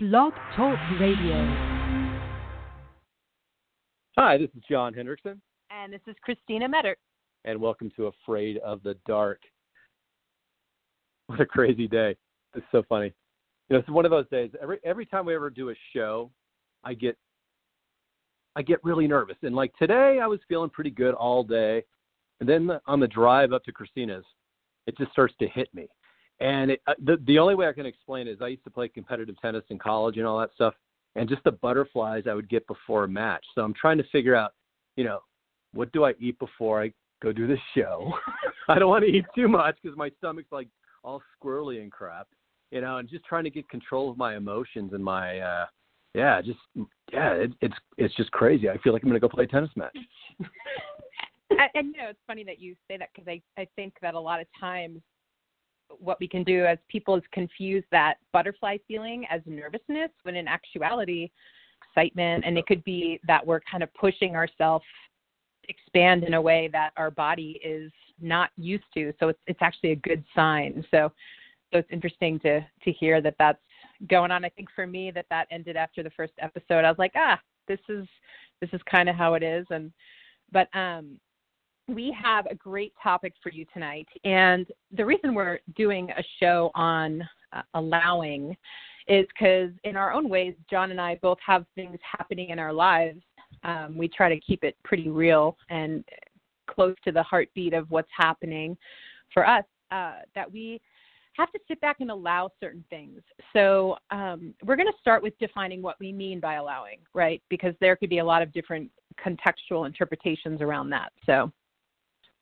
Blog 0.00 0.32
Talk 0.54 0.78
Radio. 1.00 1.34
Hi, 4.16 4.38
this 4.38 4.48
is 4.56 4.62
John 4.70 4.94
Hendrickson, 4.94 5.40
And 5.72 5.92
this 5.92 6.00
is 6.06 6.14
Christina 6.22 6.68
Metter. 6.68 6.96
and 7.44 7.60
welcome 7.60 7.90
to 7.96 8.06
Afraid 8.06 8.58
of 8.58 8.80
the 8.84 8.94
Dark. 9.08 9.40
What 11.26 11.40
a 11.40 11.46
crazy 11.46 11.88
day! 11.88 12.14
It's 12.54 12.64
so 12.70 12.84
funny. 12.88 13.12
You 13.68 13.74
know, 13.74 13.80
it's 13.80 13.88
one 13.88 14.04
of 14.04 14.12
those 14.12 14.28
days. 14.28 14.52
Every 14.62 14.78
every 14.84 15.04
time 15.04 15.26
we 15.26 15.34
ever 15.34 15.50
do 15.50 15.70
a 15.70 15.74
show, 15.92 16.30
I 16.84 16.94
get 16.94 17.16
I 18.54 18.62
get 18.62 18.78
really 18.84 19.08
nervous. 19.08 19.36
And 19.42 19.56
like 19.56 19.72
today, 19.80 20.20
I 20.22 20.28
was 20.28 20.38
feeling 20.48 20.70
pretty 20.70 20.90
good 20.90 21.14
all 21.14 21.42
day, 21.42 21.82
and 22.38 22.48
then 22.48 22.70
on 22.86 23.00
the 23.00 23.08
drive 23.08 23.52
up 23.52 23.64
to 23.64 23.72
Christina's, 23.72 24.24
it 24.86 24.96
just 24.96 25.10
starts 25.10 25.34
to 25.40 25.48
hit 25.48 25.74
me. 25.74 25.88
And 26.40 26.72
it, 26.72 26.82
uh, 26.86 26.94
the 27.04 27.16
the 27.26 27.38
only 27.38 27.54
way 27.54 27.66
I 27.66 27.72
can 27.72 27.86
explain 27.86 28.28
it 28.28 28.32
is 28.32 28.38
I 28.40 28.48
used 28.48 28.64
to 28.64 28.70
play 28.70 28.88
competitive 28.88 29.40
tennis 29.40 29.64
in 29.70 29.78
college 29.78 30.18
and 30.18 30.26
all 30.26 30.38
that 30.38 30.50
stuff, 30.54 30.74
and 31.16 31.28
just 31.28 31.42
the 31.44 31.52
butterflies 31.52 32.24
I 32.28 32.34
would 32.34 32.48
get 32.48 32.66
before 32.66 33.04
a 33.04 33.08
match. 33.08 33.44
So 33.54 33.62
I'm 33.62 33.74
trying 33.74 33.98
to 33.98 34.04
figure 34.12 34.36
out, 34.36 34.52
you 34.96 35.04
know, 35.04 35.20
what 35.72 35.90
do 35.92 36.04
I 36.04 36.14
eat 36.20 36.38
before 36.38 36.82
I 36.82 36.92
go 37.22 37.32
do 37.32 37.46
this 37.46 37.58
show? 37.74 38.12
I 38.68 38.78
don't 38.78 38.88
want 38.88 39.04
to 39.04 39.10
eat 39.10 39.24
too 39.34 39.48
much 39.48 39.76
because 39.82 39.96
my 39.96 40.10
stomach's 40.18 40.52
like 40.52 40.68
all 41.02 41.22
squirrely 41.42 41.82
and 41.82 41.90
crap, 41.90 42.28
you 42.70 42.80
know, 42.80 42.98
and 42.98 43.08
just 43.08 43.24
trying 43.24 43.44
to 43.44 43.50
get 43.50 43.68
control 43.68 44.10
of 44.10 44.16
my 44.16 44.36
emotions 44.36 44.92
and 44.92 45.02
my, 45.02 45.38
uh 45.40 45.66
yeah, 46.14 46.40
just 46.40 46.58
yeah, 47.12 47.32
it, 47.34 47.52
it's 47.60 47.74
it's 47.96 48.14
just 48.16 48.30
crazy. 48.30 48.68
I 48.68 48.78
feel 48.78 48.92
like 48.92 49.02
I'm 49.02 49.08
gonna 49.08 49.20
go 49.20 49.28
play 49.28 49.44
a 49.44 49.46
tennis 49.46 49.70
match. 49.76 49.96
and, 51.50 51.60
and 51.74 51.94
you 51.94 52.02
know, 52.02 52.08
it's 52.08 52.18
funny 52.26 52.44
that 52.44 52.58
you 52.58 52.74
say 52.88 52.96
that 52.96 53.10
because 53.14 53.28
I, 53.28 53.60
I 53.60 53.68
think 53.76 53.94
that 54.02 54.14
a 54.14 54.20
lot 54.20 54.40
of 54.40 54.46
times 54.58 55.00
what 55.98 56.18
we 56.20 56.28
can 56.28 56.44
do 56.44 56.64
as 56.64 56.78
people 56.88 57.16
is 57.16 57.22
confuse 57.32 57.84
that 57.90 58.14
butterfly 58.32 58.76
feeling 58.86 59.24
as 59.30 59.40
nervousness 59.46 60.10
when 60.22 60.36
in 60.36 60.46
actuality 60.46 61.30
excitement 61.90 62.44
and 62.46 62.58
it 62.58 62.66
could 62.66 62.82
be 62.84 63.20
that 63.26 63.44
we're 63.46 63.60
kind 63.60 63.82
of 63.82 63.92
pushing 63.94 64.36
ourselves 64.36 64.84
expand 65.68 66.24
in 66.24 66.34
a 66.34 66.40
way 66.40 66.68
that 66.72 66.92
our 66.96 67.10
body 67.10 67.60
is 67.64 67.92
not 68.20 68.50
used 68.56 68.84
to. 68.94 69.12
So 69.20 69.28
it's 69.28 69.38
it's 69.46 69.62
actually 69.62 69.92
a 69.92 69.96
good 69.96 70.24
sign. 70.34 70.84
So 70.90 71.12
so 71.72 71.78
it's 71.78 71.90
interesting 71.92 72.38
to 72.40 72.60
to 72.60 72.92
hear 72.92 73.20
that 73.20 73.34
that's 73.38 73.58
going 74.08 74.30
on. 74.30 74.44
I 74.44 74.48
think 74.48 74.68
for 74.74 74.86
me 74.86 75.10
that 75.12 75.26
that 75.30 75.46
ended 75.50 75.76
after 75.76 76.02
the 76.02 76.10
first 76.10 76.32
episode. 76.40 76.84
I 76.84 76.90
was 76.90 76.98
like 76.98 77.12
ah 77.16 77.38
this 77.66 77.80
is 77.88 78.06
this 78.60 78.70
is 78.72 78.80
kind 78.90 79.08
of 79.08 79.16
how 79.16 79.34
it 79.34 79.42
is. 79.42 79.66
And 79.70 79.92
but 80.52 80.68
um 80.74 81.18
we 81.88 82.14
have 82.22 82.46
a 82.46 82.54
great 82.54 82.92
topic 83.02 83.32
for 83.42 83.50
you 83.50 83.64
tonight. 83.72 84.06
And 84.24 84.66
the 84.92 85.04
reason 85.04 85.34
we're 85.34 85.58
doing 85.74 86.10
a 86.10 86.22
show 86.38 86.70
on 86.74 87.26
uh, 87.52 87.62
allowing 87.74 88.56
is 89.08 89.26
because, 89.28 89.70
in 89.84 89.96
our 89.96 90.12
own 90.12 90.28
ways, 90.28 90.54
John 90.70 90.90
and 90.90 91.00
I 91.00 91.18
both 91.22 91.38
have 91.44 91.64
things 91.74 91.98
happening 92.18 92.50
in 92.50 92.58
our 92.58 92.72
lives. 92.72 93.20
Um, 93.64 93.96
we 93.96 94.06
try 94.06 94.28
to 94.28 94.38
keep 94.40 94.62
it 94.62 94.76
pretty 94.84 95.08
real 95.08 95.56
and 95.70 96.04
close 96.68 96.94
to 97.04 97.12
the 97.12 97.22
heartbeat 97.22 97.72
of 97.72 97.90
what's 97.90 98.10
happening 98.14 98.76
for 99.32 99.48
us 99.48 99.64
uh, 99.90 100.16
that 100.34 100.50
we 100.52 100.80
have 101.32 101.50
to 101.52 101.58
sit 101.68 101.80
back 101.80 101.96
and 102.00 102.10
allow 102.10 102.50
certain 102.60 102.84
things. 102.90 103.22
So 103.52 103.96
um, 104.10 104.54
we're 104.64 104.76
going 104.76 104.88
to 104.88 104.98
start 105.00 105.22
with 105.22 105.38
defining 105.38 105.80
what 105.80 105.96
we 106.00 106.12
mean 106.12 106.40
by 106.40 106.54
allowing, 106.54 106.98
right? 107.14 107.40
Because 107.48 107.74
there 107.80 107.96
could 107.96 108.10
be 108.10 108.18
a 108.18 108.24
lot 108.24 108.42
of 108.42 108.52
different 108.52 108.90
contextual 109.24 109.86
interpretations 109.86 110.60
around 110.60 110.90
that. 110.90 111.12
So 111.24 111.50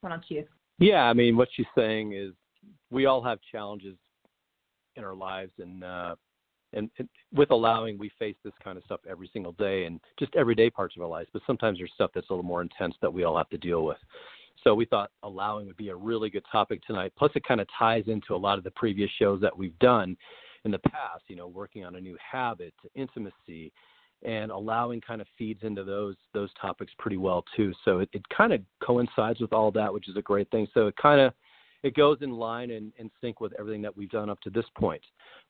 why 0.07 0.13
don't 0.13 0.25
you? 0.29 0.45
Yeah, 0.79 1.03
I 1.03 1.13
mean, 1.15 1.37
what 1.37 1.49
she's 1.53 1.67
saying 1.77 2.13
is 2.13 2.33
we 2.91 3.07
all 3.07 3.23
have 3.23 3.39
challenges 3.51 3.97
in 4.95 5.03
our 5.03 5.17
lives, 5.17 5.51
and 5.59 5.83
uh, 5.83 6.15
and, 6.73 6.91
and 6.99 7.09
with 7.35 7.51
allowing, 7.51 7.99
we 7.99 8.11
face 8.19 8.37
this 8.45 8.53
kind 8.63 8.79
of 8.79 8.85
stuff 8.85 9.01
every 9.09 9.29
single 9.33 9.53
day, 9.53 9.85
and 9.85 9.99
just 10.17 10.35
everyday 10.37 10.71
parts 10.71 10.95
of 10.97 11.03
our 11.03 11.09
lives. 11.09 11.29
But 11.33 11.43
sometimes 11.45 11.79
there's 11.79 11.91
stuff 11.95 12.13
that's 12.15 12.31
a 12.31 12.33
little 12.33 12.45
more 12.45 12.63
intense 12.63 12.95
that 13.03 13.13
we 13.13 13.25
all 13.25 13.37
have 13.37 13.49
to 13.49 13.59
deal 13.59 13.85
with. 13.85 13.99
So 14.63 14.75
we 14.75 14.85
thought 14.85 15.11
allowing 15.25 15.67
would 15.67 15.77
be 15.77 15.89
a 15.89 15.97
really 15.97 16.31
good 16.31 16.45
topic 16.53 16.85
tonight. 16.87 17.13
Plus, 17.19 17.33
it 17.35 17.43
kind 17.45 17.61
of 17.61 17.67
ties 17.77 18.05
into 18.07 18.35
a 18.35 18.37
lot 18.37 18.59
of 18.59 18.65
the 18.65 18.71
previous 18.73 19.11
shows 19.19 19.41
that 19.41 19.57
we've 19.57 19.79
done 19.81 20.17
in 20.65 20.71
the 20.71 20.79
past. 20.79 21.25
You 21.27 21.35
know, 21.35 21.49
working 21.49 21.85
on 21.85 21.97
a 21.97 22.01
new 22.01 22.17
habit, 22.21 22.75
intimacy, 22.95 23.73
and 24.25 24.51
allowing 24.51 25.01
kind 25.01 25.21
of 25.21 25.27
feeds 25.37 25.63
into 25.63 25.85
those 25.85 26.17
those 26.33 26.51
topics 26.61 26.93
pretty 26.99 27.17
well 27.17 27.45
too. 27.55 27.73
So 27.85 28.01
it, 28.01 28.09
it 28.13 28.23
kind 28.29 28.53
of 28.53 28.61
coincides 28.83 29.41
with 29.41 29.53
all 29.53 29.71
that, 29.73 29.93
which 29.93 30.09
is 30.09 30.17
a 30.17 30.23
great 30.23 30.51
thing. 30.51 30.67
So 30.75 30.87
it 30.87 30.95
kind 31.01 31.21
of 31.21 31.33
it 31.83 31.95
goes 31.95 32.19
in 32.23 32.33
line 32.33 32.71
and 32.71 32.93
in 32.99 33.11
sync 33.21 33.41
with 33.41 33.53
everything 33.59 33.83
that 33.83 33.97
we've 33.97 34.11
done 34.11 34.31
up 34.31 34.41
to 34.41 34.51
this 34.51 34.65
point. 34.77 35.03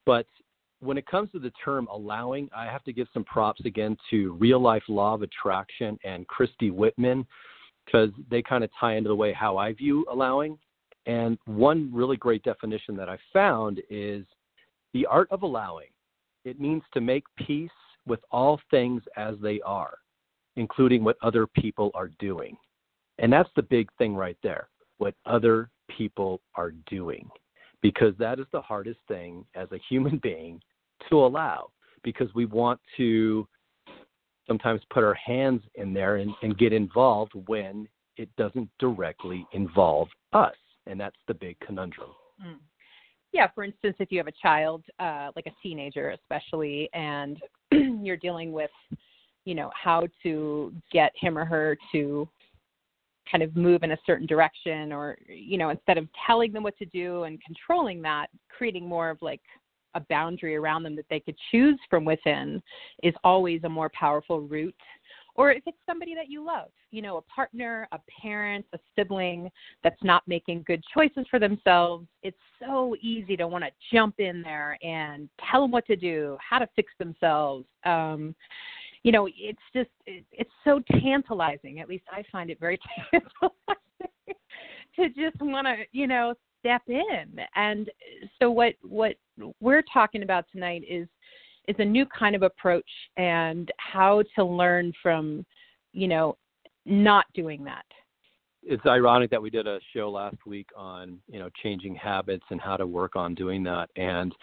But 0.05 0.27
when 0.81 0.99
it 0.99 1.07
comes 1.07 1.31
to 1.33 1.39
the 1.39 1.53
term 1.65 1.89
allowing, 1.91 2.49
I 2.55 2.67
have 2.67 2.85
to 2.85 2.93
give 2.93 3.09
some 3.15 3.25
props 3.25 3.63
again 3.65 3.97
to 4.11 4.35
real 4.35 4.61
life 4.61 4.83
law 4.89 5.15
of 5.15 5.23
attraction 5.23 5.99
and 6.05 6.27
Christy 6.27 6.71
Whitman 6.71 7.27
because 7.85 8.11
they 8.31 8.43
kind 8.43 8.65
of 8.65 8.71
tie 8.79 8.97
into 8.97 9.09
the 9.09 9.17
way 9.17 9.33
how 9.33 9.57
I 9.57 9.73
view 9.73 10.05
allowing. 10.11 10.59
And 11.07 11.39
one 11.47 11.91
really 11.95 12.17
great 12.17 12.43
definition 12.43 12.97
that 12.97 13.09
I 13.09 13.17
found 13.33 13.81
is 13.89 14.27
the 14.93 15.07
art 15.07 15.29
of 15.31 15.43
allowing. 15.43 15.89
It 16.45 16.61
means 16.61 16.83
to 16.95 17.01
make 17.01 17.25
peace 17.47 17.71
with 18.07 18.21
all 18.31 18.61
things 18.71 19.03
as 19.17 19.35
they 19.43 19.61
are, 19.63 19.99
including 20.57 21.05
what 21.05 21.17
other 21.23 21.47
people 21.47 21.91
are 21.95 22.11
doing. 22.19 22.57
And 23.19 23.33
that's 23.33 23.51
the 23.57 23.63
big 23.63 23.89
thing 23.99 24.15
right 24.15 24.37
there 24.43 24.69
what 24.99 25.15
other 25.27 25.69
people 25.95 26.41
are 26.55 26.73
doing. 26.89 27.29
Because 27.83 28.15
that 28.19 28.39
is 28.39 28.47
the 28.53 28.63
hardest 28.63 28.99
thing 29.09 29.45
as 29.55 29.69
a 29.73 29.81
human 29.91 30.19
being 30.23 30.61
to 31.11 31.17
allow, 31.17 31.71
because 32.03 32.29
we 32.35 32.47
want 32.47 32.81
to 32.97 33.47
sometimes 34.47 34.81
put 34.91 35.05
our 35.05 35.15
hands 35.15 35.61
in 35.75 35.93
there 35.93 36.17
and, 36.17 36.33
and 36.43 36.57
get 36.57 36.73
involved 36.73 37.33
when 37.47 37.87
it 38.17 38.31
doesn't 38.37 38.71
directly 38.79 39.47
involve 39.53 40.09
us. 40.33 40.55
And 40.87 40.99
that's 40.99 41.17
the 41.29 41.35
big 41.35 41.59
conundrum. 41.61 42.11
Mm 42.43 42.57
yeah, 43.37 43.49
for 43.55 43.65
instance, 43.65 43.97
if 43.99 44.11
you 44.11 44.19
have 44.19 44.29
a 44.29 44.33
child, 44.43 44.83
uh, 44.99 45.31
like 45.37 45.47
a 45.47 45.53
teenager 45.63 46.11
especially, 46.11 46.89
and 46.95 47.39
you're 48.03 48.17
dealing 48.17 48.53
with, 48.53 48.71
you 49.45 49.55
know, 49.55 49.71
how 49.81 50.07
to 50.23 50.73
get 50.93 51.13
him 51.15 51.39
or 51.39 51.45
her 51.45 51.77
to 51.93 52.29
kind 53.31 53.43
of 53.43 53.57
move 53.57 53.83
in 53.83 53.93
a 53.93 53.99
certain 54.07 54.27
direction, 54.27 54.93
or 54.93 55.19
you 55.29 55.59
know, 55.59 55.71
instead 55.71 55.99
of 55.99 56.09
telling 56.27 56.53
them 56.53 56.63
what 56.63 56.77
to 56.79 56.85
do 56.87 57.25
and 57.25 57.43
controlling 57.43 58.03
that, 58.03 58.29
creating 58.57 58.87
more 58.87 59.11
of 59.11 59.21
like 59.21 59.41
a 59.95 60.01
boundary 60.09 60.55
around 60.55 60.83
them 60.83 60.95
that 60.95 61.07
they 61.09 61.19
could 61.19 61.37
choose 61.51 61.79
from 61.89 62.05
within 62.05 62.63
is 63.03 63.15
always 63.25 63.65
a 63.65 63.69
more 63.69 63.91
powerful 63.99 64.41
route 64.43 64.75
or 65.37 65.53
if 65.53 65.63
it's 65.67 65.79
somebody 65.87 66.15
that 66.15 66.29
you 66.29 66.45
love, 66.45 66.69
you 66.91 67.03
know, 67.03 67.19
a 67.19 67.23
partner, 67.23 67.87
a 67.93 67.99
parent, 68.21 68.65
a 68.73 68.79
sibling 68.97 69.51
that's 69.85 70.03
not 70.03 70.23
making 70.27 70.65
good 70.67 70.83
choices 70.93 71.27
for 71.31 71.39
themselves, 71.39 72.07
it's 72.23 72.37
so 72.61 72.97
easy 73.01 73.37
to 73.37 73.47
want 73.47 73.65
to 73.65 73.71
jump 73.93 74.19
in 74.19 74.43
there 74.43 74.79
and 74.83 75.29
tell 75.51 75.63
them 75.63 75.71
what 75.71 75.87
to 75.87 75.97
do, 75.97 76.37
how 76.41 76.59
to 76.59 76.69
fix 76.75 76.93
themselves. 76.99 77.67
Um, 77.85 78.35
you 79.03 79.13
know, 79.13 79.29
it's 79.37 79.59
just 79.75 79.91
it, 80.07 80.25
it's 80.33 80.51
so 80.65 80.81
tantalizing. 81.01 81.81
At 81.81 81.89
least 81.89 82.05
I 82.11 82.25
find 82.33 82.51
it 82.51 82.59
very 82.59 82.79
tantalizing 83.11 84.37
to 84.97 85.09
just 85.11 85.41
want 85.41 85.67
to, 85.67 85.85
you 85.93 86.07
know, 86.07 86.35
step 86.61 86.83
in. 86.89 87.39
And 87.55 87.91
so 88.41 88.51
what 88.51 88.75
what 88.83 89.17
we're 89.61 89.85
talking 89.93 90.23
about 90.23 90.47
tonight 90.51 90.83
is 90.89 91.07
is 91.69 91.77
a 91.79 91.85
new 91.85 92.07
kind 92.07 92.37
of 92.37 92.43
approach 92.43 92.89
and 93.17 93.71
how 93.79 94.23
to 94.37 94.45
learn 94.45 94.93
from, 95.03 95.45
you 95.93 96.09
know, 96.09 96.37
not 96.85 97.27
doing 97.35 97.65
that. 97.65 97.85
It's 98.63 98.85
ironic 98.87 99.31
that 99.31 99.43
we 99.43 99.51
did 99.51 99.67
a 99.67 99.79
show 99.95 100.11
last 100.11 100.37
week 100.45 100.69
on, 100.77 101.19
you 101.29 101.39
know, 101.39 101.49
changing 101.63 101.95
habits 101.95 102.45
and 102.51 102.61
how 102.61 102.77
to 102.77 102.87
work 102.87 103.15
on 103.15 103.35
doing 103.35 103.63
that. 103.65 103.89
And 103.97 104.35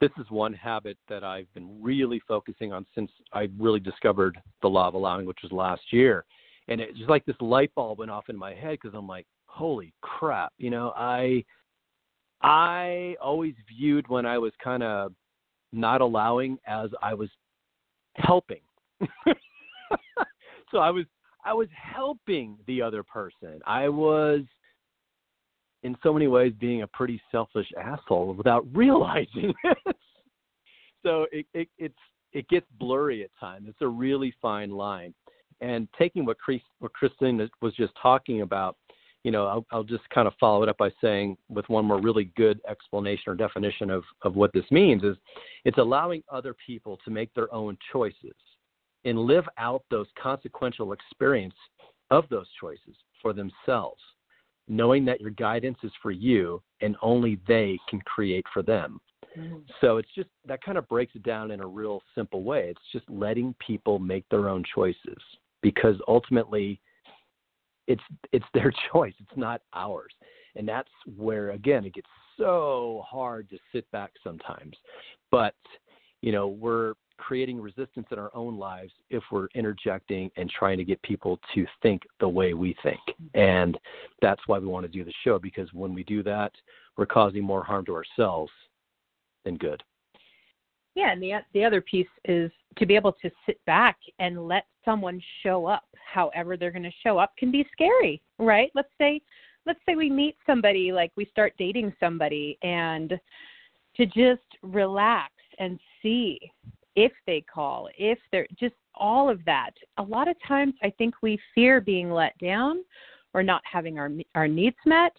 this 0.00 0.10
is 0.18 0.26
one 0.30 0.52
habit 0.52 0.96
that 1.08 1.24
I've 1.24 1.52
been 1.54 1.82
really 1.82 2.20
focusing 2.28 2.72
on 2.72 2.86
since 2.94 3.10
I 3.32 3.48
really 3.58 3.80
discovered 3.80 4.38
the 4.62 4.68
law 4.68 4.88
of 4.88 4.94
allowing, 4.94 5.26
which 5.26 5.38
was 5.42 5.52
last 5.52 5.82
year. 5.92 6.24
And 6.68 6.80
it's 6.80 6.98
just 6.98 7.10
like 7.10 7.24
this 7.24 7.36
light 7.40 7.72
bulb 7.74 7.98
went 7.98 8.10
off 8.10 8.28
in 8.28 8.36
my 8.36 8.54
head 8.54 8.78
because 8.80 8.96
I'm 8.96 9.06
like, 9.06 9.26
holy 9.46 9.92
crap, 10.02 10.52
you 10.58 10.70
know, 10.70 10.92
I 10.96 11.44
I 12.42 13.16
always 13.22 13.54
viewed 13.68 14.06
when 14.08 14.26
I 14.26 14.36
was 14.38 14.52
kind 14.62 14.82
of 14.82 15.12
not 15.76 16.00
allowing 16.00 16.58
as 16.66 16.90
I 17.02 17.14
was 17.14 17.28
helping. 18.16 18.60
so 20.70 20.78
I 20.78 20.90
was 20.90 21.04
I 21.44 21.52
was 21.52 21.68
helping 21.70 22.56
the 22.66 22.82
other 22.82 23.02
person. 23.02 23.60
I 23.66 23.88
was 23.88 24.40
in 25.82 25.96
so 26.02 26.12
many 26.12 26.26
ways 26.26 26.52
being 26.58 26.82
a 26.82 26.86
pretty 26.88 27.20
selfish 27.30 27.68
asshole 27.80 28.34
without 28.34 28.66
realizing 28.74 29.54
it. 29.64 29.96
so 31.04 31.26
it, 31.30 31.46
it 31.54 31.68
it's 31.78 31.94
it 32.32 32.48
gets 32.48 32.66
blurry 32.78 33.22
at 33.24 33.30
times. 33.38 33.66
It's 33.68 33.80
a 33.80 33.88
really 33.88 34.34
fine 34.42 34.70
line. 34.70 35.14
And 35.62 35.88
taking 35.98 36.26
what 36.26 36.38
Chris, 36.38 36.60
what 36.80 36.92
Kristen 36.92 37.48
was 37.62 37.74
just 37.74 37.92
talking 38.00 38.42
about, 38.42 38.76
you 39.26 39.32
know, 39.32 39.46
I'll, 39.46 39.66
I'll 39.72 39.82
just 39.82 40.08
kind 40.10 40.28
of 40.28 40.34
follow 40.38 40.62
it 40.62 40.68
up 40.68 40.78
by 40.78 40.90
saying, 41.00 41.36
with 41.48 41.68
one 41.68 41.84
more 41.84 42.00
really 42.00 42.30
good 42.36 42.60
explanation 42.70 43.24
or 43.32 43.34
definition 43.34 43.90
of, 43.90 44.04
of 44.22 44.36
what 44.36 44.52
this 44.52 44.64
means, 44.70 45.02
is 45.02 45.16
it's 45.64 45.78
allowing 45.78 46.22
other 46.30 46.54
people 46.64 46.96
to 47.04 47.10
make 47.10 47.34
their 47.34 47.52
own 47.52 47.76
choices 47.92 48.36
and 49.04 49.18
live 49.18 49.42
out 49.58 49.82
those 49.90 50.06
consequential 50.16 50.92
experience 50.92 51.56
of 52.12 52.22
those 52.30 52.46
choices 52.60 52.94
for 53.20 53.32
themselves, 53.32 54.00
knowing 54.68 55.04
that 55.06 55.20
your 55.20 55.30
guidance 55.30 55.78
is 55.82 55.90
for 56.00 56.12
you 56.12 56.62
and 56.80 56.94
only 57.02 57.40
they 57.48 57.76
can 57.90 58.00
create 58.02 58.44
for 58.54 58.62
them. 58.62 59.00
Mm-hmm. 59.36 59.56
So 59.80 59.96
it's 59.96 60.14
just 60.14 60.28
that 60.46 60.62
kind 60.62 60.78
of 60.78 60.88
breaks 60.88 61.16
it 61.16 61.24
down 61.24 61.50
in 61.50 61.60
a 61.60 61.66
real 61.66 62.00
simple 62.14 62.44
way. 62.44 62.68
It's 62.68 62.92
just 62.92 63.10
letting 63.10 63.56
people 63.58 63.98
make 63.98 64.24
their 64.28 64.48
own 64.48 64.62
choices 64.72 65.18
because 65.62 65.96
ultimately 66.06 66.80
it's 67.86 68.02
it's 68.32 68.44
their 68.54 68.72
choice. 68.92 69.14
It's 69.20 69.36
not 69.36 69.62
ours. 69.74 70.12
And 70.54 70.66
that's 70.68 70.90
where 71.16 71.50
again 71.50 71.84
it 71.84 71.94
gets 71.94 72.08
so 72.38 73.04
hard 73.06 73.48
to 73.50 73.58
sit 73.72 73.90
back 73.90 74.12
sometimes. 74.22 74.76
But 75.30 75.54
you 76.22 76.32
know 76.32 76.48
we're 76.48 76.94
creating 77.18 77.58
resistance 77.58 78.06
in 78.10 78.18
our 78.18 78.30
own 78.34 78.58
lives 78.58 78.92
if 79.08 79.22
we're 79.32 79.48
interjecting 79.54 80.30
and 80.36 80.50
trying 80.50 80.76
to 80.76 80.84
get 80.84 81.00
people 81.00 81.40
to 81.54 81.64
think 81.80 82.02
the 82.20 82.28
way 82.28 82.52
we 82.52 82.76
think. 82.82 83.00
And 83.32 83.78
that's 84.20 84.42
why 84.46 84.58
we 84.58 84.66
want 84.66 84.84
to 84.84 84.92
do 84.92 85.02
the 85.02 85.14
show 85.24 85.38
because 85.38 85.72
when 85.72 85.94
we 85.94 86.04
do 86.04 86.22
that 86.24 86.52
we're 86.96 87.06
causing 87.06 87.42
more 87.42 87.64
harm 87.64 87.84
to 87.86 87.94
ourselves 87.94 88.52
than 89.44 89.56
good 89.56 89.82
yeah, 90.96 91.12
and 91.12 91.22
the 91.22 91.34
the 91.52 91.62
other 91.62 91.80
piece 91.80 92.08
is 92.24 92.50
to 92.78 92.86
be 92.86 92.96
able 92.96 93.12
to 93.12 93.30
sit 93.44 93.64
back 93.66 93.98
and 94.18 94.48
let 94.48 94.64
someone 94.84 95.20
show 95.42 95.66
up 95.66 95.84
however 96.12 96.56
they're 96.56 96.72
going 96.72 96.82
to 96.82 96.90
show 97.04 97.18
up 97.18 97.36
can 97.36 97.52
be 97.52 97.66
scary, 97.70 98.20
right? 98.38 98.70
Let's 98.74 98.88
say 98.98 99.20
let's 99.66 99.80
say 99.86 99.94
we 99.94 100.10
meet 100.10 100.36
somebody 100.46 100.92
like 100.92 101.12
we 101.14 101.26
start 101.26 101.52
dating 101.58 101.92
somebody 102.00 102.58
and 102.62 103.20
to 103.96 104.06
just 104.06 104.42
relax 104.62 105.32
and 105.58 105.78
see 106.02 106.38
if 106.94 107.12
they 107.26 107.42
call, 107.42 107.88
if 107.98 108.18
they're 108.32 108.46
just 108.58 108.74
all 108.94 109.28
of 109.28 109.44
that. 109.44 109.72
A 109.98 110.02
lot 110.02 110.28
of 110.28 110.36
times 110.48 110.74
I 110.82 110.90
think 110.96 111.14
we 111.22 111.38
fear 111.54 111.80
being 111.80 112.10
let 112.10 112.36
down 112.38 112.82
or 113.34 113.42
not 113.42 113.60
having 113.70 113.98
our 113.98 114.10
our 114.34 114.48
needs 114.48 114.76
met. 114.86 115.12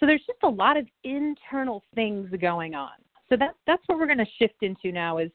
So 0.00 0.06
there's 0.06 0.24
just 0.26 0.42
a 0.42 0.48
lot 0.48 0.76
of 0.76 0.86
internal 1.04 1.84
things 1.94 2.28
going 2.40 2.74
on. 2.74 2.90
So 3.30 3.36
that 3.38 3.54
that's 3.66 3.82
what 3.86 3.98
we're 3.98 4.06
going 4.06 4.18
to 4.18 4.26
shift 4.38 4.62
into 4.62 4.92
now 4.92 5.18
is 5.18 5.30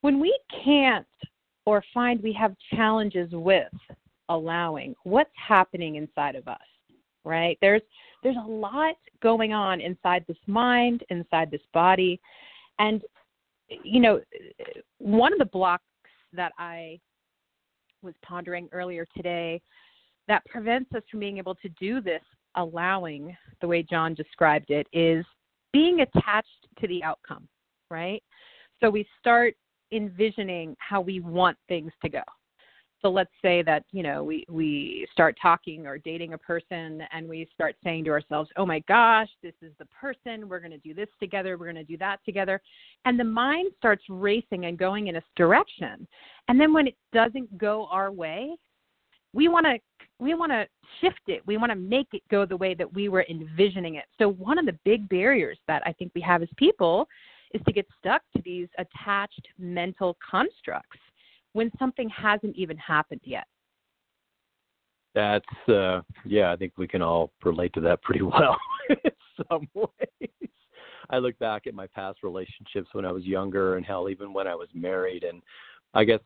when 0.00 0.20
we 0.20 0.36
can't 0.64 1.06
or 1.66 1.82
find 1.92 2.22
we 2.22 2.32
have 2.32 2.54
challenges 2.74 3.28
with 3.32 3.72
allowing 4.28 4.94
what's 5.04 5.30
happening 5.36 5.96
inside 5.96 6.36
of 6.36 6.48
us 6.48 6.58
right? 7.24 7.56
There's 7.60 7.82
there's 8.24 8.36
a 8.36 8.50
lot 8.50 8.96
going 9.22 9.52
on 9.52 9.80
inside 9.80 10.24
this 10.26 10.36
mind 10.48 11.04
inside 11.08 11.52
this 11.52 11.60
body. 11.72 12.20
And 12.80 13.02
you 13.82 14.00
know 14.00 14.20
one 14.98 15.32
of 15.32 15.38
the 15.38 15.44
blocks 15.46 15.84
that 16.32 16.52
i 16.58 16.98
was 18.02 18.14
pondering 18.22 18.68
earlier 18.72 19.06
today 19.16 19.60
that 20.28 20.44
prevents 20.46 20.92
us 20.94 21.02
from 21.10 21.20
being 21.20 21.38
able 21.38 21.54
to 21.54 21.68
do 21.80 22.00
this 22.00 22.22
allowing 22.56 23.36
the 23.60 23.66
way 23.66 23.82
john 23.82 24.14
described 24.14 24.70
it 24.70 24.86
is 24.92 25.24
being 25.72 26.00
attached 26.00 26.68
to 26.80 26.88
the 26.88 27.02
outcome, 27.02 27.48
right? 27.90 28.22
So 28.80 28.90
we 28.90 29.06
start 29.18 29.54
envisioning 29.92 30.76
how 30.78 31.00
we 31.00 31.20
want 31.20 31.56
things 31.68 31.92
to 32.02 32.08
go. 32.08 32.22
So 33.02 33.10
let's 33.10 33.32
say 33.42 33.62
that, 33.62 33.84
you 33.90 34.04
know, 34.04 34.22
we, 34.22 34.46
we 34.48 35.08
start 35.12 35.36
talking 35.42 35.88
or 35.88 35.98
dating 35.98 36.34
a 36.34 36.38
person 36.38 37.02
and 37.12 37.28
we 37.28 37.48
start 37.52 37.74
saying 37.82 38.04
to 38.04 38.10
ourselves, 38.10 38.48
oh 38.56 38.64
my 38.64 38.78
gosh, 38.86 39.28
this 39.42 39.54
is 39.60 39.72
the 39.80 39.86
person. 39.86 40.48
We're 40.48 40.60
going 40.60 40.70
to 40.70 40.78
do 40.78 40.94
this 40.94 41.08
together. 41.18 41.58
We're 41.58 41.72
going 41.72 41.84
to 41.84 41.84
do 41.84 41.98
that 41.98 42.20
together. 42.24 42.62
And 43.04 43.18
the 43.18 43.24
mind 43.24 43.72
starts 43.76 44.04
racing 44.08 44.66
and 44.66 44.78
going 44.78 45.08
in 45.08 45.16
a 45.16 45.22
direction. 45.34 46.06
And 46.46 46.60
then 46.60 46.72
when 46.72 46.86
it 46.86 46.96
doesn't 47.12 47.58
go 47.58 47.88
our 47.90 48.12
way, 48.12 48.54
we 49.32 49.48
want 49.48 49.66
to 49.66 49.78
we 50.18 50.34
want 50.34 50.52
to 50.52 50.66
shift 51.00 51.22
it. 51.26 51.42
We 51.46 51.56
want 51.56 51.72
to 51.72 51.76
make 51.76 52.08
it 52.12 52.22
go 52.30 52.46
the 52.46 52.56
way 52.56 52.74
that 52.74 52.92
we 52.92 53.08
were 53.08 53.26
envisioning 53.28 53.96
it. 53.96 54.04
So 54.18 54.28
one 54.28 54.56
of 54.56 54.66
the 54.66 54.78
big 54.84 55.08
barriers 55.08 55.58
that 55.66 55.82
I 55.84 55.92
think 55.92 56.12
we 56.14 56.20
have 56.20 56.42
as 56.42 56.48
people 56.56 57.08
is 57.52 57.60
to 57.66 57.72
get 57.72 57.86
stuck 57.98 58.22
to 58.36 58.42
these 58.44 58.68
attached 58.78 59.48
mental 59.58 60.16
constructs 60.28 60.98
when 61.54 61.70
something 61.78 62.08
hasn't 62.08 62.56
even 62.56 62.76
happened 62.76 63.20
yet. 63.24 63.46
That's 65.14 65.68
uh 65.68 66.00
yeah, 66.24 66.52
I 66.52 66.56
think 66.56 66.74
we 66.76 66.88
can 66.88 67.02
all 67.02 67.32
relate 67.44 67.72
to 67.74 67.80
that 67.80 68.02
pretty 68.02 68.22
well 68.22 68.56
in 68.88 69.10
some 69.50 69.68
ways. 69.74 70.30
I 71.10 71.18
look 71.18 71.38
back 71.38 71.66
at 71.66 71.74
my 71.74 71.86
past 71.88 72.22
relationships 72.22 72.88
when 72.92 73.04
I 73.04 73.12
was 73.12 73.24
younger 73.24 73.76
and 73.76 73.84
hell 73.84 74.08
even 74.08 74.32
when 74.32 74.46
I 74.46 74.54
was 74.54 74.68
married 74.72 75.24
and 75.24 75.42
I 75.94 76.04
guess 76.04 76.20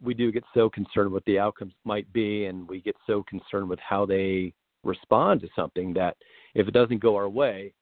we 0.00 0.14
do 0.14 0.30
get 0.30 0.44
so 0.54 0.70
concerned 0.70 1.12
what 1.12 1.24
the 1.24 1.38
outcomes 1.38 1.72
might 1.84 2.10
be, 2.12 2.46
and 2.46 2.68
we 2.68 2.80
get 2.80 2.96
so 3.06 3.24
concerned 3.28 3.68
with 3.68 3.78
how 3.80 4.06
they 4.06 4.52
respond 4.84 5.40
to 5.40 5.48
something 5.54 5.92
that 5.94 6.16
if 6.54 6.68
it 6.68 6.74
doesn't 6.74 7.02
go 7.02 7.16
our 7.16 7.28
way, 7.28 7.72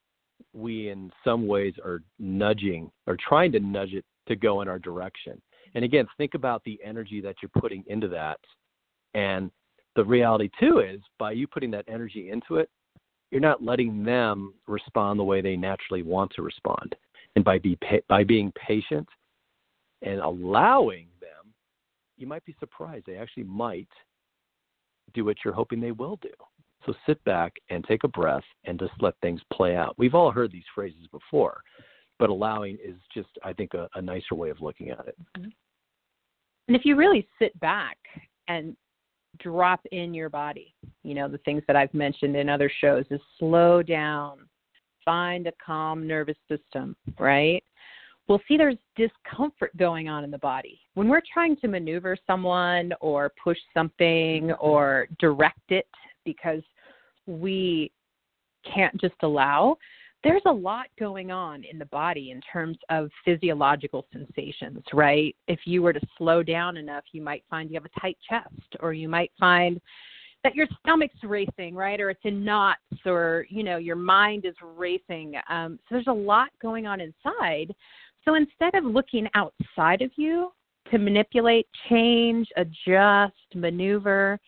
we 0.52 0.88
in 0.90 1.10
some 1.24 1.46
ways 1.46 1.74
are 1.84 2.02
nudging 2.18 2.90
or 3.06 3.16
trying 3.16 3.52
to 3.52 3.60
nudge 3.60 3.92
it 3.92 4.04
to 4.28 4.36
go 4.36 4.60
in 4.62 4.68
our 4.68 4.78
direction. 4.78 5.40
And 5.74 5.84
again, 5.84 6.06
think 6.16 6.34
about 6.34 6.62
the 6.64 6.78
energy 6.84 7.20
that 7.20 7.36
you're 7.42 7.60
putting 7.60 7.84
into 7.86 8.08
that. 8.08 8.38
And 9.14 9.50
the 9.96 10.04
reality 10.04 10.50
too 10.58 10.80
is 10.80 11.00
by 11.18 11.32
you 11.32 11.46
putting 11.46 11.70
that 11.72 11.84
energy 11.88 12.30
into 12.30 12.56
it, 12.56 12.70
you're 13.30 13.40
not 13.40 13.62
letting 13.62 14.02
them 14.04 14.54
respond 14.66 15.18
the 15.18 15.24
way 15.24 15.40
they 15.40 15.56
naturally 15.56 16.02
want 16.02 16.32
to 16.36 16.42
respond. 16.42 16.94
And 17.36 17.44
by 17.44 17.58
be 17.58 17.78
by 18.08 18.24
being 18.24 18.52
patient 18.52 19.06
and 20.02 20.20
allowing 20.20 21.08
you 22.18 22.26
might 22.26 22.44
be 22.44 22.56
surprised. 22.58 23.06
They 23.06 23.16
actually 23.16 23.44
might 23.44 23.88
do 25.14 25.24
what 25.24 25.36
you're 25.44 25.54
hoping 25.54 25.80
they 25.80 25.92
will 25.92 26.16
do. 26.20 26.30
So 26.86 26.94
sit 27.06 27.22
back 27.24 27.54
and 27.70 27.84
take 27.84 28.04
a 28.04 28.08
breath 28.08 28.44
and 28.64 28.78
just 28.78 28.92
let 29.00 29.14
things 29.20 29.40
play 29.52 29.76
out. 29.76 29.94
We've 29.98 30.14
all 30.14 30.30
heard 30.30 30.52
these 30.52 30.64
phrases 30.74 31.06
before, 31.10 31.60
but 32.18 32.30
allowing 32.30 32.78
is 32.84 32.96
just, 33.12 33.28
I 33.42 33.52
think, 33.52 33.74
a, 33.74 33.88
a 33.94 34.02
nicer 34.02 34.34
way 34.34 34.50
of 34.50 34.60
looking 34.60 34.90
at 34.90 35.06
it. 35.06 35.16
Mm-hmm. 35.36 35.48
And 36.68 36.76
if 36.76 36.84
you 36.84 36.96
really 36.96 37.26
sit 37.38 37.58
back 37.60 37.96
and 38.46 38.76
drop 39.38 39.80
in 39.92 40.14
your 40.14 40.28
body, 40.28 40.74
you 41.02 41.14
know, 41.14 41.28
the 41.28 41.38
things 41.38 41.62
that 41.66 41.76
I've 41.76 41.92
mentioned 41.94 42.36
in 42.36 42.48
other 42.48 42.70
shows 42.80 43.04
is 43.10 43.20
slow 43.38 43.82
down, 43.82 44.38
find 45.04 45.46
a 45.46 45.52
calm 45.64 46.06
nervous 46.06 46.36
system, 46.48 46.94
right? 47.18 47.62
We'll 48.28 48.40
see 48.46 48.56
there's 48.56 48.76
discomfort 48.96 49.76
going 49.76 50.08
on 50.08 50.22
in 50.22 50.30
the 50.30 50.38
body. 50.38 50.80
When 50.94 51.08
we're 51.08 51.22
trying 51.32 51.56
to 51.56 51.68
maneuver 51.68 52.16
someone 52.26 52.92
or 53.00 53.32
push 53.42 53.58
something 53.74 54.52
or 54.52 55.08
direct 55.18 55.70
it 55.70 55.88
because 56.24 56.62
we 57.26 57.90
can't 58.74 58.98
just 59.00 59.14
allow, 59.22 59.76
there's 60.24 60.42
a 60.46 60.52
lot 60.52 60.86
going 60.98 61.30
on 61.30 61.64
in 61.64 61.78
the 61.78 61.86
body 61.86 62.32
in 62.32 62.40
terms 62.40 62.76
of 62.90 63.08
physiological 63.24 64.04
sensations, 64.12 64.82
right? 64.92 65.34
If 65.46 65.60
you 65.64 65.80
were 65.80 65.92
to 65.92 66.00
slow 66.16 66.42
down 66.42 66.76
enough, 66.76 67.04
you 67.12 67.22
might 67.22 67.44
find 67.48 67.70
you 67.70 67.74
have 67.76 67.84
a 67.84 68.00
tight 68.00 68.18
chest, 68.28 68.76
or 68.80 68.92
you 68.92 69.08
might 69.08 69.30
find 69.38 69.80
that 70.44 70.54
your 70.54 70.66
stomach's 70.80 71.22
racing, 71.22 71.74
right? 71.74 72.00
Or 72.00 72.10
it's 72.10 72.20
in 72.24 72.44
knots, 72.44 72.80
or 73.06 73.46
you 73.48 73.62
know 73.62 73.76
your 73.76 73.96
mind 73.96 74.44
is 74.44 74.54
racing. 74.76 75.34
Um, 75.48 75.78
so 75.88 75.94
there's 75.94 76.06
a 76.08 76.12
lot 76.12 76.48
going 76.60 76.86
on 76.86 77.00
inside 77.00 77.74
so 78.24 78.34
instead 78.34 78.74
of 78.74 78.84
looking 78.84 79.26
outside 79.34 80.02
of 80.02 80.10
you 80.16 80.50
to 80.90 80.98
manipulate, 80.98 81.66
change, 81.88 82.48
adjust, 82.56 83.34
maneuver, 83.54 84.38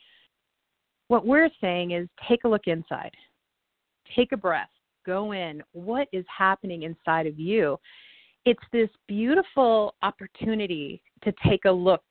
what 1.09 1.27
we're 1.27 1.51
saying 1.61 1.93
is 1.93 2.09
take 2.29 2.45
a 2.45 2.49
look 2.49 2.67
inside. 2.67 3.11
Take 4.15 4.33
a 4.33 4.37
breath. 4.37 4.71
Go 5.07 5.33
in. 5.33 5.63
What 5.73 6.09
is 6.13 6.25
happening 6.37 6.83
inside 6.83 7.27
of 7.27 7.39
you? 7.39 7.79
It's 8.45 8.63
this 8.73 8.89
beautiful 9.09 9.95
opportunity 10.03 11.03
to 11.25 11.33
take 11.47 11.65
a 11.65 11.71
look 11.71 12.05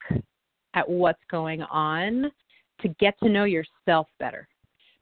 at 0.73 0.87
what's 0.87 1.23
going 1.31 1.61
on 1.63 2.31
to 2.81 2.87
get 2.99 3.15
to 3.23 3.29
know 3.29 3.45
yourself 3.45 4.07
better. 4.19 4.47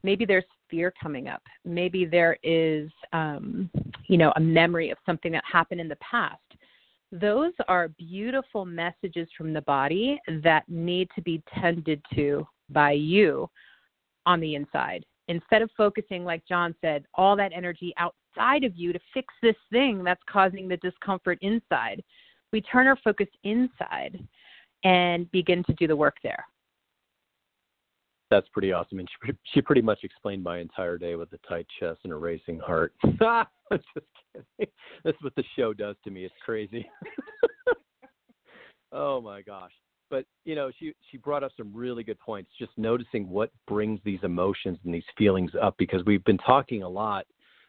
Maybe 0.03 0.25
there's 0.25 0.45
fear 0.69 0.93
coming 1.01 1.27
up. 1.27 1.41
Maybe 1.65 2.05
there 2.05 2.37
is, 2.43 2.89
um, 3.13 3.69
you 4.07 4.17
know, 4.17 4.31
a 4.35 4.39
memory 4.39 4.89
of 4.89 4.97
something 5.05 5.31
that 5.31 5.43
happened 5.51 5.81
in 5.81 5.87
the 5.87 5.97
past 5.97 6.39
those 7.11 7.53
are 7.67 7.87
beautiful 7.87 8.65
messages 8.65 9.27
from 9.37 9.53
the 9.53 9.61
body 9.61 10.19
that 10.43 10.67
need 10.67 11.09
to 11.15 11.21
be 11.21 11.41
tended 11.59 12.01
to 12.13 12.45
by 12.69 12.91
you 12.91 13.49
on 14.25 14.39
the 14.39 14.55
inside. 14.55 15.05
Instead 15.29 15.61
of 15.61 15.69
focusing, 15.77 16.25
like 16.25 16.45
John 16.47 16.75
said, 16.81 17.05
all 17.15 17.35
that 17.37 17.51
energy 17.53 17.93
outside 17.97 18.63
of 18.63 18.75
you 18.75 18.91
to 18.93 18.99
fix 19.13 19.33
this 19.41 19.55
thing 19.71 20.03
that's 20.03 20.21
causing 20.29 20.67
the 20.67 20.77
discomfort 20.77 21.37
inside, 21.41 22.03
we 22.51 22.61
turn 22.61 22.87
our 22.87 22.97
focus 23.03 23.27
inside 23.43 24.19
and 24.83 25.29
begin 25.31 25.63
to 25.65 25.73
do 25.73 25.87
the 25.87 25.95
work 25.95 26.15
there. 26.23 26.45
That's 28.29 28.47
pretty 28.49 28.71
awesome. 28.73 28.99
And 28.99 29.07
she 29.25 29.31
she 29.53 29.61
pretty 29.61 29.81
much 29.81 29.99
explained 30.03 30.43
my 30.43 30.59
entire 30.59 30.97
day 30.97 31.15
with 31.15 31.31
a 31.33 31.39
tight 31.47 31.67
chest 31.79 31.99
and 32.03 32.13
a 32.13 32.15
racing 32.15 32.59
heart. 32.59 32.93
Just 33.03 33.85
kidding. 34.33 34.71
That's 35.03 35.21
what 35.21 35.35
the 35.35 35.43
show 35.55 35.73
does 35.73 35.95
to 36.03 36.11
me. 36.11 36.25
It's 36.25 36.33
crazy. 36.43 36.89
oh 38.91 39.21
my 39.21 39.41
gosh. 39.41 39.71
But 40.09 40.25
you 40.45 40.55
know, 40.55 40.71
she 40.79 40.93
she 41.11 41.17
brought 41.17 41.43
up 41.43 41.51
some 41.57 41.71
really 41.73 42.03
good 42.03 42.19
points. 42.19 42.49
Just 42.57 42.71
noticing 42.77 43.29
what 43.29 43.51
brings 43.67 43.99
these 44.03 44.19
emotions 44.23 44.77
and 44.85 44.93
these 44.93 45.03
feelings 45.17 45.51
up 45.61 45.75
because 45.77 46.03
we've 46.05 46.23
been 46.23 46.37
talking 46.37 46.83
a 46.83 46.89
lot, 46.89 47.25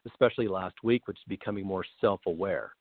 especially 0.07 0.49
last 0.49 0.77
week, 0.85 1.07
which 1.09 1.19
is 1.19 1.25
becoming 1.29 1.67
more 1.67 1.85
self-aware. 2.01 2.73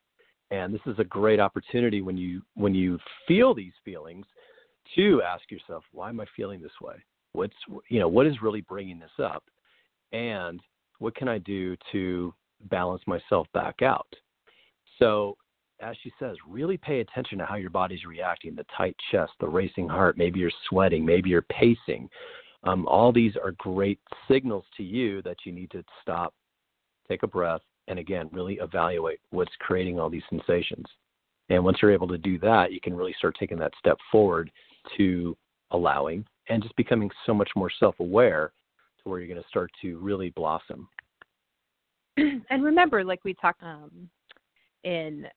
And 0.51 0.73
this 0.73 0.81
is 0.85 0.97
a 0.99 1.03
great 1.03 1.39
opportunity 1.39 2.01
when 2.01 2.17
you 2.17 2.41
when 2.55 2.75
you 2.75 2.99
feel 3.27 3.53
these 3.53 3.73
feelings 3.83 4.25
to 4.95 5.21
ask 5.21 5.49
yourself, 5.51 5.83
why 5.91 6.09
am 6.09 6.19
I 6.19 6.25
feeling 6.35 6.61
this 6.61 6.71
way? 6.81 6.95
What's 7.37 7.55
you 7.87 7.99
know 7.99 8.07
what 8.07 8.25
is 8.25 8.41
really 8.41 8.61
bringing 8.61 8.97
this 8.97 9.11
up, 9.23 9.43
and 10.11 10.59
what 10.97 11.15
can 11.15 11.27
I 11.27 11.37
do 11.37 11.77
to 11.91 12.33
balance 12.71 13.03
myself 13.05 13.45
back 13.53 13.83
out? 13.83 14.07
So, 14.97 15.37
as 15.79 15.95
she 16.01 16.11
says, 16.17 16.35
really 16.47 16.77
pay 16.77 17.01
attention 17.01 17.37
to 17.37 17.45
how 17.45 17.53
your 17.53 17.69
body's 17.69 18.05
reacting 18.05 18.55
the 18.55 18.65
tight 18.75 18.95
chest, 19.11 19.33
the 19.39 19.47
racing 19.47 19.87
heart, 19.87 20.17
maybe 20.17 20.39
you're 20.39 20.49
sweating, 20.67 21.05
maybe 21.05 21.29
you're 21.29 21.43
pacing. 21.43 22.09
Um, 22.63 22.87
all 22.87 23.13
these 23.13 23.33
are 23.35 23.51
great 23.51 23.99
signals 24.27 24.65
to 24.77 24.83
you 24.83 25.21
that 25.21 25.37
you 25.45 25.51
need 25.51 25.69
to 25.71 25.83
stop, 26.01 26.33
take 27.07 27.21
a 27.21 27.27
breath, 27.27 27.61
and 27.87 27.99
again, 27.99 28.29
really 28.31 28.55
evaluate 28.55 29.19
what's 29.29 29.53
creating 29.59 29.99
all 29.99 30.09
these 30.09 30.23
sensations. 30.31 30.85
And 31.49 31.63
once 31.63 31.77
you're 31.83 31.93
able 31.93 32.07
to 32.07 32.17
do 32.17 32.39
that, 32.39 32.71
you 32.71 32.81
can 32.81 32.95
really 32.95 33.13
start 33.15 33.37
taking 33.39 33.59
that 33.59 33.73
step 33.77 33.99
forward 34.11 34.49
to 34.97 35.37
allowing 35.69 36.25
and 36.49 36.61
just 36.63 36.75
becoming 36.75 37.09
so 37.25 37.33
much 37.33 37.49
more 37.55 37.71
self 37.79 37.95
aware 37.99 38.51
to 39.03 39.09
where 39.09 39.19
you're 39.19 39.27
going 39.27 39.41
to 39.41 39.49
start 39.49 39.71
to 39.81 39.97
really 39.99 40.29
blossom. 40.31 40.87
And 42.49 42.63
remember, 42.63 43.03
like 43.03 43.23
we 43.23 43.35
talked 43.35 43.61
um, 43.61 44.09
in 44.83 45.27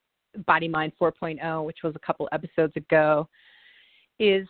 Body 0.47 0.67
Mind 0.67 0.93
4.0, 1.00 1.64
which 1.64 1.79
was 1.85 1.95
a 1.95 1.99
couple 1.99 2.26
episodes 2.33 2.75
ago, 2.76 3.29
is 4.19 4.47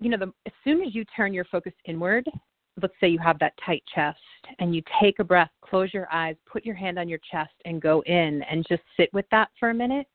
you 0.00 0.08
know, 0.08 0.16
the, 0.16 0.32
as 0.46 0.52
soon 0.64 0.82
as 0.82 0.94
you 0.94 1.04
turn 1.16 1.32
your 1.32 1.44
focus 1.44 1.72
inward, 1.84 2.26
let's 2.80 2.94
say 3.00 3.08
you 3.08 3.18
have 3.18 3.38
that 3.38 3.52
tight 3.64 3.82
chest 3.94 4.18
and 4.58 4.74
you 4.74 4.82
take 5.00 5.18
a 5.18 5.24
breath, 5.24 5.50
close 5.62 5.92
your 5.92 6.08
eyes, 6.12 6.36
put 6.50 6.64
your 6.64 6.74
hand 6.74 6.98
on 6.98 7.08
your 7.08 7.20
chest 7.30 7.52
and 7.64 7.82
go 7.82 8.02
in 8.06 8.42
and 8.50 8.64
just 8.68 8.82
sit 8.96 9.12
with 9.12 9.26
that 9.30 9.50
for 9.58 9.70
a 9.70 9.74
minute, 9.74 10.06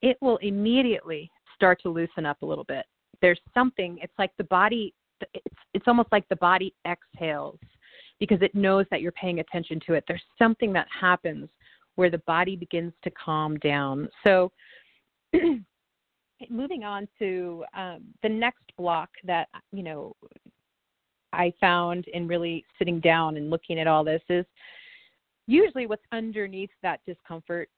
it 0.00 0.16
will 0.20 0.38
immediately 0.38 1.30
start 1.54 1.80
to 1.82 1.90
loosen 1.90 2.24
up 2.24 2.40
a 2.42 2.46
little 2.46 2.64
bit. 2.64 2.86
There's 3.20 3.40
something, 3.52 3.98
it's 4.00 4.12
like 4.18 4.30
the 4.38 4.44
body 4.44 4.94
it's 5.34 5.56
it's 5.74 5.88
almost 5.88 6.08
like 6.12 6.28
the 6.28 6.36
body 6.36 6.74
exhales 6.86 7.58
because 8.20 8.42
it 8.42 8.54
knows 8.54 8.86
that 8.90 9.00
you're 9.00 9.12
paying 9.12 9.40
attention 9.40 9.80
to 9.86 9.94
it. 9.94 10.04
There's 10.08 10.22
something 10.38 10.72
that 10.72 10.86
happens 11.00 11.48
where 11.94 12.10
the 12.10 12.18
body 12.18 12.56
begins 12.56 12.92
to 13.04 13.10
calm 13.10 13.56
down. 13.58 14.08
So, 14.26 14.50
moving 16.48 16.84
on 16.84 17.08
to 17.18 17.64
um, 17.76 18.04
the 18.22 18.28
next 18.28 18.64
block 18.76 19.10
that 19.24 19.48
you 19.72 19.82
know 19.82 20.14
I 21.32 21.52
found 21.60 22.06
in 22.08 22.26
really 22.26 22.64
sitting 22.78 23.00
down 23.00 23.36
and 23.36 23.50
looking 23.50 23.78
at 23.78 23.86
all 23.86 24.04
this 24.04 24.22
is 24.28 24.46
usually 25.46 25.86
what's 25.86 26.04
underneath 26.12 26.70
that 26.82 27.00
discomfort, 27.06 27.68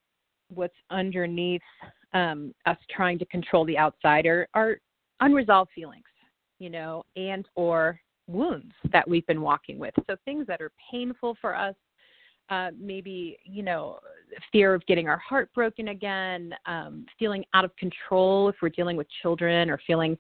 what's 0.53 0.75
underneath 0.91 1.63
um, 2.13 2.55
us 2.67 2.77
trying 2.95 3.19
to 3.19 3.25
control 3.27 3.65
the 3.65 3.79
outsider 3.79 4.49
are 4.55 4.79
unresolved 5.21 5.71
feelings 5.75 6.05
you 6.61 6.71
know, 6.71 7.03
and 7.17 7.49
or 7.57 7.99
wounds 8.29 8.73
that 8.93 9.09
we've 9.09 9.27
been 9.27 9.41
walking 9.41 9.79
with. 9.79 9.93
So 10.09 10.15
things 10.25 10.47
that 10.47 10.61
are 10.61 10.71
painful 10.93 11.37
for 11.41 11.57
us, 11.57 11.75
uh, 12.51 12.71
maybe 12.79 13.39
you 13.45 13.65
know, 13.65 13.99
fear 14.53 14.75
of 14.75 14.87
getting 14.87 15.09
our 15.09 15.19
heart 15.19 15.51
broken 15.55 15.89
again, 15.89 16.55
um, 16.67 17.07
feeling 17.19 17.45
out 17.55 17.65
of 17.65 17.75
control 17.77 18.49
if 18.49 18.55
we're 18.63 18.69
dealing 18.69 18.97
with 18.97 19.09
children, 19.23 19.69
or 19.69 19.81
feeling 19.87 20.17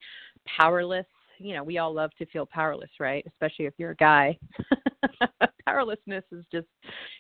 powerless. 0.59 1.06
You 1.38 1.54
know, 1.54 1.62
we 1.62 1.78
all 1.78 1.94
love 1.94 2.11
to 2.18 2.26
feel 2.26 2.47
powerless, 2.47 2.90
right? 2.99 3.25
Especially 3.26 3.66
if 3.66 3.75
you're 3.78 3.92
a 3.92 3.97
guy. 3.97 4.38
Powerlessness 5.66 6.25
is 6.32 6.44
just, 6.52 6.66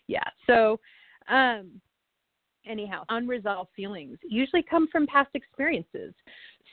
yeah. 0.08 0.24
So, 0.46 0.78
um, 1.28 1.80
anyhow, 2.66 3.04
unresolved 3.08 3.70
feelings 3.74 4.18
usually 4.22 4.62
come 4.62 4.88
from 4.90 5.06
past 5.06 5.30
experiences. 5.34 6.14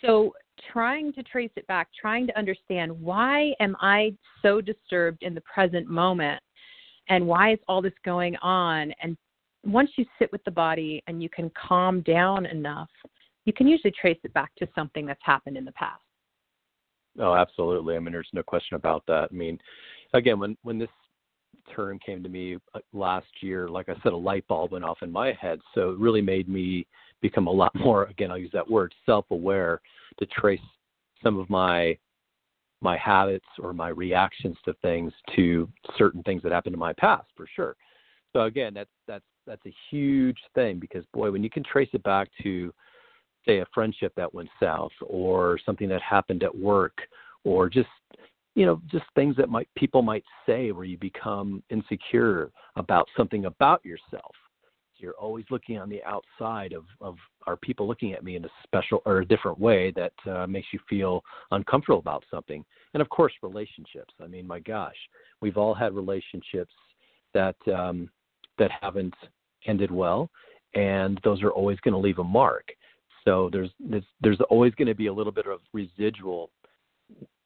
So, 0.03 0.34
trying 0.72 1.13
to 1.13 1.24
trace 1.24 1.51
it 1.56 1.67
back, 1.67 1.88
trying 2.00 2.27
to 2.27 2.38
understand 2.38 2.91
why 2.91 3.53
am 3.60 3.75
I 3.79 4.13
so 4.41 4.60
disturbed 4.62 5.24
in 5.24 5.34
the 5.36 5.41
present 5.41 5.88
moment 5.88 6.41
and 7.10 7.25
why 7.25 7.53
is 7.53 7.60
all 7.67 7.82
this 7.82 7.94
going 8.03 8.36
on? 8.38 8.91
And 9.01 9.15
once 9.63 9.91
you 9.98 10.06
sit 10.20 10.32
with 10.32 10.44
the 10.46 10.51
body 10.51 11.03
and 11.08 11.22
you 11.22 11.29
can 11.29 11.51
calm 11.51 12.01
down 12.01 12.46
enough, 12.46 12.89
you 13.46 13.53
can 13.53 13.67
usually 13.67 13.94
trace 14.00 14.20
it 14.24 14.34
back 14.34 14.51
to 14.58 14.67
something 14.75 15.06
that's 15.06 15.22
happened 15.24 15.58
in 15.58 15.65
the 15.65 15.72
past. 15.74 16.01
Oh, 17.20 17.34
absolutely. 17.34 17.96
I 17.96 18.00
mean, 18.00 18.12
there's 18.12 18.29
no 18.34 18.44
question 18.44 18.75
about 18.75 19.03
that. 19.08 19.29
I 19.32 19.34
mean, 19.34 19.58
again, 20.13 20.39
when 20.39 20.58
when 20.63 20.77
this 20.77 20.89
term 21.75 22.00
came 22.00 22.24
to 22.24 22.30
me 22.30 22.58
uh, 22.74 22.80
last 22.94 23.27
year, 23.42 23.68
like 23.68 23.89
I 23.89 23.96
said, 24.04 24.13
a 24.13 24.18
light 24.18 24.48
bulb 24.48 24.72
went 24.72 24.86
off 24.86 25.00
in 25.01 25.12
my 25.12 25.34
head. 25.34 25.60
So 25.75 25.92
it 25.92 25.98
really 25.98 26.22
made 26.22 26.48
me 26.48 26.88
become 27.22 27.48
a 27.48 27.51
lot 27.51 27.74
more 27.75 28.06
again 28.06 28.32
i'll 28.32 28.38
use 28.38 28.51
that 28.54 28.70
word 28.70 28.94
self-aware 29.06 29.82
to 30.20 30.25
trace 30.27 30.60
some 31.24 31.38
of 31.38 31.50
my 31.50 31.98
my 32.82 32.98
habits 32.98 33.46
or 33.60 33.74
my 33.74 33.89
reactions 33.89 34.56
to 34.63 34.74
things 34.82 35.12
to 35.36 35.68
certain 35.98 36.22
things 36.24 36.44
that 36.44 36.51
happened 36.51 36.74
in 36.74 36.80
my 36.80 36.94
past 36.94 37.27
for 37.36 37.48
sure 37.56 37.75
so 38.34 38.42
again 38.42 38.74
that's 38.74 38.89
that's 39.08 39.25
that's 39.46 39.66
a 39.66 39.74
huge 39.89 40.38
thing 40.54 40.77
because 40.80 41.04
boy 41.13 41.32
when 41.32 41.44
you 41.44 41.50
can 41.50 41.63
trace 41.63 41.89
it 41.94 42.04
back 42.04 42.30
to 42.42 42.72
say 43.46 43.60
a 43.60 43.66
friendship 43.74 44.13
that 44.16 44.32
went 44.34 44.50
south 44.62 44.92
or 45.01 45.58
something 45.66 45.88
that 45.88 46.01
happened 46.01 46.44
at 46.44 46.56
work 46.56 46.98
or 47.46 47.70
just 47.70 47.88
you 48.58 48.66
know 48.66 48.82
just 48.90 49.06
things 49.16 49.36
that 49.38 49.50
might 49.50 49.70
people 49.78 50.02
might 50.02 50.24
say 50.46 50.72
where 50.72 50.84
you 50.84 50.98
become 50.98 51.64
insecure 51.70 52.52
about 52.76 53.08
something 53.16 53.46
about 53.46 53.86
yourself 53.86 54.34
you're 55.00 55.14
always 55.14 55.46
looking 55.52 55.78
on 55.78 55.90
the 55.90 56.02
outside 56.04 56.74
of, 56.74 56.86
of 57.02 57.18
are 57.46 57.56
people 57.58 57.88
looking 57.88 58.14
at 58.14 58.24
me 58.24 58.36
in 58.36 58.46
a 58.46 58.50
special 58.64 59.02
or 59.06 59.20
a 59.20 59.26
different 59.26 59.60
way 59.60 59.92
that 59.92 60.14
uh, 60.30 60.48
makes 60.48 60.68
you 60.74 60.80
feel 60.90 61.22
uncomfortable 61.52 62.00
about 62.00 62.24
something. 62.32 62.66
And 62.96 63.02
of 63.02 63.10
course, 63.10 63.34
relationships. 63.44 64.14
I 64.22 64.26
mean, 64.26 64.48
my 64.48 64.60
gosh, 64.60 64.96
we've 65.40 65.58
all 65.58 65.76
had 65.76 65.94
relationships 65.94 66.74
that 67.36 67.56
um, 67.72 68.10
that 68.58 68.72
haven't 68.82 69.14
ended 69.68 69.92
well, 69.92 70.30
and 70.74 71.20
those 71.24 71.44
are 71.44 71.52
always 71.52 71.80
going 71.82 71.94
to 71.94 72.00
leave 72.00 72.18
a 72.18 72.24
mark. 72.24 72.68
So 73.24 73.50
there's 73.52 73.70
there's, 73.80 74.04
there's 74.22 74.42
always 74.50 74.74
going 74.76 74.88
to 74.88 74.96
be 74.96 75.08
a 75.08 75.14
little 75.14 75.34
bit 75.34 75.46
of 75.46 75.60
residual 75.74 76.50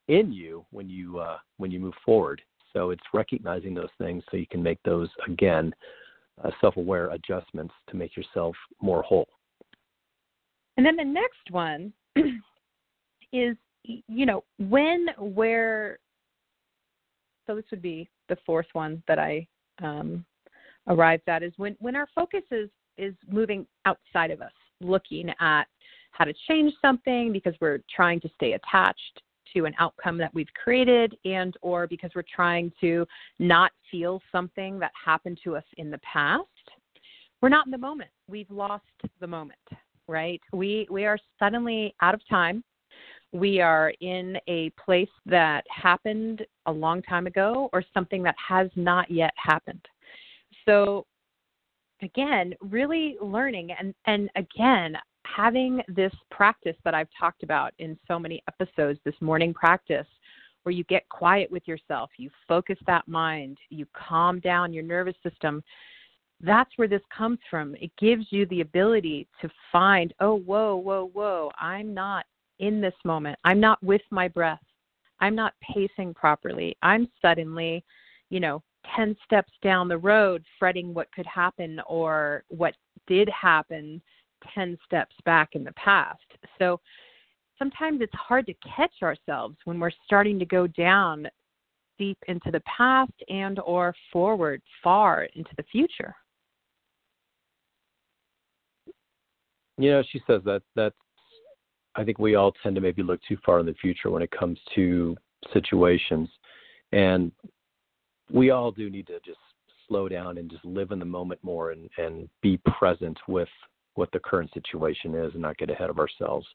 in 0.07 0.31
you 0.31 0.65
when 0.71 0.89
you 0.89 1.19
uh, 1.19 1.37
when 1.57 1.71
you 1.71 1.79
move 1.79 1.93
forward. 2.05 2.41
So 2.73 2.91
it's 2.91 3.03
recognizing 3.13 3.73
those 3.73 3.89
things 3.97 4.23
so 4.31 4.37
you 4.37 4.47
can 4.47 4.63
make 4.63 4.79
those 4.83 5.09
again 5.27 5.73
uh, 6.43 6.51
self-aware 6.61 7.09
adjustments 7.11 7.73
to 7.89 7.95
make 7.95 8.15
yourself 8.15 8.55
more 8.81 9.03
whole. 9.03 9.27
And 10.77 10.85
then 10.85 10.95
the 10.95 11.03
next 11.03 11.51
one 11.51 11.93
is, 13.33 13.55
you 13.83 14.25
know, 14.25 14.43
when, 14.57 15.07
where. 15.17 15.99
So 17.47 17.55
this 17.55 17.65
would 17.71 17.81
be 17.81 18.09
the 18.29 18.37
fourth 18.45 18.67
one 18.73 19.03
that 19.07 19.19
I 19.19 19.45
um, 19.81 20.23
arrived 20.87 21.27
at 21.27 21.43
is 21.43 21.51
when 21.57 21.75
when 21.79 21.95
our 21.95 22.07
focus 22.15 22.43
is 22.51 22.69
is 22.97 23.13
moving 23.29 23.65
outside 23.85 24.31
of 24.31 24.41
us, 24.41 24.51
looking 24.79 25.29
at 25.39 25.63
how 26.11 26.25
to 26.25 26.33
change 26.47 26.73
something 26.81 27.31
because 27.33 27.53
we're 27.59 27.79
trying 27.93 28.19
to 28.21 28.29
stay 28.35 28.53
attached 28.53 29.21
to 29.53 29.65
an 29.65 29.73
outcome 29.79 30.17
that 30.17 30.33
we've 30.33 30.51
created 30.61 31.15
and 31.25 31.55
or 31.61 31.87
because 31.87 32.11
we're 32.15 32.23
trying 32.33 32.71
to 32.81 33.05
not 33.39 33.71
feel 33.89 34.21
something 34.31 34.79
that 34.79 34.91
happened 35.05 35.39
to 35.43 35.55
us 35.55 35.65
in 35.77 35.91
the 35.91 35.99
past 35.99 36.45
we're 37.41 37.49
not 37.49 37.65
in 37.65 37.71
the 37.71 37.77
moment. 37.79 38.11
We've 38.27 38.51
lost 38.51 38.83
the 39.19 39.25
moment 39.25 39.57
right? 40.11 40.41
We 40.51 40.87
we 40.91 41.05
are 41.05 41.17
suddenly 41.39 41.95
out 42.01 42.13
of 42.13 42.21
time. 42.29 42.63
We 43.31 43.61
are 43.61 43.93
in 44.01 44.37
a 44.47 44.71
place 44.71 45.09
that 45.25 45.63
happened 45.69 46.45
a 46.65 46.71
long 46.71 47.01
time 47.03 47.27
ago 47.27 47.69
or 47.71 47.83
something 47.93 48.21
that 48.23 48.35
has 48.47 48.69
not 48.75 49.09
yet 49.09 49.33
happened. 49.37 49.85
So 50.65 51.07
again 52.01 52.53
really 52.59 53.15
learning 53.21 53.71
and 53.79 53.93
and 54.05 54.29
again 54.35 54.97
having 55.35 55.81
this 55.87 56.13
practice 56.29 56.75
that 56.83 56.93
I've 56.93 57.09
talked 57.19 57.43
about 57.43 57.73
in 57.79 57.97
so 58.07 58.19
many 58.19 58.43
episodes, 58.47 58.99
this 59.05 59.15
morning 59.21 59.53
practice, 59.53 60.07
where 60.63 60.73
you 60.73 60.83
get 60.85 61.07
quiet 61.09 61.49
with 61.51 61.67
yourself, 61.67 62.11
you 62.17 62.29
focus 62.47 62.77
that 62.85 63.07
mind, 63.07 63.57
you 63.69 63.85
calm 63.93 64.39
down 64.39 64.73
your 64.73 64.83
nervous 64.83 65.15
system. 65.23 65.63
That's 66.39 66.71
where 66.75 66.87
this 66.87 67.01
comes 67.15 67.39
from. 67.49 67.75
It 67.75 67.91
gives 67.97 68.27
you 68.29 68.45
the 68.47 68.61
ability 68.61 69.27
to 69.41 69.49
find, 69.71 70.13
oh, 70.19 70.35
whoa, 70.35 70.75
whoa, 70.75 71.09
whoa, 71.13 71.51
I'm 71.59 71.93
not 71.93 72.25
in 72.59 72.81
this 72.81 72.93
moment. 73.03 73.39
I'm 73.43 73.59
not 73.59 73.81
with 73.83 74.01
my 74.11 74.27
breath. 74.27 74.61
I'm 75.19 75.35
not 75.35 75.53
pacing 75.61 76.13
properly. 76.13 76.75
I'm 76.81 77.07
suddenly, 77.21 77.83
you 78.29 78.39
know, 78.39 78.63
10 78.95 79.15
steps 79.23 79.51
down 79.61 79.87
the 79.87 79.97
road 79.97 80.43
fretting 80.57 80.93
what 80.93 81.11
could 81.11 81.27
happen 81.27 81.79
or 81.87 82.43
what 82.49 82.75
did 83.07 83.29
happen 83.29 84.01
10 84.53 84.77
steps 84.85 85.15
back 85.25 85.49
in 85.53 85.63
the 85.63 85.73
past. 85.73 86.19
So 86.59 86.79
sometimes 87.57 88.01
it's 88.01 88.13
hard 88.13 88.45
to 88.47 88.53
catch 88.75 88.93
ourselves 89.03 89.55
when 89.65 89.79
we're 89.79 89.91
starting 90.05 90.39
to 90.39 90.45
go 90.45 90.67
down 90.67 91.27
deep 91.99 92.17
into 92.27 92.49
the 92.51 92.61
past 92.61 93.11
and 93.29 93.59
or 93.59 93.93
forward 94.11 94.61
far 94.83 95.27
into 95.35 95.51
the 95.57 95.63
future. 95.71 96.15
You 99.77 99.91
know, 99.91 100.03
she 100.11 100.21
says 100.27 100.41
that 100.45 100.63
that 100.75 100.93
I 101.95 102.03
think 102.03 102.19
we 102.19 102.35
all 102.35 102.53
tend 102.63 102.75
to 102.75 102.81
maybe 102.81 103.03
look 103.03 103.19
too 103.27 103.37
far 103.45 103.59
in 103.59 103.65
the 103.65 103.73
future 103.75 104.09
when 104.09 104.21
it 104.21 104.31
comes 104.31 104.59
to 104.75 105.15
situations. 105.53 106.29
And 106.91 107.31
we 108.31 108.49
all 108.51 108.71
do 108.71 108.89
need 108.89 109.07
to 109.07 109.19
just 109.25 109.39
slow 109.87 110.07
down 110.07 110.37
and 110.37 110.49
just 110.49 110.63
live 110.63 110.91
in 110.91 110.99
the 110.99 111.05
moment 111.05 111.43
more 111.43 111.71
and, 111.71 111.89
and 111.97 112.29
be 112.41 112.57
present 112.65 113.17
with 113.27 113.49
what 113.95 114.11
the 114.11 114.19
current 114.19 114.51
situation 114.53 115.15
is 115.15 115.33
and 115.33 115.41
not 115.41 115.57
get 115.57 115.69
ahead 115.69 115.89
of 115.89 115.99
ourselves. 115.99 116.47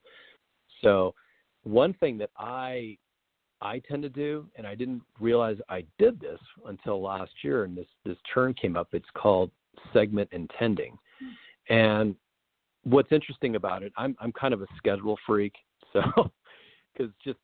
So 0.82 1.14
one 1.64 1.94
thing 1.94 2.18
that 2.18 2.30
I 2.36 2.96
I 3.62 3.80
tend 3.88 4.02
to 4.02 4.10
do, 4.10 4.46
and 4.56 4.66
I 4.66 4.74
didn't 4.74 5.02
realize 5.18 5.56
I 5.68 5.84
did 5.98 6.20
this 6.20 6.38
until 6.66 7.00
last 7.00 7.32
year, 7.42 7.64
and 7.64 7.76
this 7.76 7.86
this 8.04 8.18
term 8.32 8.54
came 8.54 8.76
up. 8.76 8.88
It's 8.92 9.06
called 9.16 9.50
segment 9.92 10.28
intending, 10.32 10.98
and 11.68 12.14
what's 12.84 13.12
interesting 13.12 13.56
about 13.56 13.82
it, 13.82 13.92
I'm 13.96 14.16
I'm 14.20 14.32
kind 14.32 14.54
of 14.54 14.62
a 14.62 14.66
schedule 14.76 15.18
freak, 15.26 15.54
so 15.92 16.02
because 16.92 17.12
just 17.24 17.38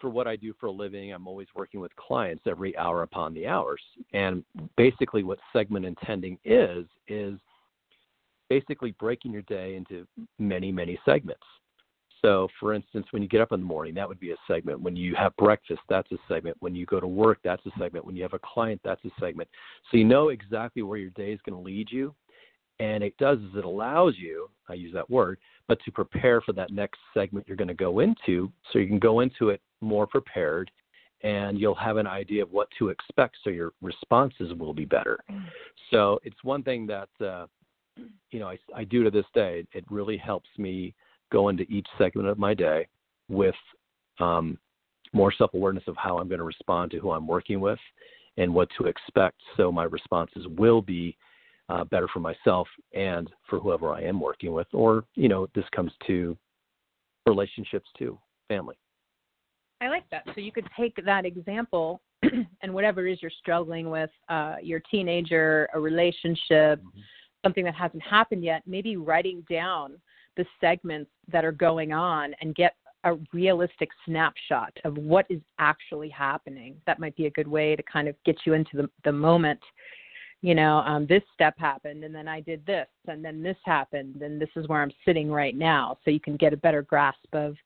for 0.00 0.10
what 0.10 0.26
I 0.26 0.36
do 0.36 0.52
for 0.60 0.66
a 0.66 0.72
living, 0.72 1.12
I'm 1.12 1.26
always 1.26 1.48
working 1.54 1.80
with 1.80 1.94
clients 1.96 2.42
every 2.46 2.76
hour 2.76 3.02
upon 3.02 3.32
the 3.32 3.46
hours, 3.46 3.80
and 4.12 4.44
basically 4.76 5.22
what 5.22 5.38
segment 5.52 5.86
intending 5.86 6.38
is 6.44 6.84
is 7.08 7.38
basically 8.54 8.92
breaking 8.98 9.32
your 9.32 9.42
day 9.42 9.76
into 9.76 10.06
many 10.38 10.70
many 10.70 10.98
segments 11.04 11.44
so, 12.24 12.48
for 12.58 12.72
instance, 12.72 13.06
when 13.10 13.20
you 13.20 13.28
get 13.28 13.42
up 13.42 13.52
in 13.52 13.60
the 13.60 13.66
morning, 13.66 13.92
that 13.94 14.08
would 14.08 14.18
be 14.18 14.30
a 14.30 14.36
segment. 14.48 14.80
When 14.80 14.96
you 14.96 15.14
have 15.14 15.36
breakfast, 15.36 15.80
that's 15.90 16.10
a 16.10 16.16
segment. 16.26 16.56
When 16.60 16.74
you 16.74 16.86
go 16.86 16.98
to 16.98 17.06
work, 17.06 17.40
that's 17.44 17.64
a 17.66 17.70
segment. 17.78 18.06
When 18.06 18.16
you 18.16 18.22
have 18.22 18.32
a 18.32 18.38
client, 18.38 18.80
that's 18.82 19.04
a 19.04 19.10
segment. 19.20 19.46
So 19.90 19.98
you 19.98 20.04
know 20.04 20.30
exactly 20.30 20.80
where 20.80 20.96
your 20.96 21.10
day 21.10 21.32
is 21.32 21.40
going 21.44 21.54
to 21.54 21.62
lead 21.62 21.88
you. 21.92 22.14
And 22.80 23.04
it 23.04 23.14
does 23.18 23.38
is 23.40 23.50
it 23.56 23.66
allows 23.66 24.14
you, 24.16 24.48
I 24.70 24.72
use 24.72 24.94
that 24.94 25.08
word, 25.10 25.38
but 25.68 25.78
to 25.84 25.92
prepare 25.92 26.40
for 26.40 26.54
that 26.54 26.72
next 26.72 26.98
segment 27.12 27.46
you're 27.46 27.58
going 27.58 27.68
to 27.68 27.74
go 27.74 28.00
into 28.00 28.50
so 28.72 28.78
you 28.78 28.88
can 28.88 28.98
go 28.98 29.20
into 29.20 29.50
it 29.50 29.60
more 29.82 30.06
prepared 30.06 30.70
and 31.22 31.58
you'll 31.58 31.74
have 31.74 31.98
an 31.98 32.06
idea 32.06 32.42
of 32.42 32.50
what 32.50 32.68
to 32.78 32.88
expect 32.88 33.36
so 33.44 33.50
your 33.50 33.72
responses 33.82 34.54
will 34.58 34.74
be 34.74 34.86
better. 34.86 35.18
Mm. 35.30 35.44
So 35.90 36.18
it's 36.24 36.42
one 36.42 36.62
thing 36.62 36.86
that, 36.86 37.08
uh, 37.24 37.46
you 38.30 38.40
know, 38.40 38.48
I, 38.48 38.58
I 38.74 38.84
do 38.84 39.04
to 39.04 39.10
this 39.10 39.26
day. 39.34 39.66
It 39.72 39.84
really 39.90 40.16
helps 40.16 40.48
me 40.58 40.94
go 41.32 41.48
into 41.48 41.64
each 41.64 41.86
segment 41.98 42.28
of 42.28 42.38
my 42.38 42.54
day 42.54 42.86
with 43.28 43.54
um, 44.20 44.58
more 45.12 45.32
self 45.32 45.54
awareness 45.54 45.84
of 45.86 45.96
how 45.96 46.18
I'm 46.18 46.28
going 46.28 46.38
to 46.38 46.44
respond 46.44 46.90
to 46.92 46.98
who 46.98 47.12
I'm 47.12 47.26
working 47.26 47.60
with 47.60 47.78
and 48.36 48.52
what 48.52 48.68
to 48.78 48.86
expect. 48.86 49.40
So 49.56 49.70
my 49.70 49.84
responses 49.84 50.46
will 50.58 50.82
be 50.82 51.16
uh, 51.68 51.84
better 51.84 52.08
for 52.12 52.20
myself 52.20 52.68
and 52.92 53.30
for 53.48 53.58
whoever 53.58 53.92
I 53.92 54.02
am 54.02 54.20
working 54.20 54.52
with. 54.52 54.66
Or, 54.72 55.04
you 55.14 55.28
know, 55.28 55.46
this 55.54 55.64
comes 55.74 55.92
to 56.06 56.36
relationships 57.26 57.88
too, 57.96 58.18
family. 58.48 58.76
I 59.80 59.88
like 59.88 60.08
that. 60.10 60.24
So 60.34 60.40
you 60.40 60.52
could 60.52 60.68
take 60.76 60.94
that 61.04 61.24
example 61.24 62.00
and 62.62 62.72
whatever 62.72 63.06
it 63.06 63.12
is 63.12 63.18
you're 63.22 63.30
struggling 63.40 63.90
with, 63.90 64.10
uh, 64.28 64.56
your 64.62 64.80
teenager, 64.90 65.68
a 65.74 65.80
relationship, 65.80 66.80
mm-hmm. 66.80 67.00
Something 67.44 67.64
that 67.64 67.74
hasn't 67.74 68.02
happened 68.02 68.42
yet, 68.42 68.62
maybe 68.66 68.96
writing 68.96 69.44
down 69.48 69.94
the 70.36 70.44
segments 70.60 71.10
that 71.30 71.44
are 71.44 71.52
going 71.52 71.92
on 71.92 72.34
and 72.40 72.56
get 72.56 72.74
a 73.04 73.16
realistic 73.32 73.90
snapshot 74.06 74.72
of 74.84 74.96
what 74.96 75.26
is 75.28 75.40
actually 75.58 76.08
happening. 76.08 76.74
That 76.86 76.98
might 76.98 77.14
be 77.16 77.26
a 77.26 77.30
good 77.30 77.46
way 77.46 77.76
to 77.76 77.82
kind 77.82 78.08
of 78.08 78.16
get 78.24 78.38
you 78.44 78.54
into 78.54 78.76
the, 78.76 78.90
the 79.04 79.12
moment. 79.12 79.60
You 80.40 80.54
know, 80.54 80.78
um, 80.78 81.06
this 81.06 81.22
step 81.32 81.54
happened, 81.58 82.02
and 82.04 82.14
then 82.14 82.28
I 82.28 82.40
did 82.40 82.66
this, 82.66 82.88
and 83.06 83.24
then 83.24 83.42
this 83.42 83.56
happened, 83.64 84.22
and 84.22 84.40
this 84.40 84.48
is 84.56 84.68
where 84.68 84.82
I'm 84.82 84.92
sitting 85.04 85.30
right 85.30 85.56
now. 85.56 85.98
So 86.04 86.10
you 86.10 86.20
can 86.20 86.36
get 86.36 86.52
a 86.52 86.56
better 86.56 86.82
grasp 86.82 87.26
of 87.32 87.56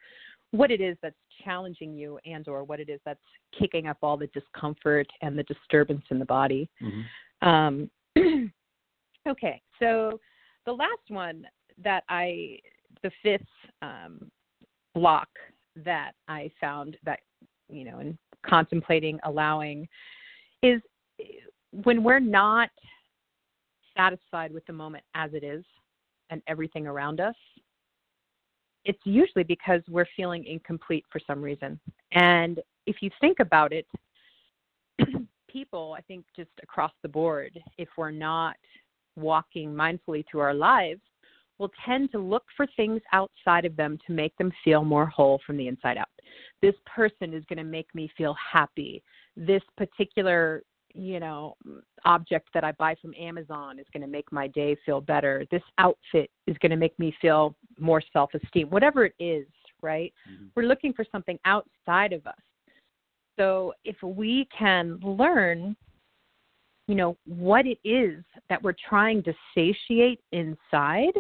what 0.51 0.71
it 0.71 0.81
is 0.81 0.97
that's 1.03 1.17
challenging 1.45 1.95
you 1.95 2.19
and 2.25 2.49
or 2.49 2.65
what 2.65 2.81
it 2.81 2.89
is 2.89 3.01
that's 3.05 3.21
kicking 3.59 3.87
up 3.87 3.99
all 4.03 4.17
the 4.17 4.29
discomfort 4.29 5.07
and 5.23 5.39
the 5.39 5.43
disturbance 5.45 6.05
in 6.11 6.19
the 6.19 6.25
body 6.25 6.69
mm-hmm. 6.83 7.49
um, 7.49 7.91
okay 9.29 9.61
so 9.79 10.19
the 10.67 10.73
last 10.73 11.09
one 11.09 11.47
that 11.83 12.05
I 12.09 12.59
the 13.03 13.11
fifth 13.23 13.43
um, 13.83 14.31
block 14.95 15.29
that 15.85 16.13
I 16.27 16.51
found 16.61 16.97
that 17.05 17.21
you 17.69 17.85
know 17.85 18.01
in 18.01 18.19
contemplating 18.45 19.19
allowing 19.25 19.89
is 20.63 20.81
when 21.85 22.03
we're 22.03 22.21
not 22.21 22.71
satisfied 23.97 24.53
with 24.53 24.65
the 24.67 24.73
moment 24.73 25.05
as 25.15 25.33
it 25.35 25.45
is 25.45 25.65
and 26.31 26.43
everything 26.47 26.87
around 26.87 27.21
us 27.21 27.35
it's 28.85 29.01
usually 29.05 29.45
because 29.45 29.83
we're 29.89 30.07
feeling 30.17 30.47
incomplete 30.47 31.05
for 31.11 31.21
some 31.27 31.43
reason. 31.43 31.79
And 32.13 32.61
if 32.89 33.03
you 33.03 33.11
think 33.21 33.39
about 33.39 33.73
it 33.73 33.87
people 35.49 35.95
i 35.97 36.01
think 36.03 36.25
just 36.35 36.51
across 36.63 36.93
the 37.03 37.09
board 37.09 37.59
if 37.79 37.89
we're 37.97 38.11
not 38.11 38.57
walking 39.19 39.73
mindfully 39.73 40.25
through 40.31 40.41
our 40.41 40.55
lives 40.55 41.01
will 41.59 41.71
tend 41.85 42.11
to 42.13 42.19
look 42.19 42.45
for 42.57 42.67
things 42.77 43.01
outside 43.13 43.65
of 43.65 43.77
them 43.77 43.99
to 44.07 44.13
make 44.13 44.37
them 44.37 44.53
feel 44.65 44.85
more 44.85 45.07
whole 45.07 45.41
from 45.45 45.57
the 45.57 45.67
inside 45.67 45.97
out. 45.97 46.09
This 46.63 46.75
person 46.87 47.35
is 47.35 47.45
going 47.49 47.59
to 47.59 47.65
make 47.65 47.93
me 47.95 48.11
feel 48.17 48.35
happy. 48.53 49.03
This 49.37 49.63
particular, 49.77 50.63
you 50.95 51.19
know, 51.19 51.57
object 52.05 52.49
that 52.55 52.63
I 52.63 52.73
buy 52.73 52.95
from 53.03 53.13
Amazon 53.19 53.79
is 53.79 53.87
going 53.93 54.03
to 54.03 54.09
make 54.09 54.31
my 54.31 54.47
day 54.47 54.77
feel 54.87 55.01
better. 55.01 55.45
This 55.51 55.63
outfit 55.79 56.31
is 56.47 56.57
going 56.59 56.71
to 56.71 56.77
make 56.77 56.97
me 56.99 57.15
feel 57.21 57.57
more 57.79 58.03
self-esteem. 58.13 58.71
Whatever 58.71 59.05
it 59.07 59.15
is, 59.19 59.47
right? 59.83 60.13
Mm-hmm. 60.31 60.47
We're 60.55 60.65
looking 60.65 60.93
for 60.93 61.05
something 61.11 61.39
outside 61.45 62.13
of 62.13 62.27
us. 62.27 62.39
So 63.37 63.73
if 63.85 63.97
we 64.03 64.49
can 64.57 64.99
learn 65.03 65.77
you 66.89 66.97
know 66.97 67.17
what 67.25 67.67
it 67.67 67.79
is 67.85 68.25
that 68.49 68.61
we're 68.61 68.75
trying 68.89 69.23
to 69.23 69.33
satiate 69.55 70.21
inside 70.33 71.13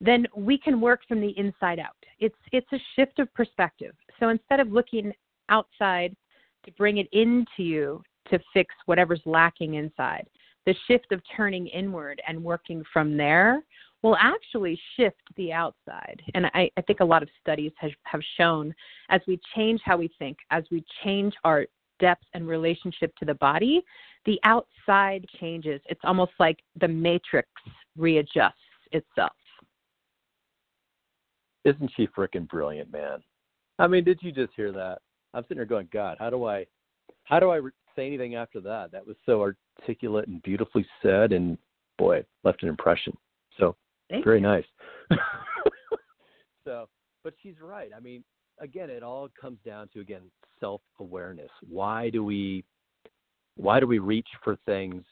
then 0.00 0.26
we 0.34 0.56
can 0.56 0.80
work 0.80 1.00
from 1.06 1.20
the 1.20 1.36
inside 1.38 1.78
out. 1.78 1.96
It's 2.18 2.36
it's 2.52 2.72
a 2.72 2.78
shift 2.96 3.18
of 3.18 3.32
perspective. 3.34 3.94
So 4.18 4.30
instead 4.30 4.60
of 4.60 4.72
looking 4.72 5.12
outside 5.48 6.16
to 6.64 6.72
bring 6.72 6.98
it 6.98 7.08
into 7.12 7.62
you 7.62 8.02
to 8.30 8.38
fix 8.52 8.74
whatever's 8.86 9.20
lacking 9.26 9.74
inside, 9.74 10.26
the 10.66 10.74
shift 10.86 11.12
of 11.12 11.20
turning 11.36 11.66
inward 11.68 12.20
and 12.26 12.42
working 12.42 12.82
from 12.92 13.16
there 13.16 13.62
will 14.02 14.16
actually 14.16 14.80
shift 14.96 15.20
the 15.36 15.52
outside. 15.52 16.22
And 16.34 16.46
I, 16.54 16.70
I 16.78 16.80
think 16.82 17.00
a 17.00 17.04
lot 17.04 17.22
of 17.22 17.28
studies 17.40 17.72
have, 17.76 17.90
have 18.04 18.22
shown 18.38 18.74
as 19.10 19.20
we 19.26 19.38
change 19.54 19.80
how 19.84 19.98
we 19.98 20.10
think, 20.18 20.38
as 20.50 20.64
we 20.70 20.82
change 21.04 21.34
our 21.44 21.66
depth 22.00 22.24
and 22.34 22.46
relationship 22.48 23.14
to 23.16 23.24
the 23.24 23.34
body, 23.34 23.82
the 24.26 24.38
outside 24.44 25.24
changes. 25.40 25.80
It's 25.86 26.00
almost 26.04 26.32
like 26.38 26.58
the 26.80 26.88
matrix 26.88 27.48
readjusts 27.96 28.54
itself. 28.92 29.32
Isn't 31.64 31.90
she 31.96 32.06
freaking 32.08 32.48
brilliant, 32.48 32.90
man? 32.92 33.22
I 33.78 33.86
mean, 33.86 34.04
did 34.04 34.18
you 34.22 34.32
just 34.32 34.52
hear 34.56 34.72
that? 34.72 34.98
I'm 35.34 35.42
sitting 35.44 35.58
here 35.58 35.66
going, 35.66 35.88
God, 35.92 36.16
how 36.18 36.30
do 36.30 36.46
I, 36.46 36.66
how 37.24 37.38
do 37.38 37.50
I 37.50 37.60
say 37.94 38.06
anything 38.06 38.34
after 38.34 38.60
that? 38.60 38.92
That 38.92 39.06
was 39.06 39.16
so 39.26 39.40
articulate 39.80 40.28
and 40.28 40.42
beautifully 40.42 40.86
said, 41.02 41.32
and 41.32 41.56
boy, 41.98 42.24
left 42.44 42.62
an 42.62 42.68
impression. 42.68 43.16
So 43.58 43.76
Thank 44.08 44.24
very 44.24 44.38
you. 44.38 44.46
nice. 44.46 44.64
so, 46.64 46.88
but 47.22 47.34
she's 47.42 47.60
right. 47.62 47.90
I 47.96 48.00
mean, 48.00 48.24
again, 48.60 48.90
it 48.90 49.02
all 49.02 49.28
comes 49.40 49.58
down 49.64 49.88
to 49.94 50.00
again 50.00 50.22
self-awareness. 50.60 51.50
Why 51.68 52.10
do 52.10 52.22
we, 52.24 52.64
why 53.56 53.80
do 53.80 53.86
we 53.86 53.98
reach 53.98 54.28
for 54.44 54.56
things 54.66 55.02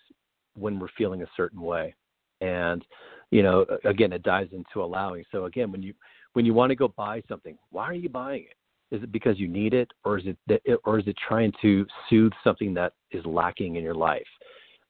when 0.54 0.78
we're 0.78 0.88
feeling 0.96 1.22
a 1.22 1.26
certain 1.36 1.60
way? 1.60 1.94
And 2.40 2.84
you 3.30 3.42
know, 3.42 3.66
again, 3.84 4.12
it 4.12 4.22
dives 4.22 4.52
into 4.52 4.82
allowing. 4.82 5.24
So 5.32 5.44
again, 5.46 5.70
when 5.72 5.82
you 5.82 5.92
when 6.34 6.46
you 6.46 6.54
want 6.54 6.70
to 6.70 6.76
go 6.76 6.88
buy 6.88 7.22
something, 7.28 7.58
why 7.70 7.84
are 7.84 7.94
you 7.94 8.08
buying 8.08 8.44
it? 8.44 8.94
Is 8.94 9.02
it 9.02 9.12
because 9.12 9.38
you 9.38 9.48
need 9.48 9.74
it, 9.74 9.90
or 10.04 10.18
is 10.18 10.26
it 10.26 10.38
that, 10.46 10.62
or 10.84 10.98
is 10.98 11.06
it 11.06 11.16
trying 11.26 11.52
to 11.60 11.84
soothe 12.08 12.32
something 12.42 12.72
that 12.74 12.92
is 13.10 13.24
lacking 13.26 13.76
in 13.76 13.84
your 13.84 13.94
life? 13.94 14.22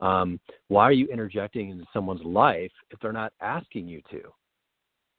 Um, 0.01 0.38
why 0.68 0.85
are 0.85 0.92
you 0.92 1.09
interjecting 1.09 1.71
into 1.71 1.85
someone's 1.92 2.23
life 2.23 2.71
if 2.90 3.01
they're 3.01 3.12
not 3.12 3.33
asking 3.40 3.88
you 3.88 4.01
to? 4.11 4.21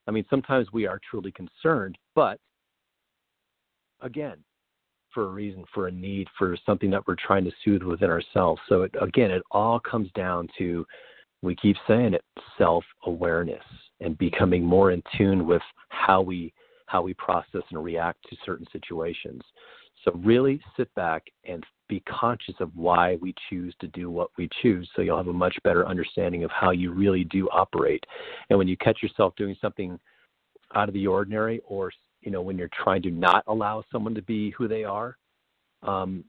I 0.08 0.12
mean, 0.12 0.26
sometimes 0.30 0.72
we 0.72 0.88
are 0.88 1.00
truly 1.10 1.34
concerned, 1.34 1.98
but 2.16 2.40
again, 4.02 4.38
for 5.14 5.24
a 5.24 5.30
reason, 5.30 5.64
for 5.74 5.88
a 5.88 5.92
need, 5.92 6.28
for 6.38 6.56
something 6.66 6.92
that 6.92 7.08
we're 7.08 7.16
trying 7.16 7.44
to 7.44 7.52
soothe 7.64 7.84
within 7.84 8.10
ourselves. 8.10 8.62
So 8.70 8.84
it, 8.84 8.96
again, 9.02 9.32
it 9.32 9.42
all 9.52 9.80
comes 9.80 10.10
down 10.16 10.48
to 10.58 10.86
we 11.42 11.56
keep 11.56 11.78
saying 11.88 12.14
it 12.14 12.24
self 12.58 12.84
awareness 13.06 13.64
and 14.02 14.18
becoming 14.18 14.64
more 14.64 14.92
in 14.92 15.02
tune 15.18 15.48
with 15.48 15.62
how 15.90 16.22
we 16.22 16.54
how 16.86 17.02
we 17.02 17.14
process 17.14 17.62
and 17.72 17.84
react 17.84 18.20
to 18.30 18.36
certain 18.46 18.66
situations. 18.72 19.42
So 20.04 20.12
really 20.24 20.62
sit 20.76 20.94
back 20.96 21.24
and 21.46 21.64
be 21.88 22.02
conscious 22.02 22.56
of 22.60 22.72
why 22.76 23.18
we 23.22 23.34
choose 23.50 23.76
to 23.82 23.88
do 23.90 24.10
what 24.10 24.30
we 24.38 24.50
choose 24.62 24.90
so 24.96 25.02
you'll 25.02 25.18
have 25.18 25.28
a 25.28 25.34
much 25.34 25.56
better 25.64 25.88
understanding 25.88 26.44
of 26.44 26.52
how 26.52 26.72
you 26.72 26.92
really 26.92 27.26
do 27.26 27.50
operate. 27.50 28.04
And 28.50 28.58
when 28.58 28.68
you 28.68 28.78
catch 28.78 29.04
yourself 29.04 29.36
doing 29.36 29.56
something 29.62 30.00
out 30.76 30.88
of 30.88 30.94
the 30.94 31.08
ordinary 31.08 31.62
or 31.68 31.92
you 32.22 32.32
know 32.32 32.42
when 32.42 32.58
you're 32.58 32.70
trying 32.84 33.02
to 33.04 33.12
not 33.12 33.44
allow 33.48 33.84
someone 33.92 34.16
to 34.16 34.22
be 34.22 34.52
who 34.52 34.68
they 34.68 34.84
are, 34.84 35.18
um, 35.84 36.24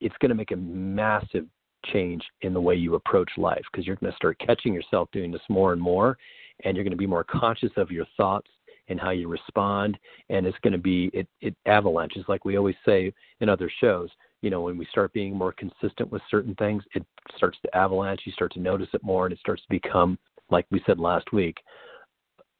it's 0.00 0.16
going 0.20 0.30
to 0.30 0.34
make 0.34 0.52
a 0.52 0.56
massive 0.56 1.46
change 1.92 2.22
in 2.42 2.52
the 2.52 2.60
way 2.60 2.74
you 2.74 2.94
approach 2.94 3.30
life 3.36 3.62
because 3.70 3.86
you're 3.86 3.96
going 3.96 4.10
to 4.10 4.16
start 4.16 4.38
catching 4.44 4.74
yourself 4.74 5.08
doing 5.12 5.30
this 5.30 5.42
more 5.48 5.72
and 5.72 5.80
more 5.80 6.18
and 6.64 6.76
you're 6.76 6.84
going 6.84 6.90
to 6.90 6.96
be 6.96 7.06
more 7.06 7.24
conscious 7.24 7.70
of 7.76 7.90
your 7.90 8.06
thoughts 8.16 8.50
and 8.88 8.98
how 8.98 9.10
you 9.10 9.28
respond 9.28 9.96
and 10.28 10.46
it's 10.46 10.58
going 10.62 10.72
to 10.72 10.78
be 10.78 11.10
it, 11.12 11.28
it 11.40 11.54
avalanches. 11.66 12.24
Like 12.28 12.44
we 12.44 12.56
always 12.56 12.74
say 12.84 13.12
in 13.40 13.48
other 13.48 13.70
shows 13.80 14.10
you 14.42 14.50
know 14.50 14.60
when 14.60 14.76
we 14.76 14.86
start 14.86 15.12
being 15.12 15.34
more 15.34 15.52
consistent 15.52 16.10
with 16.10 16.22
certain 16.30 16.54
things 16.54 16.82
it 16.94 17.04
starts 17.36 17.58
to 17.62 17.76
avalanche 17.76 18.22
you 18.24 18.32
start 18.32 18.52
to 18.52 18.60
notice 18.60 18.88
it 18.92 19.02
more 19.02 19.26
and 19.26 19.32
it 19.32 19.40
starts 19.40 19.62
to 19.62 19.68
become 19.68 20.18
like 20.50 20.66
we 20.70 20.82
said 20.86 20.98
last 20.98 21.32
week 21.32 21.56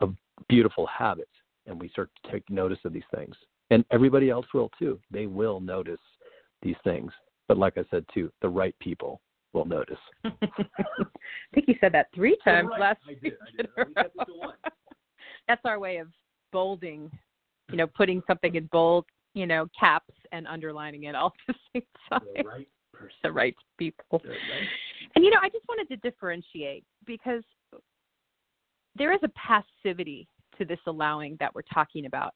a 0.00 0.08
beautiful 0.48 0.86
habit 0.86 1.28
and 1.66 1.80
we 1.80 1.88
start 1.88 2.10
to 2.24 2.32
take 2.32 2.48
notice 2.50 2.78
of 2.84 2.92
these 2.92 3.02
things 3.14 3.34
and 3.70 3.84
everybody 3.90 4.30
else 4.30 4.46
will 4.54 4.70
too 4.78 4.98
they 5.10 5.26
will 5.26 5.60
notice 5.60 6.00
these 6.62 6.76
things 6.84 7.12
but 7.48 7.58
like 7.58 7.76
i 7.78 7.84
said 7.90 8.04
too 8.12 8.30
the 8.42 8.48
right 8.48 8.74
people 8.80 9.20
will 9.52 9.64
notice 9.64 9.98
I 10.24 10.30
think 11.54 11.68
you 11.68 11.74
said 11.80 11.92
that 11.92 12.08
three 12.14 12.36
times 12.44 12.68
right. 12.72 12.80
last 12.80 12.98
I 13.08 13.14
did, 13.14 13.22
week. 13.22 13.34
I 13.40 13.56
did. 13.56 13.60
in 13.60 13.66
a 13.66 13.80
I 13.80 13.82
only 13.82 13.94
kept 13.94 14.14
it 14.14 14.18
row. 14.18 14.24
to 14.24 14.32
one. 14.38 14.54
That's 15.48 15.60
our 15.64 15.78
way 15.78 15.96
of 15.98 16.08
bolding, 16.52 17.10
you 17.70 17.76
know, 17.76 17.86
putting 17.86 18.22
something 18.26 18.54
in 18.56 18.66
bold, 18.72 19.06
you 19.34 19.46
know, 19.46 19.66
caps 19.78 20.12
and 20.32 20.46
underlining 20.46 21.04
it 21.04 21.14
all 21.14 21.32
at 21.48 21.54
the 21.54 21.80
same 21.80 21.82
time. 22.10 22.20
the 22.36 22.42
right 22.44 22.68
person 22.92 23.16
The 23.22 23.32
right 23.32 23.56
people. 23.78 24.20
the 24.22 24.28
right 24.30 24.68
And 25.14 25.24
you 25.24 25.30
know, 25.30 25.38
I 25.42 25.48
just 25.48 25.64
wanted 25.68 25.88
to 25.88 25.96
differentiate 25.98 26.84
because 27.06 27.42
there 28.96 29.12
is 29.12 29.20
a 29.22 29.30
passivity 29.30 30.28
to 30.58 30.64
this 30.64 30.78
allowing 30.86 31.36
that 31.40 31.54
we're 31.54 31.62
talking 31.62 32.06
about. 32.06 32.32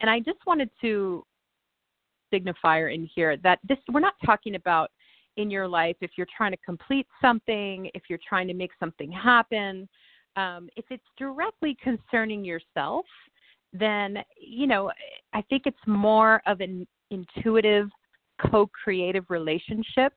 And 0.00 0.10
I 0.10 0.20
just 0.20 0.38
wanted 0.46 0.70
to 0.80 1.24
signifier 2.32 2.94
in 2.94 3.08
here 3.14 3.36
that 3.38 3.58
this 3.68 3.78
we're 3.92 4.00
not 4.00 4.14
talking 4.24 4.54
about 4.54 4.90
in 5.36 5.50
your 5.50 5.66
life 5.66 5.96
if 6.00 6.12
you're 6.16 6.26
trying 6.36 6.52
to 6.52 6.58
complete 6.58 7.06
something, 7.20 7.90
if 7.94 8.02
you're 8.08 8.18
trying 8.26 8.48
to 8.48 8.54
make 8.54 8.70
something 8.78 9.10
happen. 9.10 9.88
Um, 10.36 10.68
if 10.76 10.84
it's 10.90 11.04
directly 11.18 11.76
concerning 11.82 12.44
yourself, 12.44 13.04
then 13.72 14.18
you 14.40 14.66
know 14.66 14.90
I 15.32 15.42
think 15.42 15.62
it's 15.66 15.78
more 15.86 16.42
of 16.46 16.60
an 16.60 16.86
intuitive, 17.10 17.88
co-creative 18.50 19.24
relationship 19.28 20.12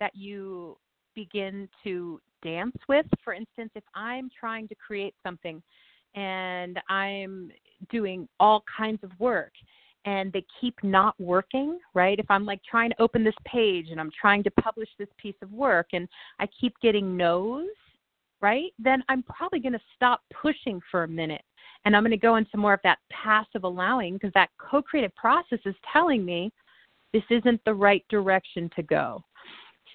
that 0.00 0.14
you 0.14 0.76
begin 1.14 1.68
to 1.84 2.20
dance 2.42 2.76
with. 2.88 3.06
For 3.22 3.34
instance, 3.34 3.70
if 3.74 3.84
I'm 3.94 4.28
trying 4.38 4.68
to 4.68 4.74
create 4.74 5.14
something 5.24 5.62
and 6.14 6.80
I'm 6.88 7.50
doing 7.90 8.28
all 8.38 8.64
kinds 8.76 9.02
of 9.02 9.10
work 9.18 9.52
and 10.04 10.32
they 10.32 10.44
keep 10.60 10.74
not 10.82 11.14
working, 11.20 11.78
right? 11.94 12.18
If 12.18 12.26
I'm 12.28 12.44
like 12.44 12.60
trying 12.68 12.90
to 12.90 13.00
open 13.00 13.22
this 13.22 13.34
page 13.44 13.88
and 13.90 14.00
I'm 14.00 14.10
trying 14.20 14.42
to 14.44 14.50
publish 14.52 14.88
this 14.98 15.08
piece 15.16 15.36
of 15.42 15.52
work 15.52 15.88
and 15.92 16.08
I 16.40 16.48
keep 16.60 16.74
getting 16.82 17.16
no's, 17.16 17.68
right? 18.40 18.72
Then 18.78 19.04
I'm 19.08 19.22
probably 19.22 19.60
going 19.60 19.74
to 19.74 19.80
stop 19.94 20.22
pushing 20.40 20.80
for 20.90 21.04
a 21.04 21.08
minute 21.08 21.42
and 21.84 21.96
I'm 21.96 22.02
going 22.02 22.10
to 22.10 22.16
go 22.16 22.36
into 22.36 22.56
more 22.56 22.74
of 22.74 22.80
that 22.84 22.98
passive 23.10 23.64
allowing 23.64 24.14
because 24.14 24.32
that 24.34 24.50
co 24.58 24.82
creative 24.82 25.14
process 25.14 25.60
is 25.64 25.74
telling 25.92 26.24
me 26.24 26.52
this 27.12 27.22
isn't 27.30 27.60
the 27.64 27.74
right 27.74 28.04
direction 28.08 28.70
to 28.76 28.82
go. 28.82 29.22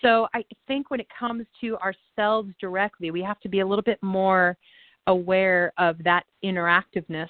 So 0.01 0.27
I 0.34 0.43
think 0.67 0.91
when 0.91 0.99
it 0.99 1.08
comes 1.17 1.45
to 1.62 1.77
ourselves 1.77 2.51
directly, 2.62 3.10
we 3.10 3.21
have 3.23 3.39
to 3.41 3.49
be 3.49 3.62
a 3.62 3.67
little 3.67 3.84
bit 3.84 3.97
more 4.03 4.56
aware 5.07 5.73
of 5.77 5.97
that 6.03 6.23
interactiveness 6.43 7.29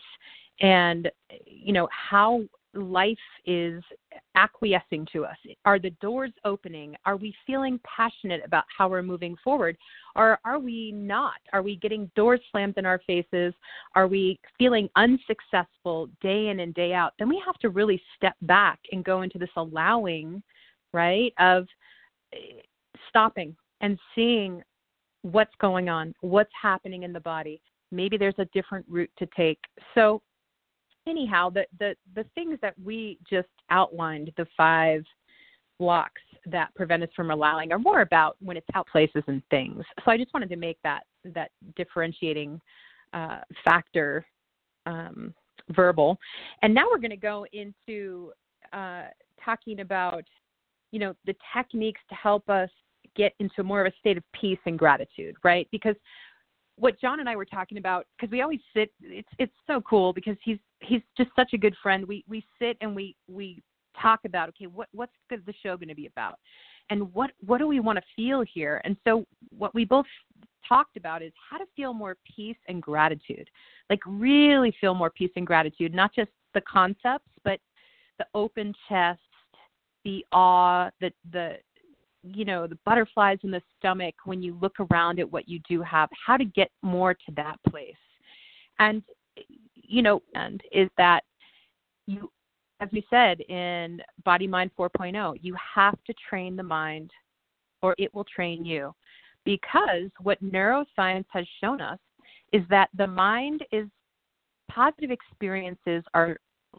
and 0.59 1.09
you 1.45 1.73
know 1.73 1.87
how 1.91 2.41
life 2.73 3.17
is 3.45 3.83
acquiescing 4.35 5.07
to 5.11 5.25
us. 5.25 5.37
Are 5.65 5.79
the 5.79 5.89
doors 6.01 6.31
opening? 6.45 6.95
Are 7.05 7.15
we 7.15 7.33
feeling 7.45 7.79
passionate 7.83 8.41
about 8.45 8.65
how 8.75 8.87
we're 8.87 9.01
moving 9.01 9.35
forward? 9.43 9.77
Or 10.15 10.39
are 10.45 10.59
we 10.59 10.91
not? 10.91 11.39
Are 11.53 11.61
we 11.61 11.77
getting 11.77 12.11
doors 12.15 12.39
slammed 12.51 12.77
in 12.77 12.85
our 12.85 13.01
faces? 13.07 13.53
Are 13.95 14.07
we 14.07 14.39
feeling 14.57 14.89
unsuccessful 14.95 16.09
day 16.21 16.49
in 16.49 16.59
and 16.59 16.73
day 16.73 16.93
out? 16.93 17.13
Then 17.17 17.29
we 17.29 17.41
have 17.45 17.57
to 17.59 17.69
really 17.69 18.01
step 18.15 18.35
back 18.43 18.79
and 18.91 19.03
go 19.03 19.21
into 19.21 19.37
this 19.37 19.49
allowing 19.55 20.43
right 20.93 21.33
of 21.39 21.65
eh, 22.33 22.61
stopping 23.09 23.55
and 23.81 23.97
seeing 24.15 24.61
what's 25.21 25.53
going 25.59 25.89
on, 25.89 26.13
what's 26.21 26.51
happening 26.59 27.03
in 27.03 27.13
the 27.13 27.19
body. 27.19 27.61
Maybe 27.91 28.17
there's 28.17 28.35
a 28.37 28.45
different 28.53 28.85
route 28.89 29.11
to 29.19 29.27
take. 29.35 29.59
So, 29.95 30.21
anyhow, 31.07 31.49
the 31.49 31.65
the 31.79 31.95
the 32.15 32.25
things 32.35 32.59
that 32.61 32.73
we 32.83 33.17
just 33.29 33.47
outlined, 33.69 34.31
the 34.37 34.45
five 34.55 35.03
blocks 35.79 36.21
that 36.47 36.73
prevent 36.75 37.03
us 37.03 37.09
from 37.15 37.31
allowing, 37.31 37.71
are 37.71 37.79
more 37.79 38.01
about 38.01 38.35
when 38.39 38.57
it's 38.57 38.67
out 38.73 38.87
places 38.87 39.23
and 39.27 39.41
things. 39.49 39.83
So, 40.03 40.11
I 40.11 40.17
just 40.17 40.33
wanted 40.33 40.49
to 40.49 40.57
make 40.57 40.77
that 40.83 41.03
that 41.33 41.51
differentiating 41.75 42.59
uh, 43.13 43.39
factor 43.63 44.25
um, 44.85 45.33
verbal. 45.69 46.17
And 46.61 46.73
now 46.73 46.85
we're 46.89 46.99
going 46.99 47.11
to 47.11 47.17
go 47.17 47.45
into 47.53 48.31
uh, 48.73 49.03
talking 49.43 49.81
about, 49.81 50.23
you 50.91 50.99
know, 50.99 51.13
the 51.25 51.35
techniques 51.55 52.01
to 52.09 52.15
help 52.15 52.49
us 52.49 52.69
get 53.15 53.33
into 53.39 53.63
more 53.63 53.85
of 53.85 53.91
a 53.91 53.95
state 53.99 54.17
of 54.17 54.23
peace 54.39 54.59
and 54.65 54.77
gratitude, 54.77 55.35
right? 55.43 55.67
Because 55.71 55.95
what 56.77 56.99
John 56.99 57.19
and 57.19 57.27
I 57.27 57.35
were 57.35 57.45
talking 57.45 57.77
about, 57.77 58.05
because 58.17 58.31
we 58.31 58.41
always 58.41 58.59
sit, 58.75 58.91
it's 59.01 59.29
it's 59.39 59.53
so 59.65 59.81
cool 59.81 60.13
because 60.13 60.37
he's 60.43 60.59
he's 60.79 61.01
just 61.17 61.29
such 61.35 61.53
a 61.53 61.57
good 61.57 61.75
friend. 61.81 62.07
We 62.07 62.23
we 62.27 62.45
sit 62.59 62.77
and 62.81 62.95
we 62.95 63.15
we 63.27 63.61
talk 63.99 64.21
about 64.25 64.49
okay, 64.49 64.67
what 64.67 64.87
what's 64.93 65.13
the 65.29 65.53
show 65.63 65.75
going 65.75 65.89
to 65.89 65.95
be 65.95 66.07
about, 66.07 66.35
and 66.89 67.13
what 67.13 67.31
what 67.45 67.57
do 67.57 67.67
we 67.67 67.79
want 67.79 67.97
to 67.97 68.05
feel 68.15 68.43
here? 68.53 68.81
And 68.83 68.95
so 69.05 69.25
what 69.57 69.73
we 69.73 69.85
both 69.85 70.05
talked 70.67 70.97
about 70.97 71.23
is 71.23 71.31
how 71.49 71.57
to 71.57 71.65
feel 71.75 71.93
more 71.93 72.15
peace 72.35 72.57
and 72.67 72.81
gratitude, 72.81 73.49
like 73.89 73.99
really 74.05 74.75
feel 74.79 74.93
more 74.93 75.09
peace 75.09 75.31
and 75.35 75.47
gratitude, 75.47 75.93
not 75.93 76.13
just 76.13 76.29
the 76.53 76.61
concepts, 76.61 77.29
but 77.43 77.59
the 78.19 78.25
open 78.35 78.73
chest, 78.87 79.19
the 80.05 80.25
awe, 80.31 80.89
the 81.01 81.11
the 81.31 81.57
you 82.23 82.45
know 82.45 82.67
the 82.67 82.77
butterflies 82.85 83.37
in 83.43 83.51
the 83.51 83.61
stomach 83.77 84.15
when 84.25 84.41
you 84.41 84.57
look 84.61 84.75
around 84.91 85.19
at 85.19 85.31
what 85.31 85.47
you 85.47 85.59
do 85.69 85.81
have 85.81 86.09
how 86.25 86.37
to 86.37 86.45
get 86.45 86.69
more 86.81 87.13
to 87.13 87.31
that 87.35 87.57
place. 87.69 87.93
And 88.79 89.03
you 89.75 90.01
know 90.01 90.21
and 90.35 90.61
is 90.71 90.89
that 90.97 91.23
you 92.05 92.29
as 92.79 92.89
we 92.91 93.05
said 93.09 93.41
in 93.41 94.01
body 94.23 94.47
mind 94.47 94.71
4.0 94.77 95.37
you 95.41 95.55
have 95.75 95.95
to 96.05 96.13
train 96.29 96.55
the 96.55 96.63
mind 96.63 97.11
or 97.81 97.95
it 97.97 98.13
will 98.13 98.25
train 98.25 98.65
you. 98.65 98.93
Because 99.45 100.09
what 100.21 100.43
neuroscience 100.43 101.25
has 101.29 101.45
shown 101.61 101.81
us 101.81 101.99
is 102.51 102.63
that 102.69 102.89
the 102.97 103.07
mind 103.07 103.63
is 103.71 103.87
positive 104.69 105.11
experiences 105.11 106.03
are 106.13 106.37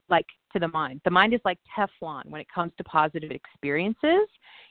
like 0.08 0.26
to 0.52 0.58
the 0.58 0.68
mind. 0.68 1.00
The 1.04 1.10
mind 1.10 1.34
is 1.34 1.40
like 1.44 1.58
Teflon 1.76 2.26
when 2.26 2.40
it 2.40 2.46
comes 2.54 2.72
to 2.76 2.84
positive 2.84 3.30
experiences 3.30 4.28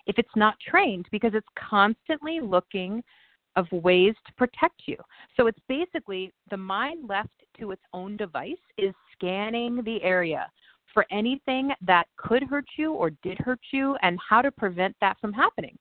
if 0.08 0.18
it's 0.18 0.36
not 0.36 0.56
trained 0.60 1.08
because 1.12 1.34
it's 1.34 1.48
constantly 1.70 2.40
looking 2.40 3.04
of 3.56 3.66
ways 3.72 4.14
to 4.26 4.34
protect 4.34 4.84
you. 4.86 4.98
So 5.36 5.48
it's 5.48 5.60
basically 5.68 6.32
the 6.50 6.58
mind 6.58 7.10
left 7.10 7.30
to 7.60 7.72
its 7.72 7.82
own 7.94 8.16
device 8.16 8.54
is 8.78 8.94
scanning 9.14 9.84
the 9.84 10.02
area 10.04 10.50
for 10.94 11.06
anything 11.12 11.72
that 11.86 12.08
could 12.18 12.44
hurt 12.44 12.66
you 12.78 12.94
or 12.94 13.12
did 13.24 13.38
hurt 13.40 13.60
you 13.72 13.98
and 14.02 14.18
how 14.28 14.42
to 14.42 14.52
prevent 14.52 14.96
that 15.02 15.18
from 15.20 15.34
happening. 15.34 15.78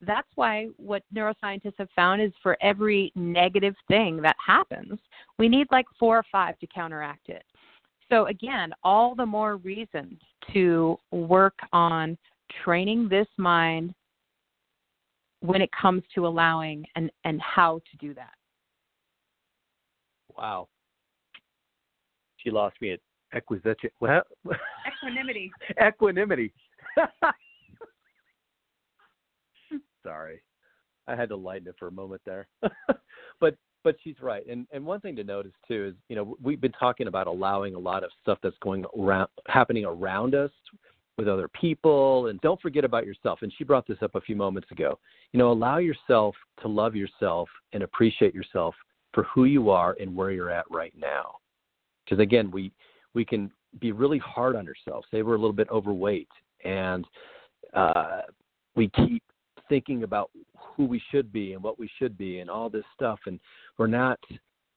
That's 0.00 0.28
why 0.34 0.66
what 0.76 1.04
neuroscientists 1.14 1.78
have 1.78 1.88
found 1.94 2.20
is 2.20 2.32
for 2.42 2.58
every 2.60 3.12
negative 3.14 3.74
thing 3.86 4.20
that 4.22 4.36
happens, 4.44 4.98
we 5.38 5.48
need 5.48 5.68
like 5.70 5.86
four 5.98 6.18
or 6.18 6.24
five 6.30 6.58
to 6.58 6.66
counteract 6.66 7.28
it. 7.28 7.44
So, 8.10 8.26
again, 8.26 8.72
all 8.82 9.14
the 9.14 9.24
more 9.24 9.56
reasons 9.56 10.18
to 10.52 10.98
work 11.12 11.54
on 11.72 12.18
training 12.64 13.08
this 13.08 13.28
mind 13.36 13.94
when 15.40 15.60
it 15.60 15.70
comes 15.78 16.02
to 16.14 16.26
allowing 16.26 16.84
and, 16.94 17.10
and 17.24 17.40
how 17.40 17.80
to 17.90 17.96
do 17.98 18.14
that. 18.14 18.34
Wow. 20.36 20.68
She 22.36 22.50
lost 22.50 22.76
me 22.80 22.92
at 22.92 23.00
equisition. 23.34 23.90
What? 23.98 24.26
Equanimity. 24.86 25.50
Equanimity. 25.82 26.52
Sorry, 30.02 30.42
I 31.06 31.14
had 31.14 31.28
to 31.28 31.36
lighten 31.36 31.68
it 31.68 31.76
for 31.78 31.86
a 31.88 31.92
moment 31.92 32.22
there. 32.26 32.48
but 33.40 33.56
but 33.84 33.96
she's 34.02 34.16
right, 34.20 34.44
and 34.48 34.66
and 34.72 34.84
one 34.84 35.00
thing 35.00 35.14
to 35.16 35.24
notice 35.24 35.52
too 35.68 35.86
is 35.86 35.94
you 36.08 36.16
know 36.16 36.36
we've 36.42 36.60
been 36.60 36.72
talking 36.72 37.06
about 37.06 37.28
allowing 37.28 37.74
a 37.74 37.78
lot 37.78 38.02
of 38.04 38.10
stuff 38.20 38.38
that's 38.42 38.56
going 38.62 38.84
around 38.98 39.28
happening 39.46 39.84
around 39.84 40.34
us 40.34 40.50
with 41.18 41.28
other 41.28 41.48
people 41.48 42.28
and 42.28 42.40
don't 42.40 42.60
forget 42.60 42.84
about 42.84 43.06
yourself. 43.06 43.40
And 43.42 43.52
she 43.56 43.64
brought 43.64 43.86
this 43.86 43.98
up 44.02 44.14
a 44.14 44.20
few 44.20 44.36
moments 44.36 44.70
ago. 44.70 44.98
You 45.32 45.38
know 45.38 45.52
allow 45.52 45.78
yourself 45.78 46.34
to 46.62 46.68
love 46.68 46.96
yourself 46.96 47.48
and 47.72 47.82
appreciate 47.82 48.34
yourself 48.34 48.74
for 49.12 49.24
who 49.24 49.44
you 49.44 49.70
are 49.70 49.96
and 50.00 50.14
where 50.14 50.30
you're 50.30 50.50
at 50.50 50.64
right 50.70 50.94
now. 50.96 51.36
Because 52.04 52.20
again 52.20 52.50
we 52.50 52.72
we 53.14 53.24
can 53.24 53.50
be 53.80 53.92
really 53.92 54.18
hard 54.18 54.56
on 54.56 54.66
ourselves. 54.68 55.06
Say 55.10 55.22
we're 55.22 55.34
a 55.34 55.38
little 55.38 55.52
bit 55.52 55.68
overweight 55.70 56.28
and 56.64 57.06
uh 57.74 58.22
we 58.74 58.88
keep 58.96 59.22
thinking 59.68 60.02
about 60.02 60.30
who 60.56 60.84
we 60.84 61.02
should 61.10 61.32
be 61.32 61.52
and 61.52 61.62
what 61.62 61.78
we 61.78 61.90
should 61.98 62.16
be 62.16 62.40
and 62.40 62.48
all 62.50 62.70
this 62.70 62.84
stuff. 62.94 63.18
And 63.26 63.38
we're 63.78 63.86
not 63.86 64.18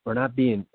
we're 0.06 0.14
not 0.14 0.36
being 0.36 0.66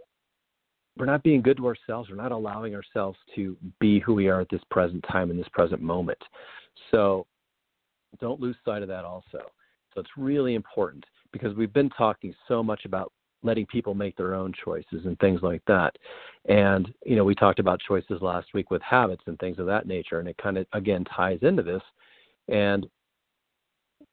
we're 0.96 1.06
not 1.06 1.22
being 1.22 1.42
good 1.42 1.56
to 1.58 1.66
ourselves. 1.66 2.10
We're 2.10 2.16
not 2.16 2.32
allowing 2.32 2.74
ourselves 2.74 3.18
to 3.34 3.56
be 3.80 4.00
who 4.00 4.14
we 4.14 4.28
are 4.28 4.40
at 4.40 4.48
this 4.50 4.62
present 4.70 5.04
time 5.10 5.30
in 5.30 5.36
this 5.36 5.48
present 5.52 5.80
moment. 5.80 6.18
So 6.90 7.26
don't 8.20 8.40
lose 8.40 8.56
sight 8.64 8.82
of 8.82 8.88
that 8.88 9.04
also. 9.04 9.40
So 9.94 10.00
it's 10.00 10.10
really 10.16 10.54
important 10.54 11.04
because 11.32 11.54
we've 11.56 11.72
been 11.72 11.90
talking 11.90 12.34
so 12.48 12.62
much 12.62 12.84
about 12.84 13.12
letting 13.42 13.66
people 13.66 13.94
make 13.94 14.16
their 14.16 14.34
own 14.34 14.52
choices 14.64 15.06
and 15.06 15.18
things 15.18 15.40
like 15.42 15.62
that. 15.66 15.96
And, 16.48 16.92
you 17.06 17.16
know, 17.16 17.24
we 17.24 17.34
talked 17.34 17.58
about 17.58 17.80
choices 17.80 18.20
last 18.20 18.48
week 18.52 18.70
with 18.70 18.82
habits 18.82 19.22
and 19.26 19.38
things 19.38 19.58
of 19.58 19.66
that 19.66 19.86
nature. 19.86 20.18
And 20.18 20.28
it 20.28 20.36
kind 20.36 20.58
of, 20.58 20.66
again, 20.72 21.04
ties 21.04 21.38
into 21.42 21.62
this. 21.62 21.82
And 22.48 22.86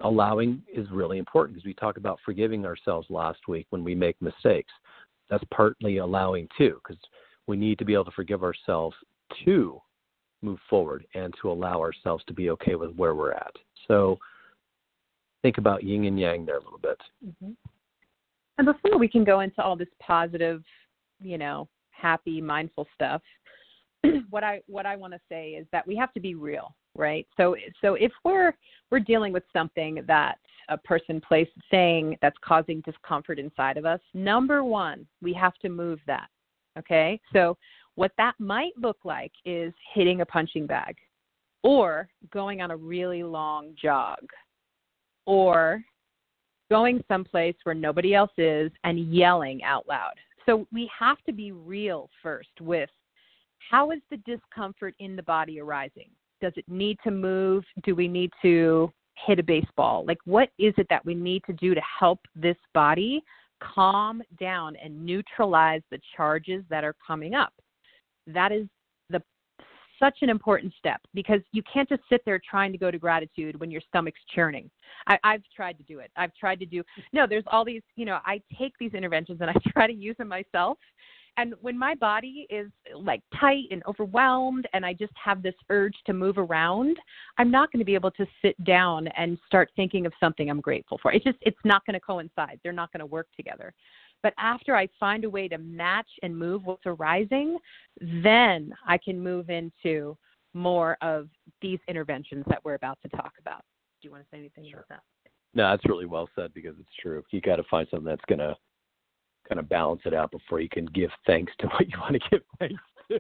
allowing 0.02 0.62
is 0.74 0.88
really 0.92 1.18
important 1.18 1.56
because 1.56 1.66
we 1.66 1.74
talked 1.74 1.98
about 1.98 2.20
forgiving 2.24 2.66
ourselves 2.66 3.08
last 3.10 3.40
week 3.48 3.68
when 3.72 3.84
we 3.84 3.96
make 3.96 4.22
mistakes 4.22 4.72
that's 5.30 5.44
partly 5.54 5.98
allowing 5.98 6.48
too, 6.58 6.80
because 6.84 7.02
we 7.48 7.58
need 7.58 7.80
to 7.80 7.86
be 7.86 7.94
able 7.94 8.06
to 8.06 8.12
forgive 8.12 8.44
ourselves 8.44 8.96
to 9.46 9.82
move 10.42 10.60
forward 10.70 11.06
and 11.16 11.34
to 11.42 11.52
allow 11.52 11.80
ourselves 11.80 12.24
to 12.28 12.34
be 12.34 12.50
okay 12.52 12.76
with 12.76 12.96
where 12.96 13.16
we're 13.16 13.32
at. 13.32 13.54
So 13.88 14.18
think 15.42 15.58
about 15.58 15.84
yin 15.84 16.06
and 16.06 16.20
yang 16.20 16.46
there 16.46 16.58
a 16.58 16.64
little 16.64 16.80
bit. 16.80 17.00
Mm-hmm. 17.26 17.52
And 18.58 18.66
before 18.66 18.98
we 18.98 19.08
can 19.08 19.24
go 19.24 19.42
into 19.42 19.62
all 19.62 19.76
this 19.76 19.88
positive, 20.00 20.64
you 21.22 21.38
know, 21.38 21.68
happy, 21.92 22.42
mindful 22.42 22.88
stuff, 22.96 23.22
what 24.30 24.44
I 24.44 24.62
what 24.68 24.86
I 24.86 24.96
want 24.96 25.14
to 25.14 25.20
say 25.30 25.52
is 25.52 25.68
that 25.72 25.86
we 25.88 25.96
have 25.96 26.14
to 26.14 26.20
be 26.20 26.36
real, 26.36 26.76
right? 26.96 27.28
So 27.38 27.56
so 27.82 27.96
if 27.96 28.12
we're 28.24 28.54
we're 28.92 29.00
dealing 29.00 29.34
with 29.34 29.44
something 29.54 30.04
that 30.08 30.38
a 30.70 30.78
person, 30.78 31.22
place, 31.22 31.48
thing 31.72 32.18
that's 32.22 32.38
causing 32.44 32.82
discomfort 32.82 33.40
inside 33.40 33.78
of 33.78 33.86
us, 33.86 34.00
number 34.14 34.64
one, 34.64 35.08
we 35.22 35.34
have 35.34 35.56
to 35.56 35.70
move 35.70 36.00
that. 36.08 36.28
Okay? 36.78 37.20
So, 37.34 37.58
what 37.96 38.12
that 38.18 38.36
might 38.38 38.74
look 38.80 38.98
like 39.04 39.32
is 39.44 39.74
hitting 39.94 40.22
a 40.22 40.26
punching 40.26 40.68
bag 40.68 40.96
or 41.64 42.08
going 42.32 42.62
on 42.62 42.70
a 42.70 42.78
really 42.78 43.24
long 43.24 43.74
jog 43.82 44.20
or 45.26 45.82
going 46.70 47.04
someplace 47.08 47.56
where 47.64 47.74
nobody 47.74 48.14
else 48.14 48.32
is 48.38 48.72
and 48.84 49.12
yelling 49.12 49.64
out 49.64 49.88
loud. 49.88 50.14
So, 50.46 50.68
we 50.72 50.90
have 50.98 51.18
to 51.26 51.34
be 51.34 51.52
real 51.52 52.10
first 52.22 52.62
with 52.62 52.90
how 53.72 53.92
is 53.92 54.00
the 54.10 54.18
discomfort 54.18 54.96
in 55.00 55.16
the 55.16 55.24
body 55.24 55.60
arising? 55.60 56.10
Does 56.42 56.54
it 56.56 56.66
need 56.68 56.98
to 57.04 57.12
move? 57.12 57.64
Do 57.84 57.96
we 57.96 58.08
need 58.08 58.32
to 58.44 58.92
hit 59.26 59.40
a 59.40 59.44
baseball? 59.44 60.06
Like, 60.06 60.20
what 60.26 60.50
is 60.60 60.74
it 60.78 60.88
that 60.90 61.06
we 61.06 61.16
need 61.16 61.44
to 61.46 61.54
do 61.54 61.74
to 61.74 61.82
help 62.00 62.20
this 62.36 62.58
body 62.74 63.24
calm 63.62 64.22
down 64.40 64.76
and 64.76 65.06
neutralize 65.06 65.82
the 65.90 66.00
charges 66.16 66.64
that 66.70 66.84
are 66.84 66.96
coming 67.06 67.34
up? 67.34 67.54
That 68.28 68.52
is 68.52 68.68
the 69.10 69.22
such 70.00 70.18
an 70.22 70.30
important 70.30 70.74
step 70.78 71.02
because 71.14 71.42
you 71.52 71.64
can't 71.72 71.90
just 71.90 72.02
sit 72.10 72.22
there 72.26 72.40
trying 72.50 72.72
to 72.72 72.78
go 72.78 72.92
to 72.92 73.00
gratitude 73.00 73.60
when 73.60 73.72
your 73.72 73.82
stomach's 73.88 74.20
churning. 74.34 74.70
I, 75.08 75.18
I've 75.24 75.44
tried 75.56 75.78
to 75.78 75.84
do 75.84 76.00
it. 76.00 76.12
I've 76.16 76.34
tried 76.36 76.60
to 76.60 76.66
do 76.66 76.84
no. 77.14 77.26
There's 77.28 77.44
all 77.48 77.66
these, 77.66 77.82
you 77.96 78.06
know. 78.06 78.20
I 78.26 78.42
take 78.58 78.74
these 78.80 78.94
interventions 78.94 79.40
and 79.42 79.50
I 79.50 79.54
try 79.70 79.88
to 79.88 79.94
use 79.94 80.18
them 80.18 80.28
myself, 80.28 80.78
and 81.38 81.54
when 81.62 81.78
my 81.78 81.96
body 81.96 82.48
is 82.50 82.68
like 82.96 83.22
tight 83.40 83.66
and 83.72 83.82
overwhelmed 83.88 84.68
and 84.74 84.86
i 84.86 84.94
just 84.94 85.14
have 85.24 85.42
this 85.42 85.54
urge 85.70 85.96
to 86.06 86.14
move 86.14 86.38
around 86.38 86.98
i'm 87.38 87.52
not 87.52 87.72
going 87.72 87.80
to 87.80 87.86
be 87.86 87.96
able 87.96 88.12
to 88.12 88.26
sit 88.42 88.62
down 88.64 89.08
and 89.10 89.38
start 89.46 89.70
thinking 89.76 90.06
of 90.06 90.14
something 90.20 90.50
i'm 90.50 90.62
grateful 90.62 91.00
for. 91.02 91.12
It's 91.14 91.24
just 91.24 91.38
it's 91.42 91.58
not 91.64 91.86
going 91.86 91.94
to 91.94 92.00
coincide. 92.00 92.60
They're 92.64 92.74
not 92.74 92.92
going 92.92 93.00
to 93.00 93.06
work 93.06 93.28
together. 93.36 93.74
But 94.24 94.34
after 94.38 94.76
i 94.76 94.88
find 95.00 95.24
a 95.24 95.30
way 95.30 95.48
to 95.48 95.58
match 95.58 96.10
and 96.24 96.38
move 96.38 96.66
what's 96.66 96.86
arising 96.86 97.58
then 98.02 98.74
i 98.88 98.98
can 98.98 99.20
move 99.20 99.50
into 99.50 100.18
more 100.54 100.98
of 101.02 101.30
these 101.62 101.80
interventions 101.88 102.44
that 102.48 102.60
we're 102.64 102.74
about 102.74 102.98
to 103.04 103.10
talk 103.10 103.34
about. 103.40 103.62
Do 104.02 104.08
you 104.08 104.12
want 104.12 104.24
to 104.24 104.30
say 104.32 104.40
anything 104.40 104.66
sure. 104.70 104.86
about 104.90 105.02
that? 105.24 105.32
No 105.54 105.70
that's 105.70 105.86
really 105.86 106.06
well 106.06 106.30
said 106.36 106.54
because 106.54 106.76
it's 106.80 106.90
true. 107.02 107.24
You 107.32 107.42
got 107.42 107.58
to 107.58 107.64
find 107.70 107.88
something 107.90 108.06
that's 108.06 108.26
going 108.28 108.40
to 108.40 108.56
kind 109.48 109.60
of 109.60 109.70
balance 109.70 110.02
it 110.06 110.14
out 110.14 110.32
before 110.32 110.60
you 110.60 110.70
can 110.70 110.86
give 110.88 111.10
thanks 111.26 111.52
to 111.60 111.68
what 111.68 111.90
you 111.90 112.00
want 112.00 112.14
to 112.14 112.30
give 112.30 112.42
thanks 112.60 112.82
to. 113.10 113.20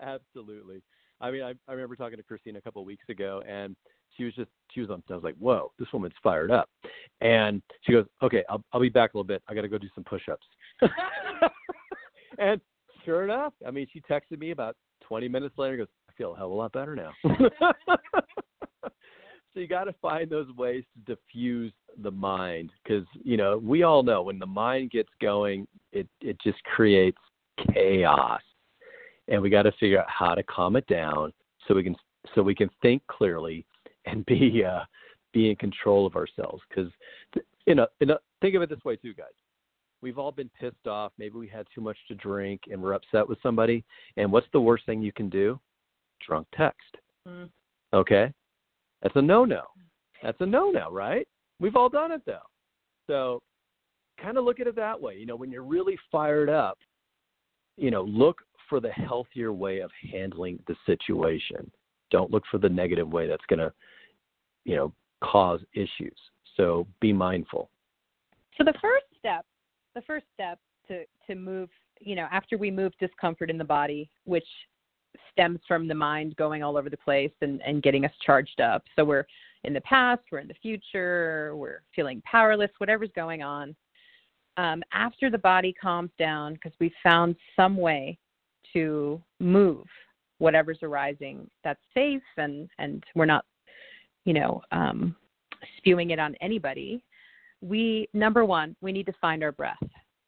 Absolutely. 0.00 0.82
I 1.20 1.30
mean, 1.30 1.42
I, 1.42 1.54
I 1.66 1.72
remember 1.72 1.96
talking 1.96 2.16
to 2.16 2.22
Christine 2.22 2.56
a 2.56 2.60
couple 2.60 2.80
of 2.80 2.86
weeks 2.86 3.04
ago, 3.08 3.42
and 3.46 3.74
she 4.16 4.24
was 4.24 4.34
just 4.34 4.50
she 4.72 4.80
was 4.80 4.90
on. 4.90 5.02
I 5.10 5.14
was 5.14 5.24
like, 5.24 5.34
"Whoa, 5.36 5.72
this 5.78 5.88
woman's 5.92 6.14
fired 6.22 6.50
up," 6.50 6.68
and 7.20 7.60
she 7.82 7.92
goes, 7.92 8.06
"Okay, 8.22 8.44
I'll 8.48 8.62
I'll 8.72 8.80
be 8.80 8.88
back 8.88 9.14
a 9.14 9.16
little 9.16 9.26
bit. 9.26 9.42
I 9.48 9.54
got 9.54 9.62
to 9.62 9.68
go 9.68 9.78
do 9.78 9.88
some 9.94 10.04
push-ups." 10.04 10.46
and 12.38 12.60
sure 13.04 13.24
enough, 13.24 13.52
I 13.66 13.70
mean, 13.70 13.86
she 13.92 14.00
texted 14.02 14.38
me 14.38 14.52
about 14.52 14.76
20 15.02 15.28
minutes 15.28 15.58
later. 15.58 15.76
Goes, 15.76 15.88
"I 16.08 16.12
feel 16.12 16.34
a 16.34 16.36
hell 16.36 16.46
of 16.46 16.52
a 16.52 16.54
lot 16.54 16.72
better 16.72 16.94
now." 16.94 17.12
so 19.52 19.60
you 19.60 19.66
got 19.66 19.84
to 19.84 19.94
find 19.94 20.30
those 20.30 20.50
ways 20.56 20.84
to 20.94 21.14
diffuse 21.14 21.72
the 22.02 22.10
mind 22.10 22.70
because 22.82 23.04
you 23.24 23.36
know 23.36 23.58
we 23.58 23.82
all 23.82 24.02
know 24.02 24.22
when 24.22 24.38
the 24.38 24.46
mind 24.46 24.90
gets 24.90 25.08
going 25.20 25.66
it 25.92 26.06
it 26.20 26.36
just 26.42 26.62
creates 26.64 27.18
chaos. 27.72 28.40
And 29.28 29.42
we 29.42 29.50
got 29.50 29.62
to 29.62 29.72
figure 29.72 30.00
out 30.00 30.08
how 30.08 30.34
to 30.34 30.42
calm 30.44 30.76
it 30.76 30.86
down 30.86 31.32
so 31.66 31.74
we 31.74 31.82
can 31.82 31.96
so 32.34 32.42
we 32.42 32.54
can 32.54 32.70
think 32.82 33.02
clearly 33.08 33.64
and 34.06 34.24
be 34.26 34.64
uh 34.64 34.84
be 35.32 35.50
in 35.50 35.56
control 35.56 36.06
of 36.06 36.16
ourselves. 36.16 36.62
Because 36.68 36.90
you 37.66 37.74
know, 37.74 37.86
in 38.00 38.10
a, 38.10 38.18
think 38.40 38.54
of 38.54 38.62
it 38.62 38.70
this 38.70 38.84
way 38.84 38.96
too 38.96 39.14
guys. 39.14 39.26
We've 40.00 40.18
all 40.18 40.30
been 40.30 40.50
pissed 40.60 40.86
off. 40.86 41.12
Maybe 41.18 41.34
we 41.34 41.48
had 41.48 41.66
too 41.74 41.80
much 41.80 41.96
to 42.06 42.14
drink 42.14 42.62
and 42.70 42.80
we're 42.80 42.92
upset 42.92 43.28
with 43.28 43.38
somebody. 43.42 43.84
And 44.16 44.30
what's 44.30 44.46
the 44.52 44.60
worst 44.60 44.86
thing 44.86 45.02
you 45.02 45.12
can 45.12 45.28
do? 45.28 45.58
Drunk 46.24 46.46
text. 46.56 46.96
Mm. 47.26 47.50
okay 47.92 48.32
that's 49.02 49.16
a 49.16 49.22
no 49.22 49.44
no. 49.44 49.62
That's 50.22 50.40
a 50.40 50.46
no 50.46 50.70
no, 50.70 50.90
right? 50.90 51.26
We've 51.60 51.76
all 51.76 51.88
done 51.88 52.12
it 52.12 52.22
though. 52.26 52.38
So 53.06 53.42
kind 54.20 54.36
of 54.36 54.44
look 54.44 54.60
at 54.60 54.66
it 54.66 54.76
that 54.76 55.00
way. 55.00 55.16
You 55.16 55.26
know, 55.26 55.36
when 55.36 55.50
you're 55.50 55.62
really 55.62 55.96
fired 56.10 56.50
up, 56.50 56.78
you 57.76 57.90
know, 57.90 58.02
look 58.02 58.38
for 58.68 58.80
the 58.80 58.90
healthier 58.90 59.52
way 59.52 59.80
of 59.80 59.90
handling 60.12 60.58
the 60.66 60.74
situation. 60.84 61.70
Don't 62.10 62.30
look 62.30 62.42
for 62.50 62.58
the 62.58 62.68
negative 62.68 63.08
way 63.08 63.26
that's 63.28 63.44
going 63.48 63.60
to, 63.60 63.72
you 64.64 64.76
know, 64.76 64.92
cause 65.22 65.60
issues. 65.74 66.16
So 66.56 66.86
be 67.00 67.12
mindful. 67.12 67.70
So 68.56 68.64
the 68.64 68.74
first 68.80 69.04
step, 69.18 69.44
the 69.94 70.02
first 70.02 70.26
step 70.34 70.58
to 70.88 71.04
to 71.26 71.34
move, 71.34 71.68
you 72.00 72.16
know, 72.16 72.26
after 72.32 72.58
we 72.58 72.70
move 72.70 72.92
discomfort 72.98 73.50
in 73.50 73.58
the 73.58 73.64
body, 73.64 74.10
which 74.24 74.46
stems 75.32 75.60
from 75.66 75.88
the 75.88 75.94
mind 75.94 76.36
going 76.36 76.62
all 76.62 76.76
over 76.76 76.90
the 76.90 76.96
place 76.96 77.32
and, 77.40 77.60
and 77.62 77.82
getting 77.82 78.04
us 78.04 78.12
charged 78.24 78.60
up. 78.60 78.84
So 78.96 79.04
we're 79.04 79.26
in 79.64 79.72
the 79.72 79.80
past, 79.82 80.22
we're 80.30 80.38
in 80.38 80.48
the 80.48 80.54
future, 80.54 81.54
we're 81.56 81.82
feeling 81.94 82.22
powerless, 82.24 82.70
whatever's 82.78 83.10
going 83.14 83.42
on. 83.42 83.74
Um, 84.56 84.82
after 84.92 85.30
the 85.30 85.38
body 85.38 85.72
calms 85.72 86.10
down, 86.18 86.54
because 86.54 86.72
we 86.80 86.92
found 87.02 87.36
some 87.54 87.76
way 87.76 88.18
to 88.72 89.22
move 89.40 89.86
whatever's 90.38 90.78
arising 90.82 91.48
that's 91.64 91.80
safe 91.94 92.22
and, 92.36 92.68
and 92.78 93.04
we're 93.14 93.24
not, 93.24 93.44
you 94.24 94.32
know, 94.32 94.62
um, 94.72 95.14
spewing 95.76 96.10
it 96.10 96.18
on 96.18 96.34
anybody, 96.40 97.02
we 97.60 98.08
number 98.14 98.44
one, 98.44 98.76
we 98.80 98.92
need 98.92 99.06
to 99.06 99.14
find 99.20 99.42
our 99.42 99.52
breath. 99.52 99.76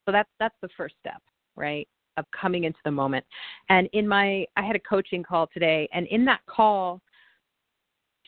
So 0.05 0.13
that's 0.13 0.29
that's 0.39 0.55
the 0.63 0.69
first 0.77 0.95
step, 1.01 1.23
right? 1.57 1.87
Of 2.21 2.27
coming 2.39 2.65
into 2.65 2.79
the 2.85 2.91
moment. 2.91 3.25
And 3.69 3.89
in 3.93 4.07
my, 4.07 4.47
I 4.57 4.63
had 4.63 4.77
a 4.77 4.81
coaching 4.81 5.23
call 5.23 5.49
today, 5.53 5.89
and 5.93 6.07
in 6.07 6.25
that 6.27 6.41
call, 6.47 7.01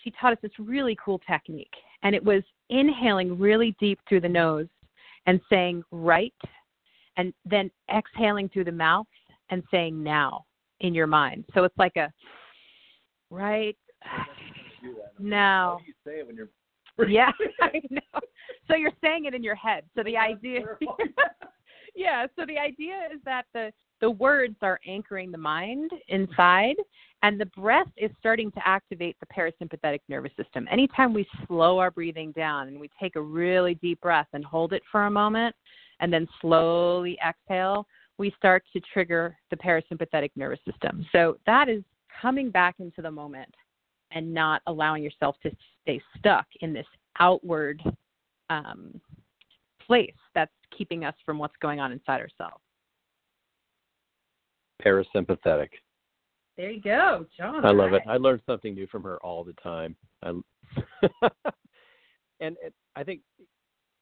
she 0.02 0.12
taught 0.20 0.32
us 0.32 0.38
this 0.42 0.52
really 0.58 0.96
cool 1.02 1.20
technique. 1.20 1.72
And 2.02 2.14
it 2.14 2.24
was 2.24 2.42
inhaling 2.70 3.38
really 3.38 3.76
deep 3.78 4.00
through 4.08 4.22
the 4.22 4.28
nose 4.28 4.66
and 5.26 5.40
saying 5.48 5.84
right, 5.92 6.34
and 7.16 7.32
then 7.44 7.70
exhaling 7.94 8.48
through 8.48 8.64
the 8.64 8.72
mouth 8.72 9.06
and 9.50 9.62
saying 9.70 10.02
now 10.02 10.44
in 10.80 10.94
your 10.94 11.06
mind. 11.06 11.44
So 11.54 11.62
it's 11.62 11.78
like 11.78 11.96
a 11.96 12.12
right, 13.30 13.76
now. 15.20 15.78
How 15.78 15.78
do 15.78 15.84
you 15.86 15.94
say 16.04 16.26
when 16.26 16.34
you're 16.34 16.48
yeah, 17.08 17.30
I 17.60 17.80
know. 17.90 18.20
So 18.68 18.76
you're 18.76 18.92
saying 19.02 19.26
it 19.26 19.34
in 19.34 19.42
your 19.42 19.54
head. 19.54 19.84
So 19.96 20.02
the 20.02 20.16
idea 20.16 20.60
Yeah, 21.94 22.26
so 22.36 22.46
the 22.46 22.58
idea 22.58 23.08
is 23.12 23.20
that 23.24 23.44
the 23.52 23.72
the 24.00 24.10
words 24.10 24.56
are 24.62 24.80
anchoring 24.86 25.30
the 25.30 25.38
mind 25.38 25.90
inside 26.08 26.74
and 27.22 27.40
the 27.40 27.46
breath 27.46 27.86
is 27.96 28.10
starting 28.18 28.50
to 28.50 28.60
activate 28.66 29.16
the 29.20 29.26
parasympathetic 29.26 30.00
nervous 30.08 30.32
system. 30.36 30.66
Anytime 30.70 31.14
we 31.14 31.24
slow 31.46 31.78
our 31.78 31.92
breathing 31.92 32.32
down 32.32 32.66
and 32.66 32.80
we 32.80 32.90
take 33.00 33.14
a 33.14 33.22
really 33.22 33.76
deep 33.76 34.00
breath 34.00 34.26
and 34.32 34.44
hold 34.44 34.72
it 34.72 34.82
for 34.90 35.04
a 35.04 35.10
moment 35.10 35.54
and 36.00 36.12
then 36.12 36.26
slowly 36.40 37.16
exhale, 37.24 37.86
we 38.18 38.34
start 38.36 38.64
to 38.72 38.80
trigger 38.92 39.36
the 39.50 39.56
parasympathetic 39.56 40.30
nervous 40.34 40.58
system. 40.68 41.06
So 41.12 41.38
that 41.46 41.68
is 41.68 41.84
coming 42.20 42.50
back 42.50 42.74
into 42.80 43.02
the 43.02 43.10
moment 43.10 43.54
and 44.10 44.34
not 44.34 44.62
allowing 44.66 45.04
yourself 45.04 45.36
to 45.44 45.50
stay 45.82 46.02
stuck 46.18 46.46
in 46.60 46.72
this 46.72 46.86
outward 47.20 47.80
um, 48.50 49.00
place 49.92 50.14
that's 50.34 50.52
keeping 50.76 51.04
us 51.04 51.14
from 51.26 51.38
what's 51.38 51.56
going 51.60 51.78
on 51.78 51.92
inside 51.92 52.18
ourselves. 52.20 52.62
parasympathetic. 54.82 55.68
There 56.56 56.70
you 56.70 56.80
go, 56.80 57.26
John. 57.36 57.64
I 57.64 57.72
love 57.72 57.92
it. 57.92 58.02
I 58.08 58.16
learn 58.16 58.40
something 58.46 58.74
new 58.74 58.86
from 58.86 59.02
her 59.02 59.18
all 59.18 59.44
the 59.44 59.52
time. 59.62 59.94
I, 60.22 60.30
and 62.40 62.56
it, 62.62 62.72
I 62.96 63.04
think 63.04 63.20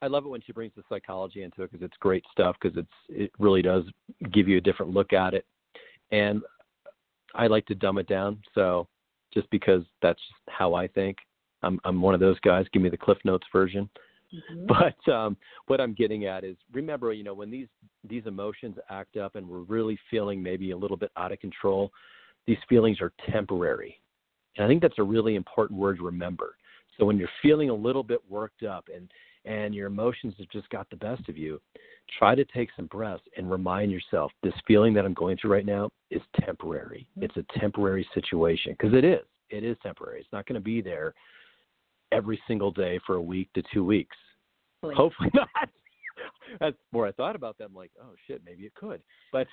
I 0.01 0.07
love 0.07 0.25
it 0.25 0.29
when 0.29 0.41
she 0.45 0.53
brings 0.53 0.71
the 0.77 0.83
psychology 0.87 1.43
into 1.43 1.63
it 1.63 1.71
because 1.71 1.85
it's 1.85 1.97
great 1.99 2.23
stuff 2.31 2.55
because 2.61 2.77
it's 2.77 2.87
it 3.09 3.31
really 3.37 3.61
does 3.61 3.83
give 4.31 4.47
you 4.47 4.57
a 4.57 4.61
different 4.61 4.93
look 4.93 5.11
at 5.11 5.33
it. 5.33 5.45
And 6.11 6.41
I 7.35 7.47
like 7.47 7.65
to 7.65 7.75
dumb 7.75 7.97
it 7.97 8.07
down. 8.07 8.41
So 8.55 8.87
just 9.33 9.49
because 9.49 9.83
that's 10.01 10.21
how 10.49 10.73
I 10.73 10.87
think, 10.87 11.17
I'm 11.63 11.79
I'm 11.83 12.01
one 12.01 12.13
of 12.13 12.21
those 12.21 12.39
guys. 12.39 12.65
Give 12.71 12.81
me 12.81 12.89
the 12.89 12.97
Cliff 12.97 13.19
Notes 13.25 13.47
version. 13.51 13.89
Mhm. 14.33 14.67
But 14.67 15.11
um, 15.13 15.37
what 15.67 15.81
I'm 15.81 15.93
getting 15.93 16.25
at 16.25 16.43
is 16.43 16.55
remember, 16.71 17.13
you 17.13 17.23
know, 17.23 17.33
when 17.33 17.51
these 17.51 17.67
these 18.07 18.25
emotions 18.25 18.77
act 18.89 19.17
up 19.17 19.35
and 19.35 19.47
we're 19.47 19.59
really 19.59 19.97
feeling 20.09 20.41
maybe 20.41 20.71
a 20.71 20.77
little 20.77 20.97
bit 20.97 21.11
out 21.17 21.31
of 21.31 21.39
control, 21.39 21.91
these 22.47 22.57
feelings 22.69 23.01
are 23.01 23.13
temporary. 23.31 24.01
And 24.57 24.65
I 24.65 24.67
think 24.67 24.81
that's 24.81 24.99
a 24.99 25.03
really 25.03 25.35
important 25.35 25.79
word 25.79 25.97
to 25.97 26.03
remember. 26.03 26.55
So 26.97 27.05
when 27.05 27.17
you're 27.17 27.29
feeling 27.41 27.69
a 27.69 27.73
little 27.75 28.03
bit 28.03 28.21
worked 28.29 28.63
up 28.63 28.89
and 28.93 29.11
and 29.43 29.73
your 29.73 29.87
emotions 29.87 30.35
have 30.37 30.49
just 30.49 30.69
got 30.69 30.87
the 30.91 30.95
best 30.97 31.27
of 31.27 31.35
you, 31.35 31.59
try 32.19 32.35
to 32.35 32.45
take 32.45 32.69
some 32.75 32.85
breaths 32.85 33.23
and 33.37 33.49
remind 33.49 33.91
yourself 33.91 34.31
this 34.43 34.53
feeling 34.67 34.93
that 34.93 35.03
I'm 35.03 35.15
going 35.15 35.35
through 35.37 35.51
right 35.51 35.65
now 35.65 35.89
is 36.11 36.21
temporary. 36.45 37.07
It's 37.19 37.35
a 37.37 37.59
temporary 37.59 38.07
situation 38.13 38.73
because 38.73 38.93
it 38.93 39.03
is. 39.03 39.21
It 39.49 39.63
is 39.63 39.77
temporary. 39.81 40.19
It's 40.19 40.31
not 40.31 40.45
going 40.45 40.55
to 40.55 40.63
be 40.63 40.79
there 40.79 41.15
every 42.11 42.41
single 42.47 42.71
day 42.71 42.99
for 43.05 43.15
a 43.15 43.21
week 43.21 43.51
to 43.53 43.63
two 43.73 43.83
weeks. 43.83 44.15
Hopefully. 44.83 44.95
Hopefully 44.95 45.29
not. 45.35 45.69
That's 46.59 46.77
more 46.91 47.07
I 47.07 47.11
thought 47.11 47.35
about 47.35 47.57
that. 47.57 47.65
I'm 47.65 47.75
like, 47.75 47.91
oh 48.01 48.13
shit, 48.27 48.41
maybe 48.45 48.63
it 48.63 48.73
could. 48.75 49.01
But 49.31 49.47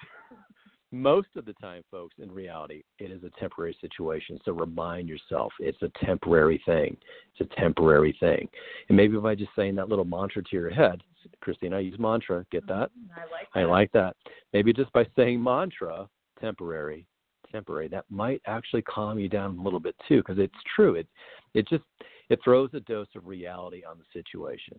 most 0.92 1.29
of 1.37 1.44
the 1.44 1.53
time, 1.55 1.83
folks, 1.90 2.14
in 2.21 2.31
reality, 2.31 2.83
it 2.99 3.11
is 3.11 3.23
a 3.23 3.31
temporary 3.38 3.77
situation. 3.81 4.38
So 4.44 4.53
remind 4.53 5.09
yourself 5.09 5.53
it's 5.61 5.83
a 5.83 5.90
temporary 6.05 6.61
thing. 6.66 6.97
It's 7.35 7.51
a 7.51 7.61
temporary 7.61 8.16
thing. 8.18 8.49
And 8.88 8.97
maybe 8.97 9.16
by 9.18 9.35
just 9.35 9.51
saying 9.55 9.75
that 9.77 9.88
little 9.88 10.05
mantra 10.05 10.42
to 10.42 10.57
your 10.57 10.71
head, 10.71 11.03
Christine, 11.40 11.75
I 11.75 11.81
use 11.81 11.99
mantra. 11.99 12.44
Get 12.51 12.66
mm-hmm. 12.66 12.81
that? 12.81 12.90
I 13.16 13.21
like 13.21 13.49
I 13.55 13.71
like 13.71 13.92
that. 13.92 14.16
Maybe 14.53 14.73
just 14.73 14.92
by 14.92 15.07
saying 15.16 15.42
mantra, 15.42 16.09
temporary, 16.40 17.07
temporary, 17.51 17.88
that 17.88 18.05
might 18.11 18.40
actually 18.47 18.83
calm 18.83 19.18
you 19.18 19.29
down 19.29 19.59
a 19.59 19.62
little 19.62 19.81
bit 19.81 19.94
too, 20.09 20.18
because 20.18 20.38
it's 20.38 20.55
true. 20.75 20.94
It 20.94 21.07
it 21.55 21.68
just 21.68 21.85
it 22.30 22.40
throws 22.44 22.70
a 22.74 22.80
dose 22.80 23.08
of 23.16 23.26
reality 23.26 23.82
on 23.88 23.98
the 23.98 24.04
situation. 24.12 24.78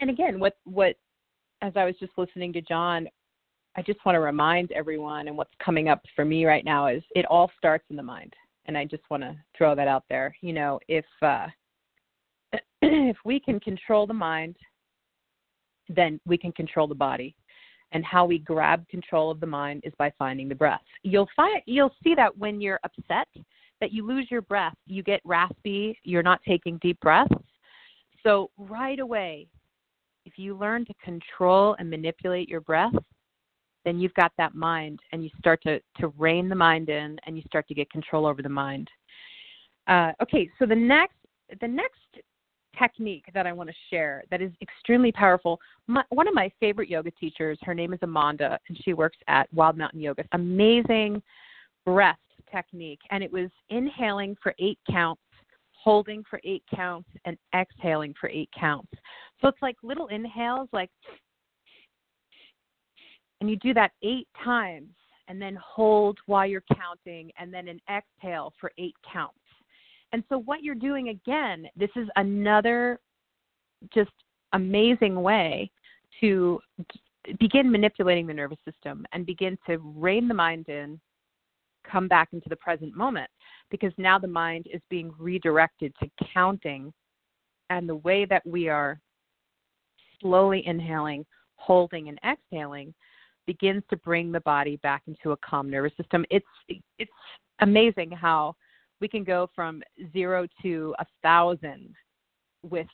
and 0.00 0.10
again 0.10 0.40
what 0.40 0.56
what 0.64 0.96
as 1.62 1.72
i 1.76 1.84
was 1.84 1.94
just 1.98 2.12
listening 2.16 2.52
to 2.52 2.60
john 2.62 3.06
i 3.76 3.82
just 3.82 4.04
want 4.04 4.16
to 4.16 4.20
remind 4.20 4.70
everyone 4.72 5.28
and 5.28 5.36
what's 5.36 5.54
coming 5.64 5.88
up 5.88 6.02
for 6.16 6.24
me 6.24 6.44
right 6.44 6.64
now 6.64 6.88
is 6.88 7.02
it 7.14 7.24
all 7.26 7.50
starts 7.56 7.84
in 7.90 7.96
the 7.96 8.02
mind. 8.02 8.32
And 8.66 8.76
i 8.78 8.84
just 8.84 9.02
want 9.10 9.22
to 9.22 9.36
throw 9.56 9.74
that 9.74 9.88
out 9.88 10.04
there. 10.08 10.34
You 10.40 10.52
know 10.52 10.80
if 10.88 11.04
uh 11.22 11.46
if 12.82 13.16
we 13.24 13.38
can 13.38 13.60
control 13.60 14.06
the 14.06 14.14
mind 14.14 14.56
then 15.88 16.20
we 16.26 16.38
can 16.38 16.52
control 16.52 16.86
the 16.86 16.94
body. 16.94 17.36
And 17.92 18.04
how 18.04 18.24
we 18.24 18.38
grab 18.38 18.88
control 18.88 19.30
of 19.30 19.38
the 19.38 19.46
mind 19.46 19.82
is 19.84 19.92
by 19.98 20.12
finding 20.18 20.48
the 20.48 20.54
breath. 20.54 20.80
You'll 21.02 21.28
find 21.36 21.62
you'll 21.66 21.94
see 22.02 22.14
that 22.16 22.36
when 22.36 22.60
you're 22.60 22.80
upset 22.82 23.28
that 23.80 23.92
you 23.92 24.06
lose 24.06 24.30
your 24.30 24.42
breath 24.42 24.74
you 24.86 25.02
get 25.02 25.20
raspy 25.24 25.98
you're 26.04 26.22
not 26.22 26.40
taking 26.46 26.78
deep 26.78 26.98
breaths 27.00 27.34
so 28.22 28.50
right 28.56 28.98
away 28.98 29.48
if 30.24 30.38
you 30.38 30.56
learn 30.56 30.84
to 30.86 30.94
control 31.02 31.76
and 31.78 31.88
manipulate 31.88 32.48
your 32.48 32.60
breath, 32.60 32.94
then 33.84 34.00
you've 34.00 34.14
got 34.14 34.32
that 34.38 34.54
mind 34.54 35.00
and 35.12 35.22
you 35.22 35.30
start 35.38 35.62
to, 35.62 35.80
to 35.98 36.08
rein 36.18 36.48
the 36.48 36.54
mind 36.54 36.88
in 36.88 37.18
and 37.26 37.36
you 37.36 37.42
start 37.46 37.68
to 37.68 37.74
get 37.74 37.90
control 37.90 38.26
over 38.26 38.40
the 38.40 38.48
mind. 38.48 38.88
Uh, 39.86 40.12
okay, 40.22 40.48
so 40.58 40.66
the 40.66 40.74
next 40.74 41.14
the 41.60 41.68
next 41.68 42.00
technique 42.78 43.26
that 43.34 43.46
I 43.46 43.52
want 43.52 43.68
to 43.68 43.74
share 43.90 44.24
that 44.30 44.40
is 44.40 44.50
extremely 44.62 45.12
powerful. 45.12 45.60
My, 45.86 46.02
one 46.08 46.26
of 46.26 46.32
my 46.32 46.50
favorite 46.58 46.88
yoga 46.88 47.10
teachers, 47.12 47.58
her 47.62 47.74
name 47.74 47.92
is 47.92 47.98
Amanda, 48.02 48.58
and 48.68 48.78
she 48.82 48.94
works 48.94 49.18
at 49.28 49.52
Wild 49.52 49.76
Mountain 49.76 50.00
Yoga. 50.00 50.24
Amazing 50.32 51.22
breath 51.84 52.16
technique, 52.54 53.00
and 53.10 53.24
it 53.24 53.32
was 53.32 53.50
inhaling 53.70 54.36
for 54.42 54.54
eight 54.58 54.78
counts, 54.90 55.22
holding 55.72 56.22
for 56.28 56.40
eight 56.44 56.62
counts, 56.74 57.08
and 57.24 57.36
exhaling 57.54 58.14
for 58.20 58.28
eight 58.28 58.50
counts. 58.58 58.92
So 59.40 59.48
it's 59.48 59.62
like 59.62 59.76
little 59.82 60.08
inhales, 60.08 60.68
like, 60.72 60.90
and 63.40 63.50
you 63.50 63.56
do 63.56 63.74
that 63.74 63.92
eight 64.02 64.28
times, 64.42 64.90
and 65.28 65.40
then 65.40 65.58
hold 65.62 66.18
while 66.26 66.46
you're 66.46 66.64
counting, 66.74 67.30
and 67.38 67.52
then 67.52 67.68
an 67.68 67.80
exhale 67.90 68.52
for 68.60 68.70
eight 68.78 68.94
counts. 69.10 69.38
And 70.12 70.22
so 70.28 70.38
what 70.38 70.62
you're 70.62 70.74
doing 70.74 71.08
again, 71.08 71.66
this 71.76 71.90
is 71.96 72.08
another 72.16 73.00
just 73.92 74.12
amazing 74.52 75.20
way 75.20 75.70
to 76.20 76.60
begin 77.40 77.70
manipulating 77.70 78.26
the 78.26 78.34
nervous 78.34 78.58
system 78.64 79.04
and 79.12 79.26
begin 79.26 79.58
to 79.66 79.78
rein 79.78 80.28
the 80.28 80.34
mind 80.34 80.68
in, 80.68 81.00
come 81.90 82.08
back 82.08 82.28
into 82.32 82.48
the 82.48 82.56
present 82.56 82.96
moment 82.96 83.30
because 83.70 83.92
now 83.96 84.18
the 84.18 84.26
mind 84.28 84.66
is 84.72 84.80
being 84.90 85.12
redirected 85.18 85.94
to 86.02 86.08
counting 86.32 86.92
and 87.70 87.88
the 87.88 87.96
way 87.96 88.24
that 88.24 88.44
we 88.46 88.68
are 88.68 89.00
slowly 90.20 90.66
inhaling, 90.66 91.24
holding 91.56 92.08
and 92.08 92.18
exhaling 92.26 92.94
begins 93.46 93.82
to 93.90 93.96
bring 93.98 94.32
the 94.32 94.40
body 94.40 94.76
back 94.82 95.02
into 95.06 95.32
a 95.32 95.36
calm 95.38 95.70
nervous 95.70 95.92
system. 95.96 96.24
It's 96.30 96.46
it's 96.98 97.10
amazing 97.60 98.10
how 98.10 98.54
we 99.00 99.08
can 99.08 99.24
go 99.24 99.50
from 99.54 99.82
0 100.12 100.46
to 100.62 100.94
a 100.98 101.04
1000 101.22 101.94
with 102.62 102.86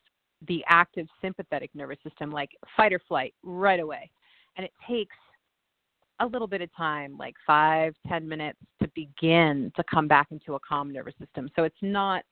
the 0.49 0.65
active 0.69 1.07
sympathetic 1.21 1.71
nervous 1.75 1.99
system 2.03 2.31
like 2.31 2.51
fight 2.77 2.93
or 2.93 3.01
flight 3.07 3.35
right 3.43 3.81
away. 3.81 4.11
And 4.57 4.65
it 4.65 4.73
takes 4.89 5.17
a 6.21 6.27
little 6.27 6.47
bit 6.47 6.61
of 6.61 6.75
time, 6.75 7.17
like 7.19 7.35
five, 7.47 7.95
ten 8.07 8.29
minutes, 8.29 8.59
to 8.83 8.89
begin 8.95 9.73
to 9.77 9.85
come 9.91 10.07
back 10.07 10.29
into 10.31 10.55
a 10.55 10.61
calm 10.61 10.93
nervous 10.93 11.15
system. 11.19 11.51
So 11.57 11.65
it's 11.65 11.77
not, 11.83 12.25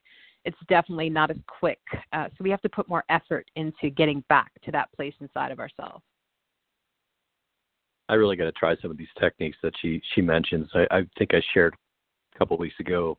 it's 0.45 0.59
definitely 0.69 1.11
not 1.11 1.31
as 1.31 1.37
quick. 1.47 1.81
Uh, 2.13 2.29
so 2.29 2.45
we 2.45 2.51
have 2.51 2.63
to 2.63 2.69
put 2.69 2.89
more 2.89 3.05
effort 3.09 3.51
into 3.57 3.91
getting 3.91 4.23
back 4.29 4.51
to 4.65 4.73
that 4.73 4.93
place 4.95 5.15
inside 5.21 5.51
of 5.51 5.59
ourselves. 5.59 6.05
I 8.09 8.15
really 8.15 8.37
got 8.37 8.45
to 8.45 8.53
try 8.53 8.75
some 8.81 8.91
of 8.91 8.97
these 8.97 9.09
techniques 9.21 9.59
that 9.63 9.75
she 9.83 10.01
she 10.15 10.23
mentions. 10.23 10.71
I, 10.75 10.87
I 10.91 11.01
think 11.19 11.35
I 11.35 11.43
shared 11.53 11.75
a 12.35 12.39
couple 12.39 12.57
weeks 12.57 12.79
ago 12.81 13.17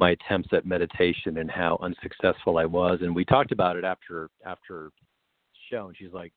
my 0.00 0.10
attempts 0.10 0.48
at 0.52 0.66
meditation 0.66 1.38
and 1.38 1.50
how 1.50 1.78
unsuccessful 1.80 2.58
I 2.58 2.64
was, 2.64 2.98
and 3.02 3.14
we 3.14 3.24
talked 3.24 3.52
about 3.52 3.76
it 3.76 3.84
after 3.84 4.28
after 4.44 4.90
show, 5.70 5.86
and 5.86 5.96
she's 5.96 6.12
like, 6.12 6.32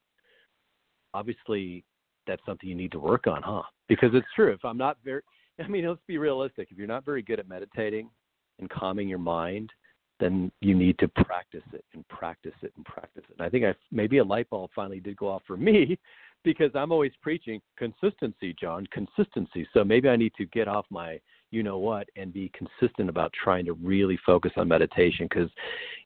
obviously 1.14 1.84
that's 2.28 2.46
something 2.46 2.68
you 2.70 2.76
need 2.76 2.92
to 2.92 3.00
work 3.00 3.28
on, 3.28 3.42
huh? 3.42 3.64
Because 3.88 4.10
it's 4.14 4.28
true. 4.36 4.52
If 4.52 4.64
I'm 4.66 4.78
not 4.78 4.98
very, 5.04 5.22
I 5.64 5.68
mean, 5.68 5.88
let's 5.88 6.02
be 6.08 6.18
realistic. 6.18 6.70
If 6.72 6.78
you're 6.78 6.88
not 6.88 7.06
very 7.06 7.22
good 7.22 7.40
at 7.40 7.48
meditating 7.48 8.10
and 8.60 8.70
calming 8.70 9.08
your 9.08 9.20
mind, 9.20 9.72
then 10.20 10.52
you 10.62 10.74
need 10.74 10.98
to 11.00 11.08
practice 11.08 11.64
it 11.74 11.86
and 11.94 12.08
practice 12.08 12.54
it 12.64 12.74
and 12.76 12.86
practice 12.86 13.24
it. 13.30 13.36
And 13.38 13.46
I 13.46 13.50
think 13.50 13.66
I 13.66 13.74
maybe 13.92 14.18
a 14.18 14.24
light 14.24 14.50
bulb 14.50 14.72
finally 14.76 15.00
did 15.00 15.16
go 15.18 15.28
off 15.28 15.44
for 15.46 15.58
me 15.58 16.00
because 16.44 16.72
I'm 16.76 16.92
always 16.92 17.12
preaching 17.22 17.62
consistency, 17.78 18.56
John, 18.60 18.88
consistency. 18.92 19.68
So 19.74 19.84
maybe 19.84 20.10
I 20.10 20.16
need 20.16 20.34
to 20.38 20.46
get 20.48 20.68
off 20.68 20.86
my 20.90 21.20
you 21.52 21.64
know 21.64 21.78
what 21.78 22.08
and 22.16 22.34
be 22.34 22.52
consistent 22.54 23.10
about 23.10 23.32
trying 23.34 23.66
to 23.66 23.74
really 23.74 24.20
focus 24.26 24.52
on 24.58 24.68
meditation 24.68 25.28
because 25.30 25.50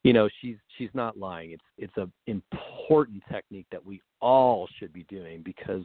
you 0.04 0.14
know 0.14 0.30
she's 0.40 0.58
she's 0.78 0.90
not 0.94 1.18
lying. 1.18 1.52
It's 1.52 1.64
it's 1.78 1.98
a 1.98 2.10
important 2.28 3.24
technique 3.32 3.68
that 3.72 3.86
we 3.86 4.02
all 4.20 4.68
should 4.80 4.94
be 4.94 5.04
doing 5.04 5.42
because 5.44 5.84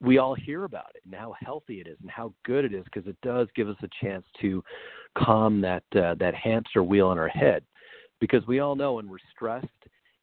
we 0.00 0.18
all 0.18 0.34
hear 0.34 0.64
about 0.64 0.92
it 0.94 1.02
and 1.04 1.14
how 1.14 1.34
healthy 1.40 1.80
it 1.80 1.86
is 1.86 1.96
and 2.02 2.10
how 2.10 2.32
good 2.44 2.64
it 2.64 2.74
is 2.74 2.84
because 2.84 3.06
it 3.08 3.16
does 3.22 3.48
give 3.56 3.68
us 3.68 3.76
a 3.82 3.88
chance 4.02 4.24
to 4.40 4.62
calm 5.16 5.60
that 5.60 5.84
uh, 5.96 6.14
that 6.14 6.34
hamster 6.34 6.82
wheel 6.82 7.12
in 7.12 7.18
our 7.18 7.28
head. 7.28 7.62
Because 8.20 8.46
we 8.46 8.60
all 8.60 8.76
know 8.76 8.94
when 8.94 9.08
we're 9.08 9.18
stressed 9.34 9.66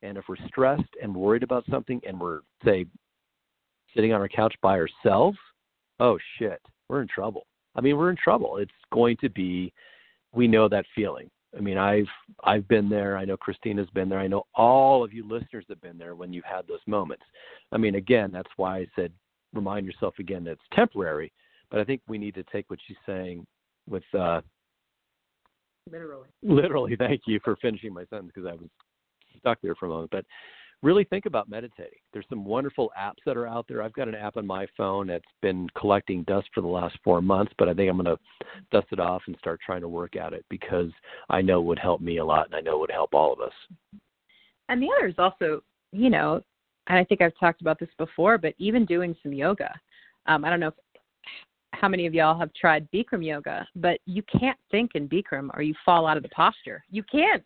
and 0.02 0.18
if 0.18 0.26
we're 0.28 0.48
stressed 0.48 0.90
and 1.02 1.16
worried 1.16 1.44
about 1.44 1.64
something 1.70 2.02
and 2.08 2.20
we're 2.20 2.40
say 2.64 2.86
sitting 3.96 4.14
on 4.14 4.22
our 4.22 4.30
couch 4.30 4.56
by 4.62 4.80
ourselves 4.80 5.38
oh 6.00 6.18
shit 6.38 6.62
we're 6.88 7.02
in 7.02 7.08
trouble 7.08 7.46
i 7.76 7.82
mean 7.82 7.98
we're 7.98 8.10
in 8.10 8.18
trouble 8.18 8.58
it's 8.58 8.72
going 8.92 9.18
to 9.18 9.30
be 9.30 9.72
we 10.34 10.48
know 10.48 10.68
that 10.68 10.86
feeling 10.96 11.30
I 11.58 11.60
mean, 11.60 11.78
I've 11.78 12.08
I've 12.44 12.68
been 12.68 12.90
there. 12.90 13.18
I 13.18 13.26
know 13.26 13.36
Christina's 13.36 13.90
been 13.94 14.10
there. 14.10 14.20
I 14.20 14.28
know 14.28 14.46
all 14.56 15.04
of 15.04 15.14
you 15.14 15.28
listeners 15.28 15.66
have 15.70 15.82
been 15.82 15.98
there 15.98 16.16
when 16.16 16.32
you've 16.32 16.46
had 16.46 16.68
those 16.68 16.80
moments. 16.88 17.24
I 17.72 17.78
mean, 17.78 17.96
again, 17.96 18.32
that's 18.32 18.50
why 18.56 18.80
I 18.80 18.88
said 18.96 19.12
remind 19.54 19.86
yourself 19.86 20.14
again 20.20 20.44
that 20.46 20.52
it's 20.52 20.62
temporary. 20.74 21.32
But 21.70 21.80
I 21.80 21.84
think 21.84 22.02
we 22.08 22.18
need 22.18 22.36
to 22.36 22.44
take 22.52 22.70
what 22.70 22.80
she's 22.88 22.98
saying 23.06 23.46
with 23.90 24.04
uh, 24.18 24.42
literally. 25.92 26.30
Literally, 26.42 26.96
thank 26.96 27.22
you 27.28 27.40
for 27.44 27.58
finishing 27.58 27.94
my 27.94 28.06
sentence 28.06 28.32
because 28.34 28.50
I 28.50 28.54
was 28.54 28.70
stuck 29.38 29.60
there 29.62 29.76
for 29.76 29.88
a 29.88 29.90
moment. 29.90 30.12
But 30.12 30.26
really 30.84 31.04
think 31.04 31.26
about 31.26 31.50
meditating. 31.50 32.00
There's 32.12 32.26
some 32.30 32.44
wonderful 32.44 32.92
apps 33.00 33.24
that 33.26 33.38
are 33.38 33.48
out 33.48 33.66
there. 33.68 33.84
I've 33.84 33.94
got 33.94 34.08
an 34.08 34.16
app 34.16 34.38
on 34.38 34.48
my 34.48 34.66
phone 34.76 35.08
that's 35.08 35.24
been 35.42 35.68
collecting 35.78 36.24
dust 36.24 36.50
for 36.54 36.62
the 36.62 36.68
last 36.68 36.98
four 37.04 37.22
months, 37.22 37.54
but 37.58 37.70
I 37.70 37.74
think 37.74 37.90
I'm 37.90 38.02
going 38.02 38.18
to 38.18 38.46
dust 38.72 38.88
it 38.92 39.00
off 39.00 39.22
and 39.28 39.36
start 39.38 39.60
trying 39.64 39.82
to 39.82 39.88
work 39.88 40.16
at 40.16 40.34
it 40.34 40.46
because 40.50 40.90
I 41.30 41.42
know 41.42 41.60
it 41.60 41.66
would 41.66 41.80
help 41.80 42.02
me 42.02 42.18
a 42.18 42.26
lot 42.26 42.48
and 42.48 42.56
I 42.56 42.62
know 42.62 42.78
it 42.78 42.82
would 42.82 42.92
help 42.92 43.14
all 43.14 43.32
of 43.32 43.42
us. 43.42 43.54
And 44.70 44.82
the 44.82 44.90
other 44.98 45.08
is 45.08 45.16
also, 45.18 45.62
you 45.92 46.10
know, 46.10 46.42
and 46.88 46.98
I 46.98 47.04
think 47.04 47.22
I've 47.22 47.38
talked 47.40 47.62
about 47.62 47.80
this 47.80 47.90
before, 47.98 48.38
but 48.38 48.56
even 48.58 48.86
doing 48.86 49.16
some 49.22 49.34
yoga. 49.34 49.72
Um, 50.26 50.44
I 50.44 50.50
don't 50.50 50.60
know 50.60 50.70
if, 50.70 50.74
how 51.74 51.88
many 51.88 52.06
of 52.06 52.14
y'all 52.14 52.38
have 52.38 52.54
tried 52.54 52.90
Bikram 52.92 53.26
yoga, 53.26 53.68
but 53.76 54.00
you 54.06 54.24
can't 54.24 54.58
think 54.72 54.92
in 54.96 55.08
Bikram 55.08 55.50
or 55.54 55.62
you 55.62 55.74
fall 55.86 56.08
out 56.08 56.18
of 56.18 56.24
the 56.24 56.30
posture. 56.30 56.84
You 56.90 57.04
can't. 57.04 57.44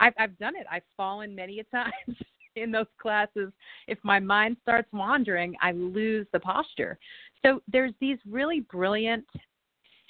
I've 0.00 0.12
I've 0.18 0.36
done 0.38 0.54
it. 0.56 0.66
I've 0.70 0.82
fallen 0.96 1.34
many 1.34 1.60
a 1.60 1.64
times 1.74 2.16
in 2.62 2.70
those 2.70 2.86
classes. 3.00 3.52
If 3.86 3.98
my 4.02 4.18
mind 4.18 4.56
starts 4.62 4.88
wandering, 4.92 5.54
I 5.60 5.72
lose 5.72 6.26
the 6.32 6.40
posture. 6.40 6.98
So 7.44 7.60
there's 7.68 7.94
these 8.00 8.18
really 8.28 8.60
brilliant 8.60 9.26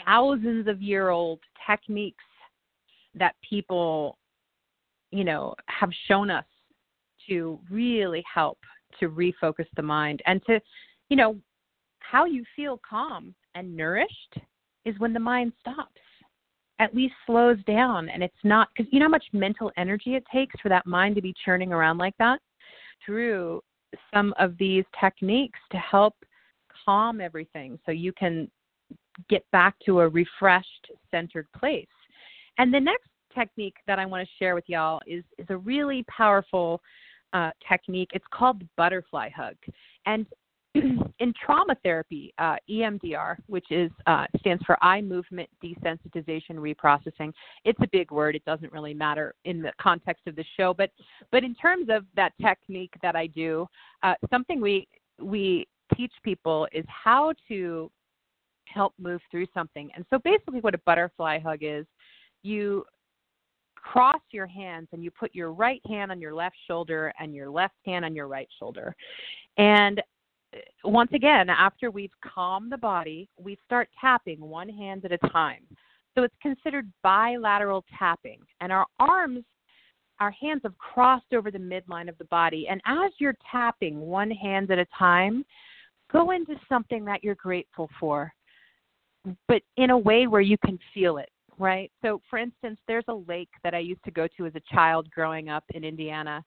thousands 0.05 0.68
of 0.68 0.82
year 0.82 1.11
old 1.11 1.40
techniques 1.66 2.24
that 3.14 3.34
people 3.49 4.18
you 5.11 5.22
know 5.22 5.55
have 5.66 5.90
shown 6.09 6.30
us 6.30 6.45
to 7.28 7.59
really 7.70 8.22
help 8.32 8.59
to 9.01 9.09
refocus 9.09 9.66
the 9.76 9.82
mind 9.82 10.22
and 10.26 10.45
to, 10.47 10.61
you 11.09 11.16
know, 11.16 11.36
how 12.01 12.24
you 12.24 12.45
feel 12.55 12.80
calm 12.88 13.34
and 13.55 13.76
nourished 13.76 14.38
is 14.84 14.99
when 14.99 15.12
the 15.12 15.20
mind 15.20 15.53
stops, 15.61 16.01
at 16.79 16.95
least 16.95 17.14
slows 17.27 17.62
down, 17.64 18.09
and 18.09 18.22
it's 18.22 18.35
not 18.43 18.68
because 18.75 18.91
you 18.93 18.99
know 18.99 19.07
how 19.07 19.11
much 19.11 19.27
mental 19.33 19.70
energy 19.77 20.14
it 20.14 20.25
takes 20.33 20.59
for 20.61 20.68
that 20.68 20.87
mind 20.87 21.14
to 21.14 21.22
be 21.22 21.35
churning 21.45 21.72
around 21.72 21.99
like 21.99 22.16
that 22.18 22.41
through 23.05 23.61
some 24.12 24.35
of 24.39 24.57
these 24.59 24.85
techniques 25.01 25.59
to 25.70 25.79
help 25.79 26.14
calm 26.85 27.20
everything 27.20 27.79
so 27.87 27.93
you 27.93 28.12
can 28.12 28.51
get 29.29 29.45
back 29.53 29.77
to 29.87 30.01
a 30.01 30.09
refreshed, 30.09 30.91
centered 31.11 31.47
place. 31.57 31.87
And 32.59 32.75
the 32.75 32.81
next 32.81 33.09
technique 33.35 33.77
that 33.87 33.99
I 33.99 34.07
want 34.07 34.27
to 34.27 34.35
share 34.39 34.55
with 34.55 34.64
y'all 34.66 35.01
is 35.07 35.25
is 35.39 35.47
a 35.51 35.57
really 35.57 36.05
powerful 36.09 36.81
uh, 37.33 37.51
technique. 37.68 38.11
It's 38.12 38.25
called 38.33 38.62
butterfly 38.77 39.31
hug. 39.31 39.57
And 40.07 40.27
in 41.20 41.33
trauma 41.45 41.77
therapy, 41.83 42.35
uh, 42.39 42.57
EMDR, 42.68 43.37
which 43.47 43.70
is 43.70 43.91
uh, 44.07 44.27
stands 44.41 44.62
for 44.64 44.77
eye 44.83 45.01
movement 45.01 45.49
desensitization 45.62 46.55
reprocessing. 46.57 47.33
It's 47.64 47.79
a 47.81 47.89
big 47.93 48.11
word. 48.11 48.35
It 48.35 48.45
doesn't 48.45 48.72
really 48.72 48.95
matter 48.95 49.35
in 49.45 49.62
the 49.62 49.72
context 49.81 50.27
of 50.27 50.37
the 50.37 50.45
show, 50.57 50.75
but 50.75 50.91
but 51.31 51.45
in 51.45 51.55
terms 51.55 51.89
of 51.91 52.05
that 52.16 52.33
technique 52.43 52.93
that 53.03 53.14
I 53.14 53.29
do, 53.29 53.66
uh, 54.03 54.14
something 54.31 54.61
we 54.61 54.89
we 55.20 55.66
teach 55.97 56.12
people 56.25 56.66
is 56.72 56.85
how 56.89 57.33
to 57.49 57.91
help 58.66 58.95
move 58.99 59.20
through 59.31 59.47
something. 59.55 59.91
And 59.95 60.05
so 60.11 60.18
basically, 60.18 60.61
what 60.61 60.75
a 60.75 60.79
butterfly 60.79 61.39
hug 61.39 61.59
is, 61.62 61.87
you 62.43 62.85
cross 63.77 64.20
your 64.31 64.47
hands 64.47 64.89
and 64.93 65.05
you 65.05 65.11
put 65.11 65.35
your 65.35 65.53
right 65.53 65.83
hand 65.87 66.11
on 66.11 66.20
your 66.20 66.35
left 66.35 66.57
shoulder 66.66 67.12
and 67.20 67.35
your 67.35 67.51
left 67.51 67.75
hand 67.85 68.05
on 68.05 68.14
your 68.14 68.27
right 68.27 68.49
shoulder. 68.59 68.97
And 69.59 70.03
once 70.84 71.11
again, 71.12 71.48
after 71.48 71.90
we've 71.90 72.12
calmed 72.22 72.70
the 72.70 72.78
body, 72.78 73.28
we 73.38 73.59
start 73.64 73.88
tapping 74.00 74.40
one 74.40 74.68
hand 74.68 75.05
at 75.05 75.12
a 75.12 75.18
time. 75.28 75.62
So 76.14 76.22
it's 76.22 76.34
considered 76.40 76.90
bilateral 77.02 77.84
tapping. 77.98 78.40
And 78.61 78.72
our 78.72 78.86
arms, 79.00 79.44
our 80.20 80.30
hands 80.30 80.61
have 80.64 80.76
crossed 80.78 81.32
over 81.34 81.50
the 81.50 81.59
midline 81.59 82.09
of 82.09 82.16
the 82.18 82.24
body. 82.26 82.66
And 82.68 82.80
as 82.86 83.12
you're 83.18 83.36
tapping 83.50 84.00
one 84.00 84.30
hand 84.30 84.70
at 84.70 84.78
a 84.78 84.86
time, 84.96 85.44
go 86.12 86.30
into 86.30 86.55
something 86.68 87.05
that 87.07 87.24
you're 87.24 87.34
grateful 87.34 87.90
for, 87.98 88.32
but 89.48 89.62
in 89.76 89.90
a 89.90 89.98
way 89.98 90.26
where 90.26 90.40
you 90.40 90.57
can 90.64 90.78
feel 90.92 91.18
it 91.18 91.28
right? 91.59 91.90
So, 92.02 92.20
for 92.28 92.38
instance, 92.38 92.78
there's 92.86 93.05
a 93.09 93.14
lake 93.14 93.50
that 93.62 93.74
I 93.74 93.78
used 93.78 94.02
to 94.05 94.11
go 94.11 94.26
to 94.36 94.46
as 94.46 94.55
a 94.55 94.74
child 94.74 95.11
growing 95.11 95.48
up 95.48 95.64
in 95.74 95.84
Indiana. 95.84 96.44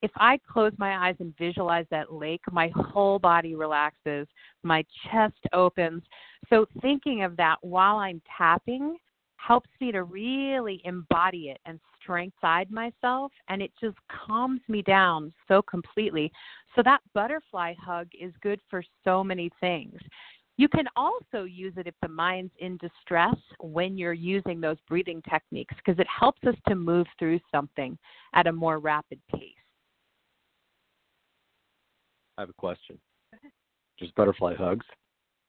If 0.00 0.10
I 0.16 0.38
close 0.48 0.72
my 0.78 1.08
eyes 1.08 1.16
and 1.18 1.36
visualize 1.36 1.86
that 1.90 2.12
lake, 2.12 2.42
my 2.52 2.70
whole 2.74 3.18
body 3.18 3.54
relaxes, 3.54 4.28
my 4.62 4.84
chest 5.10 5.38
opens. 5.52 6.02
So, 6.48 6.66
thinking 6.80 7.22
of 7.22 7.36
that 7.36 7.56
while 7.62 7.96
I'm 7.96 8.22
tapping 8.36 8.96
helps 9.36 9.68
me 9.80 9.92
to 9.92 10.04
really 10.04 10.80
embody 10.84 11.50
it 11.50 11.58
and 11.64 11.80
strength 12.00 12.36
side 12.40 12.70
myself, 12.70 13.32
and 13.48 13.60
it 13.60 13.72
just 13.80 13.96
calms 14.08 14.60
me 14.68 14.82
down 14.82 15.32
so 15.48 15.62
completely. 15.62 16.30
So, 16.76 16.82
that 16.84 17.00
butterfly 17.12 17.74
hug 17.74 18.08
is 18.18 18.32
good 18.40 18.60
for 18.70 18.82
so 19.04 19.24
many 19.24 19.50
things. 19.60 19.98
You 20.58 20.68
can 20.68 20.88
also 20.96 21.44
use 21.44 21.74
it 21.76 21.86
if 21.86 21.94
the 22.02 22.08
mind's 22.08 22.52
in 22.58 22.78
distress 22.78 23.36
when 23.60 23.96
you're 23.96 24.12
using 24.12 24.60
those 24.60 24.76
breathing 24.88 25.22
techniques 25.30 25.74
because 25.76 26.00
it 26.00 26.06
helps 26.08 26.42
us 26.44 26.56
to 26.66 26.74
move 26.74 27.06
through 27.16 27.38
something 27.52 27.96
at 28.34 28.48
a 28.48 28.52
more 28.52 28.80
rapid 28.80 29.20
pace. 29.32 29.57
I 32.38 32.42
have 32.42 32.50
a 32.50 32.54
question. 32.54 32.98
Just 33.98 34.14
butterfly 34.14 34.54
hugs. 34.54 34.86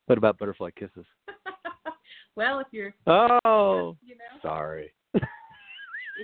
What 0.08 0.18
about 0.18 0.40
butterfly 0.40 0.72
kisses? 0.72 1.06
well, 2.36 2.60
if 2.60 2.68
you're 2.72 2.96
oh, 3.06 3.96
you 4.02 4.16
know, 4.16 4.40
sorry. 4.42 4.92
if 5.14 5.22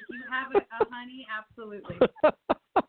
you 0.09 0.23
have 0.27 0.51
a, 0.55 0.57
a 0.57 0.87
honey, 0.89 1.27
absolutely. 1.31 1.97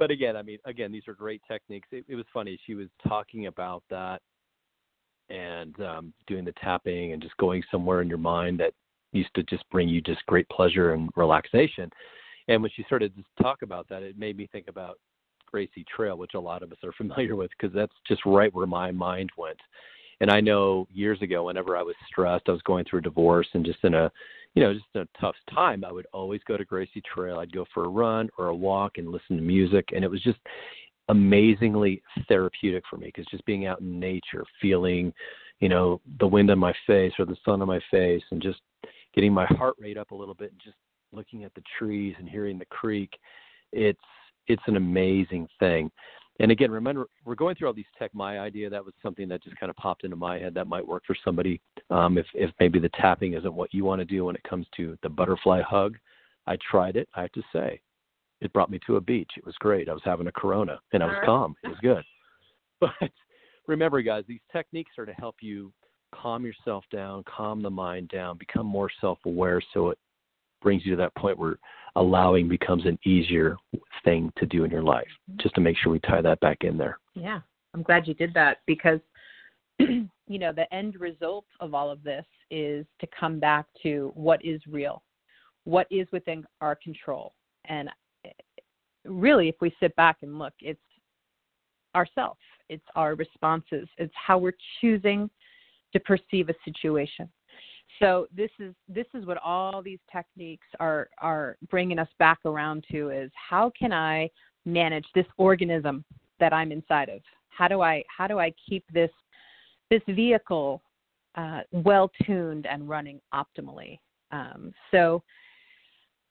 but 0.00 0.10
again, 0.10 0.36
I 0.36 0.42
mean, 0.42 0.58
again, 0.64 0.90
these 0.90 1.06
are 1.06 1.14
great 1.14 1.42
techniques. 1.48 1.86
It, 1.92 2.04
it 2.08 2.16
was 2.16 2.26
funny. 2.34 2.58
She 2.66 2.74
was 2.74 2.88
talking 3.06 3.46
about 3.46 3.84
that 3.88 4.20
and 5.28 5.80
um, 5.80 6.12
doing 6.26 6.44
the 6.44 6.54
tapping 6.60 7.12
and 7.12 7.22
just 7.22 7.36
going 7.36 7.62
somewhere 7.70 8.02
in 8.02 8.08
your 8.08 8.18
mind 8.18 8.58
that 8.58 8.72
used 9.12 9.32
to 9.36 9.44
just 9.44 9.62
bring 9.70 9.88
you 9.88 10.00
just 10.00 10.26
great 10.26 10.48
pleasure 10.48 10.92
and 10.92 11.08
relaxation. 11.14 11.88
And 12.48 12.62
when 12.62 12.72
she 12.74 12.82
started 12.82 13.14
to 13.14 13.22
talk 13.40 13.62
about 13.62 13.88
that, 13.90 14.02
it 14.02 14.18
made 14.18 14.36
me 14.36 14.48
think 14.50 14.66
about 14.66 14.98
Gracie 15.50 15.84
Trail, 15.94 16.16
which 16.16 16.34
a 16.34 16.40
lot 16.40 16.62
of 16.62 16.72
us 16.72 16.78
are 16.84 16.92
familiar 16.96 17.36
with, 17.36 17.50
because 17.58 17.74
that's 17.74 17.92
just 18.06 18.22
right 18.26 18.54
where 18.54 18.66
my 18.66 18.90
mind 18.90 19.30
went. 19.36 19.58
And 20.20 20.30
I 20.30 20.40
know 20.40 20.86
years 20.92 21.20
ago, 21.22 21.44
whenever 21.44 21.76
I 21.76 21.82
was 21.82 21.94
stressed, 22.06 22.44
I 22.48 22.52
was 22.52 22.62
going 22.62 22.84
through 22.84 22.98
a 22.98 23.02
divorce 23.02 23.48
and 23.54 23.64
just 23.64 23.78
in 23.84 23.94
a, 23.94 24.12
you 24.54 24.62
know, 24.62 24.74
just 24.74 24.84
a 24.94 25.08
tough 25.18 25.36
time, 25.54 25.84
I 25.84 25.92
would 25.92 26.06
always 26.12 26.40
go 26.46 26.56
to 26.56 26.64
Gracie 26.64 27.02
Trail. 27.14 27.38
I'd 27.38 27.52
go 27.52 27.64
for 27.72 27.84
a 27.84 27.88
run 27.88 28.28
or 28.36 28.48
a 28.48 28.54
walk 28.54 28.98
and 28.98 29.10
listen 29.10 29.36
to 29.36 29.42
music, 29.42 29.88
and 29.94 30.04
it 30.04 30.10
was 30.10 30.22
just 30.22 30.38
amazingly 31.08 32.02
therapeutic 32.28 32.84
for 32.88 32.96
me 32.96 33.06
because 33.06 33.26
just 33.30 33.44
being 33.46 33.66
out 33.66 33.80
in 33.80 33.98
nature, 33.98 34.44
feeling, 34.60 35.12
you 35.60 35.68
know, 35.68 36.00
the 36.18 36.26
wind 36.26 36.50
on 36.50 36.58
my 36.58 36.74
face 36.86 37.12
or 37.18 37.24
the 37.24 37.36
sun 37.44 37.62
on 37.62 37.68
my 37.68 37.80
face, 37.90 38.22
and 38.30 38.42
just 38.42 38.60
getting 39.14 39.32
my 39.32 39.46
heart 39.46 39.74
rate 39.78 39.96
up 39.96 40.10
a 40.10 40.14
little 40.14 40.34
bit, 40.34 40.50
and 40.50 40.60
just 40.62 40.76
looking 41.12 41.44
at 41.44 41.54
the 41.54 41.62
trees 41.78 42.14
and 42.18 42.28
hearing 42.28 42.58
the 42.58 42.66
creek, 42.66 43.10
it's 43.72 43.98
it's 44.50 44.62
an 44.66 44.76
amazing 44.76 45.48
thing 45.58 45.90
and 46.40 46.50
again, 46.50 46.70
remember, 46.70 47.06
we're 47.26 47.34
going 47.34 47.54
through 47.54 47.68
all 47.68 47.74
these 47.74 47.84
tech. 47.98 48.14
My 48.14 48.38
idea 48.38 48.70
that 48.70 48.82
was 48.82 48.94
something 49.02 49.28
that 49.28 49.44
just 49.44 49.60
kind 49.60 49.68
of 49.68 49.76
popped 49.76 50.04
into 50.04 50.16
my 50.16 50.38
head 50.38 50.54
that 50.54 50.66
might 50.66 50.86
work 50.86 51.02
for 51.06 51.14
somebody. 51.22 51.60
Um, 51.90 52.16
if 52.16 52.26
if 52.32 52.50
maybe 52.58 52.78
the 52.78 52.88
tapping 52.90 53.34
isn't 53.34 53.54
what 53.54 53.74
you 53.74 53.84
want 53.84 54.00
to 54.00 54.06
do 54.06 54.24
when 54.24 54.34
it 54.34 54.42
comes 54.42 54.66
to 54.78 54.96
the 55.02 55.08
butterfly 55.10 55.60
hug, 55.60 55.98
I 56.46 56.56
tried 56.68 56.96
it. 56.96 57.10
I 57.14 57.22
have 57.22 57.32
to 57.32 57.42
say, 57.52 57.78
it 58.40 58.52
brought 58.54 58.70
me 58.70 58.80
to 58.86 58.96
a 58.96 59.00
beach. 59.02 59.30
It 59.36 59.44
was 59.44 59.54
great. 59.60 59.90
I 59.90 59.92
was 59.92 60.00
having 60.02 60.28
a 60.28 60.32
Corona 60.32 60.80
and 60.94 61.02
I 61.02 61.06
was 61.06 61.22
calm. 61.26 61.54
It 61.62 61.68
was 61.68 61.78
good. 61.82 62.02
But 62.80 63.10
remember, 63.66 64.00
guys, 64.00 64.24
these 64.26 64.40
techniques 64.50 64.92
are 64.96 65.04
to 65.04 65.12
help 65.12 65.36
you 65.42 65.70
calm 66.14 66.46
yourself 66.46 66.82
down, 66.90 67.22
calm 67.24 67.60
the 67.60 67.68
mind 67.68 68.08
down, 68.08 68.38
become 68.38 68.64
more 68.64 68.90
self-aware, 69.02 69.60
so 69.74 69.90
it 69.90 69.98
brings 70.60 70.84
you 70.84 70.92
to 70.92 70.96
that 70.96 71.14
point 71.16 71.38
where 71.38 71.58
allowing 71.96 72.48
becomes 72.48 72.86
an 72.86 72.98
easier 73.04 73.56
thing 74.04 74.32
to 74.38 74.46
do 74.46 74.64
in 74.64 74.70
your 74.70 74.82
life. 74.82 75.08
Just 75.36 75.54
to 75.56 75.60
make 75.60 75.76
sure 75.76 75.90
we 75.92 76.00
tie 76.00 76.22
that 76.22 76.40
back 76.40 76.58
in 76.62 76.76
there. 76.76 76.98
Yeah. 77.14 77.40
I'm 77.74 77.82
glad 77.82 78.06
you 78.06 78.14
did 78.14 78.34
that 78.34 78.58
because 78.66 79.00
you 79.78 80.08
know 80.28 80.52
the 80.52 80.72
end 80.74 80.96
result 81.00 81.44
of 81.60 81.74
all 81.74 81.90
of 81.90 82.02
this 82.02 82.24
is 82.50 82.84
to 83.00 83.06
come 83.18 83.38
back 83.38 83.66
to 83.82 84.10
what 84.14 84.44
is 84.44 84.60
real, 84.68 85.02
what 85.64 85.86
is 85.90 86.06
within 86.12 86.44
our 86.60 86.74
control, 86.74 87.34
and 87.66 87.88
eh, 88.24 88.30
really, 89.04 89.48
if 89.48 89.56
we 89.60 89.74
sit 89.80 89.94
back 89.96 90.18
and 90.22 90.38
look, 90.38 90.52
it's 90.60 90.80
ourselves, 91.94 92.40
it's 92.68 92.84
our 92.96 93.14
responses, 93.14 93.88
it's 93.98 94.14
how 94.14 94.38
we're 94.38 94.52
choosing 94.80 95.30
to 95.92 96.00
perceive 96.00 96.48
a 96.48 96.54
situation. 96.64 97.28
So 98.00 98.26
this 98.34 98.50
is 98.58 98.74
this 98.88 99.06
is 99.14 99.26
what 99.26 99.38
all 99.44 99.82
these 99.82 99.98
techniques 100.10 100.66
are 100.80 101.10
are 101.18 101.56
bringing 101.68 101.98
us 101.98 102.08
back 102.18 102.38
around 102.44 102.84
to 102.90 103.10
is 103.10 103.30
how 103.34 103.70
can 103.78 103.92
I 103.92 104.30
manage 104.64 105.06
this 105.14 105.26
organism 105.36 106.04
that 106.38 106.52
I'm 106.52 106.72
inside 106.72 107.10
of? 107.10 107.20
How 107.50 107.68
do 107.68 107.82
I 107.82 108.02
how 108.14 108.26
do 108.26 108.38
I 108.38 108.52
keep 108.68 108.84
this 108.92 109.10
this 109.90 110.02
vehicle 110.08 110.82
uh, 111.34 111.60
well 111.72 112.10
tuned 112.24 112.66
and 112.66 112.88
running 112.88 113.20
optimally? 113.34 113.98
Um, 114.32 114.72
so 114.90 115.22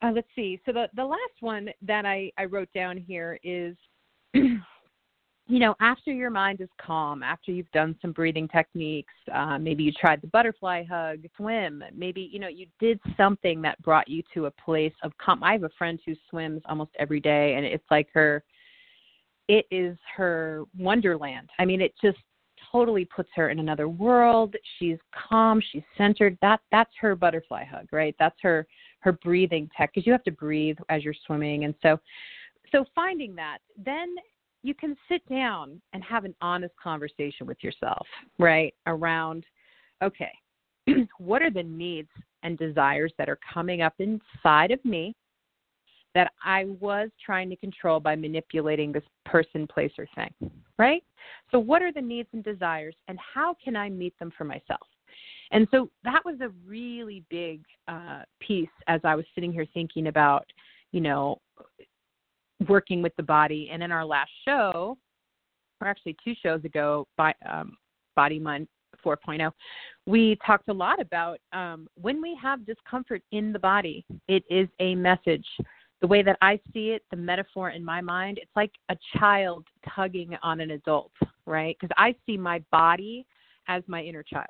uh, 0.01 0.11
let's 0.13 0.27
see. 0.35 0.59
So 0.65 0.71
the 0.71 0.87
the 0.95 1.05
last 1.05 1.41
one 1.41 1.69
that 1.83 2.05
I 2.05 2.31
I 2.37 2.45
wrote 2.45 2.69
down 2.73 2.97
here 2.97 3.39
is 3.43 3.75
you 5.49 5.57
know, 5.57 5.75
after 5.81 6.11
your 6.11 6.29
mind 6.29 6.61
is 6.61 6.69
calm, 6.79 7.23
after 7.23 7.51
you've 7.51 7.71
done 7.71 7.95
some 8.03 8.11
breathing 8.11 8.47
techniques, 8.47 9.13
uh, 9.33 9.57
maybe 9.57 9.83
you 9.83 9.91
tried 9.91 10.21
the 10.21 10.27
butterfly 10.27 10.83
hug, 10.83 11.25
swim, 11.35 11.83
maybe, 11.91 12.29
you 12.31 12.37
know, 12.37 12.47
you 12.47 12.67
did 12.79 12.99
something 13.17 13.59
that 13.63 13.81
brought 13.81 14.07
you 14.07 14.21
to 14.31 14.45
a 14.45 14.51
place 14.51 14.93
of 15.01 15.11
calm. 15.17 15.43
I 15.43 15.53
have 15.53 15.63
a 15.63 15.69
friend 15.75 15.99
who 16.05 16.13
swims 16.29 16.61
almost 16.69 16.91
every 16.99 17.19
day, 17.19 17.55
and 17.55 17.65
it's 17.65 17.83
like 17.89 18.09
her, 18.13 18.43
it 19.47 19.65
is 19.71 19.97
her 20.15 20.65
wonderland. 20.77 21.49
I 21.57 21.65
mean, 21.65 21.81
it 21.81 21.95
just 21.99 22.19
totally 22.71 23.05
puts 23.05 23.29
her 23.35 23.49
in 23.49 23.57
another 23.57 23.89
world. 23.89 24.55
She's 24.77 24.99
calm, 25.29 25.63
she's 25.71 25.81
centered. 25.97 26.37
That 26.43 26.59
that's 26.71 26.91
her 27.01 27.15
butterfly 27.15 27.63
hug, 27.63 27.87
right? 27.91 28.15
That's 28.19 28.37
her 28.43 28.67
her 28.99 29.13
breathing 29.13 29.67
tech 29.75 29.91
because 29.95 30.05
you 30.05 30.11
have 30.11 30.23
to 30.25 30.31
breathe 30.31 30.77
as 30.89 31.03
you're 31.03 31.15
swimming, 31.25 31.63
and 31.63 31.73
so 31.81 31.99
so 32.71 32.85
finding 32.93 33.33
that 33.35 33.59
then 33.83 34.13
you 34.63 34.73
can 34.73 34.95
sit 35.07 35.27
down 35.29 35.81
and 35.93 36.03
have 36.03 36.25
an 36.25 36.35
honest 36.41 36.73
conversation 36.81 37.47
with 37.47 37.57
yourself, 37.63 38.05
right? 38.37 38.73
Around, 38.87 39.45
okay, 40.03 40.31
what 41.17 41.41
are 41.41 41.51
the 41.51 41.63
needs 41.63 42.09
and 42.43 42.57
desires 42.57 43.13
that 43.17 43.29
are 43.29 43.39
coming 43.53 43.81
up 43.81 43.93
inside 43.99 44.71
of 44.71 44.83
me 44.83 45.15
that 46.15 46.31
I 46.43 46.65
was 46.65 47.09
trying 47.23 47.49
to 47.49 47.55
control 47.55 47.99
by 47.99 48.15
manipulating 48.15 48.91
this 48.91 49.03
person, 49.25 49.67
place, 49.67 49.91
or 49.97 50.07
thing, 50.15 50.51
right? 50.77 51.03
So, 51.51 51.59
what 51.59 51.81
are 51.81 51.93
the 51.93 52.01
needs 52.01 52.29
and 52.33 52.43
desires, 52.43 52.95
and 53.07 53.19
how 53.33 53.55
can 53.63 53.75
I 53.75 53.89
meet 53.89 54.17
them 54.17 54.31
for 54.37 54.43
myself? 54.43 54.87
And 55.51 55.67
so 55.71 55.89
that 56.03 56.23
was 56.25 56.35
a 56.41 56.49
really 56.65 57.23
big 57.29 57.61
uh, 57.87 58.21
piece 58.39 58.69
as 58.87 59.01
I 59.03 59.15
was 59.15 59.25
sitting 59.33 59.51
here 59.51 59.65
thinking 59.73 60.07
about, 60.07 60.45
you 60.91 61.01
know, 61.01 61.41
working 62.67 63.01
with 63.01 63.15
the 63.15 63.23
body. 63.23 63.69
And 63.71 63.81
in 63.83 63.91
our 63.91 64.05
last 64.05 64.31
show, 64.45 64.97
or 65.81 65.87
actually 65.87 66.17
two 66.23 66.33
shows 66.41 66.63
ago, 66.65 67.07
by, 67.17 67.33
um, 67.49 67.77
Body 68.15 68.39
Mind 68.39 68.67
4.0, 69.05 69.51
we 70.05 70.37
talked 70.45 70.67
a 70.69 70.73
lot 70.73 70.99
about 70.99 71.39
um, 71.53 71.87
when 71.95 72.21
we 72.21 72.37
have 72.41 72.65
discomfort 72.65 73.21
in 73.31 73.53
the 73.53 73.59
body, 73.59 74.05
it 74.27 74.43
is 74.49 74.67
a 74.79 74.95
message. 74.95 75.45
The 76.01 76.07
way 76.07 76.21
that 76.23 76.37
I 76.41 76.59
see 76.73 76.89
it, 76.89 77.03
the 77.11 77.17
metaphor 77.17 77.71
in 77.71 77.83
my 77.83 78.01
mind, 78.01 78.39
it's 78.41 78.51
like 78.55 78.71
a 78.89 78.97
child 79.17 79.65
tugging 79.95 80.35
on 80.43 80.61
an 80.61 80.71
adult, 80.71 81.11
right? 81.45 81.75
Because 81.79 81.93
I 81.97 82.15
see 82.25 82.37
my 82.37 82.63
body 82.71 83.25
as 83.67 83.83
my 83.87 84.01
inner 84.01 84.23
child. 84.23 84.47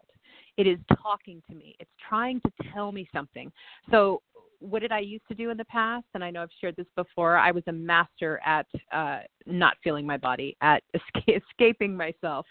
It 0.58 0.68
is 0.68 0.78
talking 1.02 1.42
to 1.50 1.56
me. 1.56 1.76
It's 1.80 1.90
trying 2.08 2.42
to 2.42 2.52
tell 2.74 2.92
me 2.92 3.08
something. 3.14 3.52
So 3.92 4.22
what 4.60 4.82
did 4.82 4.92
I 4.92 5.00
used 5.00 5.28
to 5.30 5.36
do 5.36 5.50
in 5.50 5.58
the 5.58 5.66
past? 5.66 6.06
And 6.14 6.24
I 6.24 6.32
know 6.32 6.44
I've 6.44 6.50
shared 6.60 6.76
this 6.76 6.88
before. 6.96 7.38
I 7.38 7.52
was 7.52 7.64
a 7.68 7.72
master 7.72 8.40
at 8.46 8.68
uh, 8.92 9.20
not 9.46 9.78
feeling 9.84 10.06
my 10.06 10.18
body, 10.18 10.56
at 10.62 10.84
escaping 11.28 11.96
myself. 11.96 12.46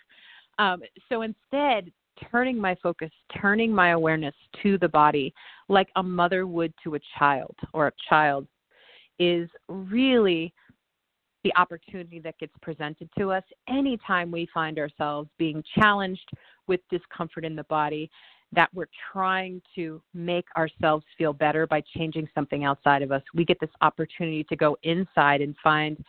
Um, 0.59 0.83
so 1.09 1.23
instead, 1.23 1.93
turning 2.31 2.59
my 2.59 2.75
focus, 2.83 3.11
turning 3.41 3.73
my 3.73 3.91
awareness 3.91 4.35
to 4.63 4.79
the 4.79 4.89
body, 4.89 5.33
like 5.69 5.89
a 5.97 6.03
mother 6.03 6.47
would 6.47 6.73
to 6.83 6.97
a 6.97 7.01
child 7.19 7.55
or 7.73 7.89
a 7.89 7.93
child, 8.09 8.47
is 9.19 9.49
really 9.69 10.53
the 11.45 11.53
opportunity 11.57 12.19
that 12.19 12.39
gets 12.39 12.53
presented 12.63 13.09
to 13.17 13.31
us 13.31 13.45
anytime 13.69 14.31
we 14.31 14.49
find 14.53 14.79
ourselves 14.79 15.29
being 15.39 15.63
challenged 15.79 16.29
with 16.67 16.81
discomfort 16.91 17.45
in 17.45 17.55
the 17.55 17.65
body 17.65 18.11
that 18.53 18.69
we're 18.75 18.89
trying 19.13 19.61
to 19.75 20.01
make 20.15 20.47
ourselves 20.57 21.05
feel 21.17 21.33
better 21.33 21.67
by 21.67 21.83
changing 21.97 22.29
something 22.35 22.65
outside 22.65 23.03
of 23.03 23.13
us. 23.13 23.23
We 23.35 23.45
get 23.45 23.61
this 23.61 23.71
opportunity 23.83 24.45
to 24.45 24.57
go 24.57 24.77
inside 24.83 25.41
and 25.41 25.55
find 25.63 26.03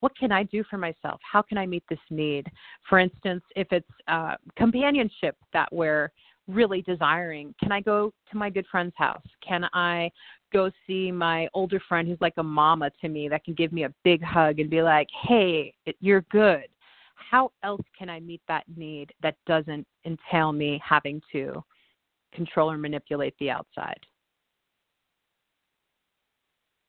what 0.00 0.16
can 0.16 0.32
I 0.32 0.42
do 0.42 0.64
for 0.68 0.78
myself? 0.78 1.20
How 1.22 1.42
can 1.42 1.58
I 1.58 1.66
meet 1.66 1.84
this 1.88 1.98
need? 2.10 2.48
For 2.88 2.98
instance, 2.98 3.42
if 3.54 3.68
it's 3.70 3.86
uh, 4.08 4.34
companionship 4.56 5.36
that 5.52 5.72
we're 5.72 6.10
really 6.48 6.82
desiring, 6.82 7.54
can 7.60 7.70
I 7.70 7.80
go 7.80 8.12
to 8.30 8.36
my 8.36 8.50
good 8.50 8.66
friend's 8.68 8.94
house? 8.96 9.22
Can 9.46 9.64
I 9.72 10.10
go 10.52 10.72
see 10.86 11.12
my 11.12 11.48
older 11.54 11.80
friend 11.88 12.08
who's 12.08 12.20
like 12.20 12.34
a 12.36 12.42
mama 12.42 12.90
to 13.00 13.08
me 13.08 13.28
that 13.28 13.44
can 13.44 13.54
give 13.54 13.72
me 13.72 13.84
a 13.84 13.94
big 14.02 14.22
hug 14.22 14.58
and 14.58 14.68
be 14.68 14.82
like, 14.82 15.06
hey, 15.28 15.72
you're 16.00 16.24
good? 16.32 16.66
How 17.14 17.52
else 17.62 17.82
can 17.96 18.10
I 18.10 18.18
meet 18.18 18.42
that 18.48 18.64
need 18.76 19.12
that 19.22 19.36
doesn't 19.46 19.86
entail 20.04 20.52
me 20.52 20.82
having 20.84 21.22
to 21.30 21.62
control 22.32 22.70
or 22.70 22.78
manipulate 22.78 23.34
the 23.38 23.50
outside. 23.50 24.00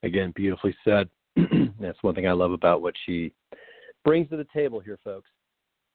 Again, 0.03 0.33
beautifully 0.35 0.75
said. 0.83 1.09
That's 1.79 2.01
one 2.01 2.15
thing 2.15 2.27
I 2.27 2.33
love 2.33 2.51
about 2.51 2.81
what 2.81 2.93
she 3.05 3.33
brings 4.03 4.29
to 4.29 4.37
the 4.37 4.47
table 4.53 4.79
here, 4.79 4.99
folks. 5.03 5.29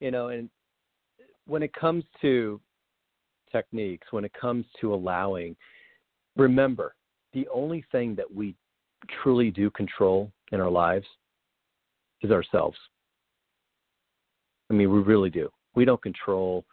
You 0.01 0.11
know, 0.11 0.29
and 0.29 0.49
when 1.47 1.63
it 1.63 1.73
comes 1.73 2.05
to 2.21 2.61
techniques, 3.51 4.07
when 4.11 4.25
it 4.25 4.33
comes 4.39 4.65
to 4.81 4.95
allowing, 4.95 5.57
remember 6.37 6.95
the 7.33 7.49
only 7.53 7.85
thing 7.93 8.15
that 8.15 8.33
we 8.33 8.55
truly 9.23 9.51
do 9.51 9.71
control 9.71 10.31
in 10.53 10.61
our 10.61 10.71
lives 10.71 11.07
is 12.23 12.31
ourselves. 12.31 12.77
I 14.71 14.75
mean, 14.75 14.91
we 14.93 15.01
really 15.01 15.31
do. 15.31 15.51
We 15.75 15.85
don't 15.85 16.03
control 16.03 16.65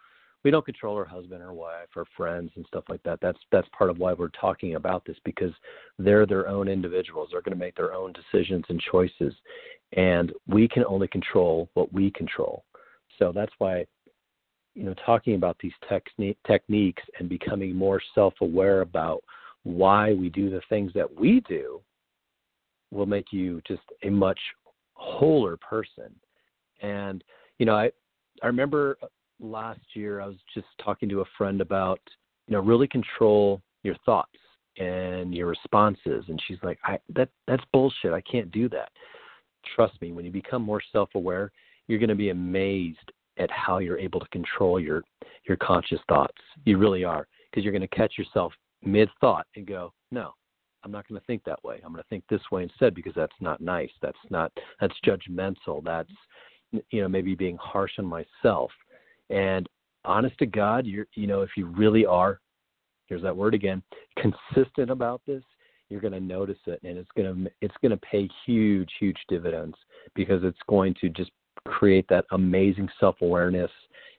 we 0.46 0.52
don't 0.52 0.64
control 0.64 0.94
our 0.94 1.04
husband 1.04 1.42
or 1.42 1.52
wife 1.52 1.88
or 1.96 2.04
friends 2.16 2.52
and 2.54 2.64
stuff 2.68 2.84
like 2.88 3.02
that. 3.02 3.18
That's 3.20 3.40
that's 3.50 3.66
part 3.76 3.90
of 3.90 3.98
why 3.98 4.12
we're 4.12 4.28
talking 4.28 4.76
about 4.76 5.04
this 5.04 5.16
because 5.24 5.50
they're 5.98 6.24
their 6.24 6.46
own 6.46 6.68
individuals. 6.68 7.30
They're 7.32 7.42
going 7.42 7.58
to 7.58 7.64
make 7.64 7.74
their 7.74 7.92
own 7.92 8.12
decisions 8.12 8.64
and 8.68 8.80
choices, 8.80 9.34
and 9.96 10.32
we 10.46 10.68
can 10.68 10.84
only 10.84 11.08
control 11.08 11.68
what 11.74 11.92
we 11.92 12.12
control. 12.12 12.64
So 13.18 13.32
that's 13.34 13.50
why, 13.58 13.86
you 14.76 14.84
know, 14.84 14.94
talking 15.04 15.34
about 15.34 15.56
these 15.60 15.72
techni- 15.90 16.36
techniques 16.46 17.02
and 17.18 17.28
becoming 17.28 17.74
more 17.74 18.00
self-aware 18.14 18.82
about 18.82 19.24
why 19.64 20.12
we 20.12 20.28
do 20.28 20.48
the 20.48 20.62
things 20.68 20.92
that 20.94 21.12
we 21.12 21.40
do 21.48 21.80
will 22.92 23.06
make 23.06 23.32
you 23.32 23.60
just 23.66 23.82
a 24.04 24.10
much 24.10 24.38
wholer 24.94 25.56
person. 25.56 26.14
And 26.82 27.24
you 27.58 27.66
know, 27.66 27.74
I 27.74 27.90
I 28.44 28.46
remember 28.46 28.96
last 29.40 29.80
year 29.94 30.20
I 30.20 30.26
was 30.26 30.36
just 30.54 30.66
talking 30.82 31.08
to 31.08 31.20
a 31.20 31.24
friend 31.36 31.60
about, 31.60 32.00
you 32.46 32.54
know, 32.54 32.60
really 32.60 32.88
control 32.88 33.60
your 33.82 33.96
thoughts 34.04 34.38
and 34.78 35.34
your 35.34 35.46
responses 35.46 36.24
and 36.28 36.40
she's 36.46 36.58
like, 36.62 36.78
I 36.84 36.98
that 37.14 37.28
that's 37.46 37.64
bullshit. 37.72 38.12
I 38.12 38.20
can't 38.20 38.50
do 38.50 38.68
that. 38.70 38.90
Trust 39.74 40.00
me, 40.00 40.12
when 40.12 40.24
you 40.24 40.30
become 40.30 40.62
more 40.62 40.82
self-aware, 40.92 41.50
you're 41.88 41.98
going 41.98 42.08
to 42.08 42.14
be 42.14 42.30
amazed 42.30 43.12
at 43.38 43.50
how 43.50 43.78
you're 43.78 43.98
able 43.98 44.20
to 44.20 44.28
control 44.28 44.80
your 44.80 45.02
your 45.48 45.56
conscious 45.56 46.00
thoughts. 46.08 46.36
You 46.64 46.78
really 46.78 47.04
are 47.04 47.26
because 47.50 47.64
you're 47.64 47.72
going 47.72 47.88
to 47.88 47.96
catch 47.96 48.14
yourself 48.18 48.52
mid-thought 48.82 49.46
and 49.56 49.66
go, 49.66 49.92
"No, 50.10 50.34
I'm 50.84 50.92
not 50.92 51.06
going 51.08 51.20
to 51.20 51.26
think 51.26 51.42
that 51.44 51.62
way. 51.64 51.80
I'm 51.84 51.92
going 51.92 52.02
to 52.02 52.08
think 52.08 52.24
this 52.30 52.40
way 52.52 52.62
instead 52.62 52.94
because 52.94 53.12
that's 53.14 53.34
not 53.40 53.60
nice. 53.60 53.90
That's 54.00 54.18
not 54.30 54.52
that's 54.80 54.94
judgmental. 55.04 55.82
That's 55.84 56.10
you 56.90 57.02
know 57.02 57.08
maybe 57.08 57.34
being 57.34 57.58
harsh 57.60 57.92
on 57.98 58.06
myself 58.06 58.70
and 59.30 59.68
honest 60.04 60.38
to 60.38 60.46
God, 60.46 60.86
you're 60.86 61.06
you 61.14 61.26
know, 61.26 61.42
if 61.42 61.50
you 61.56 61.66
really 61.66 62.06
are, 62.06 62.40
here's 63.06 63.22
that 63.22 63.36
word 63.36 63.54
again, 63.54 63.82
consistent 64.18 64.90
about 64.90 65.22
this, 65.26 65.42
you're 65.88 66.00
going 66.00 66.12
to 66.12 66.20
notice 66.20 66.58
it 66.66 66.80
and 66.82 66.98
it's 66.98 67.10
going 67.16 67.44
to 67.44 67.50
it's 67.60 67.76
going 67.80 67.90
to 67.90 67.98
pay 67.98 68.28
huge 68.44 68.90
huge 68.98 69.18
dividends 69.28 69.76
because 70.14 70.42
it's 70.42 70.58
going 70.68 70.94
to 71.00 71.08
just 71.08 71.30
create 71.66 72.06
that 72.08 72.24
amazing 72.32 72.88
self-awareness 73.00 73.70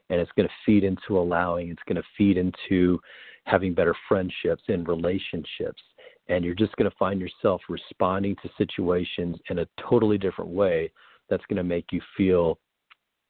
and 0.09 0.19
it's 0.19 0.31
going 0.35 0.47
to 0.47 0.53
feed 0.65 0.83
into 0.83 1.17
allowing 1.17 1.69
it's 1.69 1.83
going 1.87 1.95
to 1.95 2.07
feed 2.17 2.37
into 2.37 2.99
having 3.47 3.73
better 3.73 3.95
friendships 4.07 4.63
and 4.67 4.87
relationships. 4.87 5.81
And 6.29 6.43
you're 6.43 6.53
just 6.53 6.75
going 6.75 6.89
to 6.89 6.97
find 6.97 7.19
yourself 7.19 7.61
responding 7.69 8.35
to 8.43 8.49
situations 8.57 9.37
in 9.49 9.59
a 9.59 9.67
totally 9.89 10.17
different 10.17 10.51
way 10.51 10.91
that's 11.29 11.45
going 11.49 11.57
to 11.57 11.63
make 11.63 11.85
you 11.91 12.01
feel 12.15 12.59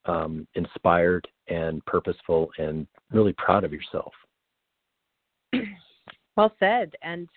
um, 0.07 0.47
inspired 0.55 1.27
and 1.47 1.85
purposeful 1.85 2.49
and 2.57 2.87
really 3.11 3.33
proud 3.33 3.63
of 3.63 3.73
yourself. 3.73 4.13
Well 6.35 6.53
said. 6.59 6.91
And 7.01 7.27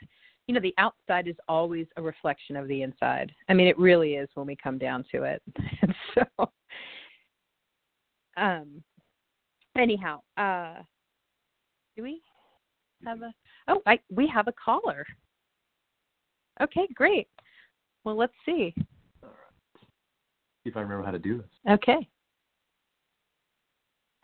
you 0.46 0.54
know, 0.54 0.60
the 0.60 0.74
outside 0.78 1.26
is 1.26 1.36
always 1.48 1.86
a 1.96 2.02
reflection 2.02 2.56
of 2.56 2.68
the 2.68 2.82
inside. 2.82 3.32
I 3.48 3.54
mean, 3.54 3.66
it 3.66 3.78
really 3.78 4.14
is 4.14 4.28
when 4.34 4.46
we 4.46 4.56
come 4.56 4.78
down 4.78 5.04
to 5.12 5.22
it. 5.22 5.42
And 5.82 5.94
so, 6.14 6.50
um, 8.36 8.82
anyhow, 9.78 10.20
uh, 10.36 10.82
do 11.96 12.02
we 12.02 12.20
have 13.06 13.22
a? 13.22 13.32
Oh, 13.68 13.80
I 13.86 13.98
we 14.10 14.26
have 14.26 14.48
a 14.48 14.52
caller. 14.52 15.06
Okay, 16.60 16.86
great. 16.94 17.28
Well, 18.04 18.16
let's 18.16 18.34
see. 18.44 18.74
See 20.64 20.68
if 20.70 20.76
I 20.76 20.80
remember 20.80 21.04
how 21.04 21.12
to 21.12 21.18
do 21.18 21.38
this. 21.38 21.46
Okay. 21.70 22.08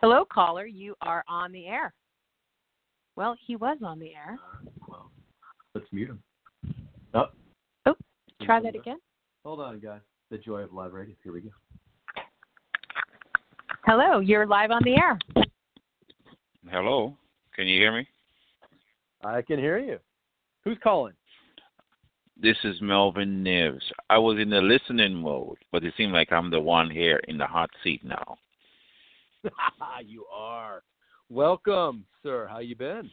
Hello, 0.08 0.24
caller. 0.24 0.66
You 0.66 0.94
are 1.02 1.24
on 1.26 1.50
the 1.50 1.66
air. 1.66 1.92
Well, 3.16 3.36
he 3.44 3.56
was 3.56 3.78
on 3.84 3.98
the 3.98 4.14
air. 4.14 4.38
Well, 4.86 5.10
let's 5.74 5.88
mute 5.90 6.10
him. 6.10 6.22
Oh. 7.12 7.24
Oh, 7.86 7.96
Try 8.40 8.60
that 8.60 8.76
again. 8.76 8.98
Hold 9.44 9.58
on, 9.58 9.80
guys. 9.80 10.02
The 10.30 10.38
joy 10.38 10.60
of 10.60 10.72
live 10.72 10.92
radio. 10.92 11.16
Here 11.24 11.32
we 11.32 11.40
go. 11.40 11.48
Hello, 13.84 14.20
you're 14.20 14.46
live 14.46 14.70
on 14.70 14.80
the 14.84 14.94
air. 14.94 15.18
Hello, 16.70 17.16
can 17.56 17.66
you 17.66 17.80
hear 17.80 17.92
me? 17.92 18.06
I 19.24 19.42
can 19.42 19.58
hear 19.58 19.78
you. 19.78 19.98
Who's 20.62 20.78
calling? 20.84 21.14
This 22.40 22.58
is 22.62 22.76
Melvin 22.80 23.42
Nives. 23.42 23.82
I 24.08 24.18
was 24.18 24.38
in 24.38 24.50
the 24.50 24.60
listening 24.60 25.14
mode, 25.14 25.58
but 25.72 25.82
it 25.82 25.94
seemed 25.96 26.12
like 26.12 26.30
I'm 26.30 26.52
the 26.52 26.60
one 26.60 26.90
here 26.90 27.20
in 27.26 27.38
the 27.38 27.46
hot 27.46 27.70
seat 27.82 28.04
now. 28.04 28.38
you 30.04 30.24
are. 30.32 30.82
Welcome, 31.28 32.04
sir. 32.22 32.46
How 32.50 32.58
you 32.58 32.76
been? 32.76 33.10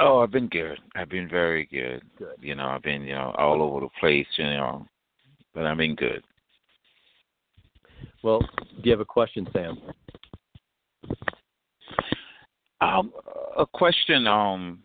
Oh, 0.00 0.20
I've 0.20 0.30
been 0.30 0.48
good. 0.48 0.78
I've 0.94 1.08
been 1.08 1.28
very 1.28 1.66
good. 1.66 2.02
Good. 2.18 2.36
You 2.40 2.54
know, 2.54 2.66
I've 2.66 2.82
been, 2.82 3.02
you 3.02 3.14
know, 3.14 3.34
all 3.36 3.62
over 3.62 3.80
the 3.80 3.88
place, 3.98 4.26
you 4.36 4.44
know, 4.44 4.86
but 5.54 5.66
I've 5.66 5.76
been 5.76 5.94
good. 5.94 6.22
Well, 8.22 8.40
do 8.40 8.82
you 8.82 8.92
have 8.92 9.00
a 9.00 9.04
question, 9.04 9.46
Sam? 9.52 9.78
Um, 12.80 13.12
a 13.58 13.66
question. 13.66 14.26
Um, 14.26 14.80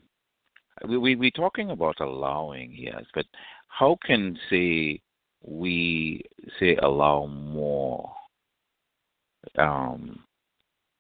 we 0.88 0.98
we 0.98 1.16
we 1.16 1.32
talking 1.32 1.72
about 1.72 2.00
allowing, 2.02 2.74
yes, 2.78 3.04
but 3.14 3.26
how 3.68 3.98
can 4.06 4.38
say 4.50 5.02
we 5.42 6.22
say 6.60 6.76
allow 6.82 7.26
more? 7.26 8.14
Um, 9.58 10.20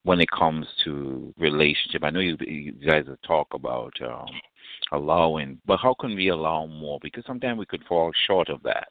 when 0.03 0.21
it 0.21 0.29
comes 0.29 0.67
to 0.83 1.33
relationship, 1.37 2.03
I 2.03 2.11
know 2.11 2.19
you 2.19 2.37
you 2.41 2.73
guys 2.73 3.05
have 3.07 3.21
talk 3.25 3.47
about 3.53 3.93
um, 4.01 4.27
allowing, 4.91 5.59
but 5.65 5.79
how 5.79 5.95
can 5.99 6.15
we 6.15 6.29
allow 6.29 6.67
more? 6.67 6.99
Because 7.01 7.23
sometimes 7.25 7.57
we 7.57 7.65
could 7.65 7.83
fall 7.87 8.11
short 8.27 8.49
of 8.49 8.61
that. 8.63 8.89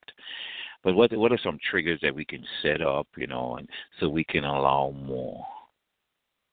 But 0.83 0.95
what 0.95 1.17
what 1.17 1.33
are 1.33 1.39
some 1.43 1.59
triggers 1.71 2.01
that 2.03 2.15
we 2.15 2.25
can 2.25 2.45
set 2.63 2.83
up, 2.83 3.07
you 3.17 3.27
know, 3.27 3.57
and 3.57 3.69
so 3.99 4.09
we 4.09 4.25
can 4.25 4.45
allow 4.45 4.93
more? 4.97 5.45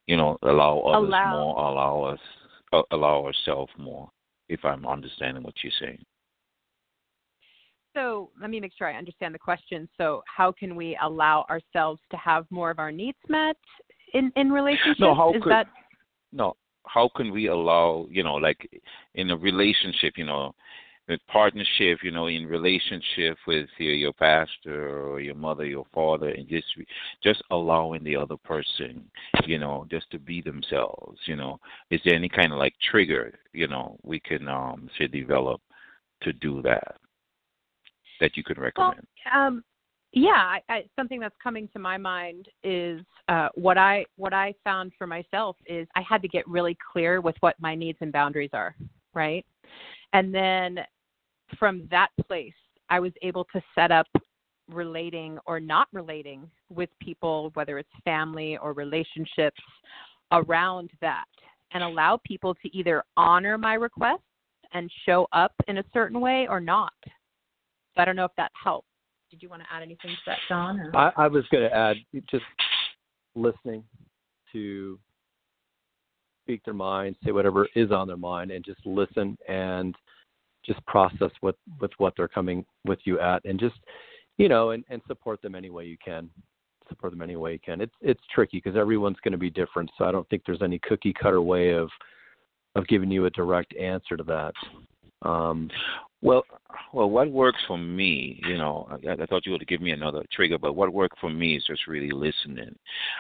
You 0.08 0.18
know, 0.18 0.38
allow 0.43 0.80
others 0.80 1.10
Allow. 1.10 1.32
more, 1.32 1.58
allow 1.58 2.04
us, 2.04 2.20
uh, 2.72 2.82
allow 2.91 3.26
ourselves 3.26 3.72
more. 3.78 4.10
If 4.47 4.64
I'm 4.64 4.86
understanding 4.86 5.43
what 5.43 5.56
you're 5.64 5.74
saying. 5.80 6.04
So 7.94 8.30
let 8.39 8.50
me 8.50 8.60
make 8.60 8.72
sure 8.78 8.88
I 8.88 8.98
understand 8.98 9.36
the 9.36 9.39
question. 9.39 9.88
So 9.98 10.24
how 10.26 10.52
can 10.52 10.76
we 10.76 10.98
allow 11.02 11.46
ourselves 11.50 12.00
to 12.12 12.18
have 12.18 12.46
more 12.50 12.72
of 12.72 12.80
our 12.80 12.92
needs 12.92 13.18
met 13.28 13.58
in 14.14 14.32
in 14.36 14.52
relationships? 14.52 15.00
No, 15.00 15.14
how 15.14 15.34
Is 15.34 15.44
could 15.44 15.52
that 15.52 15.68
no? 16.32 16.56
How 16.88 17.10
can 17.16 17.32
we 17.32 17.48
allow 17.48 18.08
you 18.10 18.24
know, 18.24 18.36
like 18.36 18.70
in 19.16 19.32
a 19.32 19.38
relationship, 19.38 20.14
you 20.18 20.26
know, 20.26 20.54
with 21.08 21.20
partnership, 21.28 22.00
you 22.04 22.12
know, 22.12 22.28
in 22.28 22.46
relationship 22.46 23.38
with 23.46 23.68
your 23.78 23.94
your 23.94 24.14
pastor 24.14 25.10
or 25.10 25.20
your 25.20 25.36
mother, 25.36 25.66
your 25.66 25.86
father, 25.94 26.30
and 26.30 26.48
just 26.48 26.68
just 27.22 27.44
allowing 27.52 28.04
the 28.04 28.16
other 28.16 28.38
person, 28.38 29.04
you 29.46 29.60
know, 29.60 29.86
just 29.92 30.10
to 30.12 30.20
be 30.20 30.42
themselves, 30.42 31.20
you 31.26 31.36
know. 31.36 31.60
Is 31.89 32.00
there 32.06 32.16
any 32.16 32.30
kind 32.30 32.54
of 32.54 32.58
like 32.58 32.74
trigger, 32.89 33.38
you 33.52 33.68
know, 33.68 33.98
we 34.04 34.20
can 34.22 34.48
um 34.48 34.89
say 34.98 35.08
develop 35.08 35.62
to 36.22 36.32
do 36.32 36.62
that 36.62 36.96
that 38.22 38.38
you 38.38 38.43
could 38.43 38.57
recommend? 38.57 39.05
Um, 39.34 39.63
yeah, 40.13 40.30
I, 40.32 40.61
I, 40.69 40.84
something 40.95 41.19
that's 41.19 41.36
coming 41.41 41.69
to 41.74 41.80
my 41.80 41.97
mind 41.97 42.47
is 42.63 43.01
uh, 43.30 43.49
what 43.55 43.78
I 43.78 44.05
what 44.17 44.34
I 44.34 44.53
found 44.63 44.91
for 44.97 45.07
myself 45.07 45.55
is 45.65 45.88
I 45.95 46.01
had 46.07 46.22
to 46.22 46.28
get 46.28 46.47
really 46.47 46.78
clear 46.91 47.22
with 47.22 47.36
what 47.39 47.55
my 47.59 47.76
needs 47.76 47.97
and 48.01 48.11
boundaries 48.11 48.49
are, 48.53 48.76
right? 49.13 49.45
And 50.13 50.34
then 50.34 50.80
from 51.57 51.88
that 51.91 52.09
place, 52.28 52.53
I 52.89 52.99
was 52.99 53.13
able 53.22 53.45
to 53.53 53.61
set 53.74 53.91
up 53.91 54.07
relating 54.69 55.38
or 55.45 55.59
not 55.59 55.88
relating 55.93 56.49
with 56.69 56.89
people, 57.01 57.51
whether 57.53 57.78
it's 57.78 57.89
family 58.03 58.57
or 58.57 58.74
relationships, 58.74 59.61
around 60.34 60.89
that, 60.99 61.26
and 61.74 61.84
allow 61.84 62.19
people 62.26 62.53
to 62.55 62.78
either 62.78 63.03
honor 63.15 63.57
my 63.57 63.76
requests 63.76 64.19
and 64.74 64.89
show 65.05 65.28
up 65.32 65.53
in 65.67 65.78
a 65.78 65.84
certain 65.93 66.19
way 66.19 66.47
or 66.49 66.59
not. 66.59 66.93
So 67.96 68.02
I 68.02 68.06
don't 68.06 68.16
know 68.16 68.26
if 68.26 68.32
that 68.38 68.52
helps. 68.62 68.88
Did 69.30 69.42
you 69.42 69.50
want 69.50 69.62
to 69.62 69.68
add 69.74 69.82
anything 69.82 70.12
to 70.12 70.18
that, 70.28 70.38
John? 70.50 70.80
Or? 70.80 70.96
I, 70.96 71.12
I 71.18 71.28
was 71.28 71.46
going 71.52 71.64
to 71.64 71.76
add 71.76 71.98
just 72.30 72.44
listening 73.36 73.84
to 74.52 75.00
speak 76.44 76.64
their 76.66 76.74
mind, 76.74 77.16
say 77.24 77.32
whatever 77.32 77.68
is 77.76 77.92
on 77.92 78.08
their 78.08 78.18
mind, 78.18 78.52
and 78.52 78.64
just 78.64 78.86
listen 78.86 79.38
and 79.48 79.96
just 80.66 80.86
process 80.86 81.32
what 81.39 81.56
with 81.80 81.92
what 81.98 82.14
they're 82.18 82.28
coming 82.28 82.66
with 82.86 83.00
you 83.06 83.20
at, 83.20 83.44
and 83.46 83.60
just 83.60 83.76
you 84.38 84.50
know, 84.50 84.72
and, 84.72 84.84
and 84.89 85.02
support 85.08 85.42
them 85.42 85.56
any 85.56 85.70
way 85.70 85.86
you 85.86 85.98
can. 86.04 86.30
Support 86.89 87.14
them 87.14 87.22
any 87.22 87.36
way 87.36 87.54
you 87.54 87.60
can. 87.60 87.80
It's 87.80 87.94
it's 88.02 88.22
tricky 88.34 88.58
because 88.58 88.78
everyone's 88.78 89.20
going 89.24 89.32
to 89.32 89.38
be 89.38 89.50
different, 89.50 89.89
so 89.98 90.06
I 90.06 90.12
don't 90.12 90.28
think 90.30 90.44
there's 90.46 90.62
any 90.62 90.80
cookie 90.80 91.14
cutter 91.14 91.42
way 91.42 91.70
of 91.72 91.89
of 92.76 92.88
giving 92.88 93.12
you 93.12 93.26
a 93.26 93.30
direct 93.30 93.76
answer 93.76 94.18
to 94.18 94.24
that. 94.24 94.54
Um, 95.28 95.70
Well, 96.22 96.43
well, 96.93 97.09
what 97.09 97.32
works 97.32 97.59
for 97.67 97.78
me, 97.78 98.39
you 98.45 98.57
know, 98.57 98.88
I, 98.91 99.24
I 99.24 99.26
thought 99.26 99.45
you 99.45 99.51
would 99.53 99.67
give 99.67 99.82
me 99.82 99.91
another 99.91 100.24
trigger, 100.32 100.57
but 100.57 100.74
what 100.74 100.93
worked 100.93 101.19
for 101.19 101.30
me 101.30 101.55
is 101.57 101.63
just 101.65 101.88
really 101.88 102.11
listening. 102.11 102.76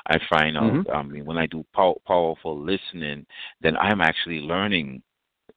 I 0.07 0.17
find 0.29 0.57
out, 0.57 0.85
Mhm. 0.85 0.93
I 0.93 1.01
mean, 1.03 1.25
when 1.25 1.37
I 1.37 1.47
do 1.47 1.65
pow- 1.73 1.99
powerful 2.05 2.59
listening, 2.59 3.25
then 3.61 3.75
I'm 3.77 4.01
actually 4.01 4.39
learning, 4.39 5.01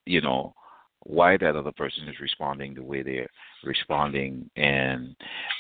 you 0.07 0.21
know, 0.23 0.55
why 1.03 1.37
that 1.37 1.55
other 1.55 1.73
person 1.73 2.09
is 2.09 2.19
responding 2.19 2.75
the 2.75 2.83
way 2.83 3.03
they're 3.03 3.29
responding, 3.63 4.49
and 4.57 5.15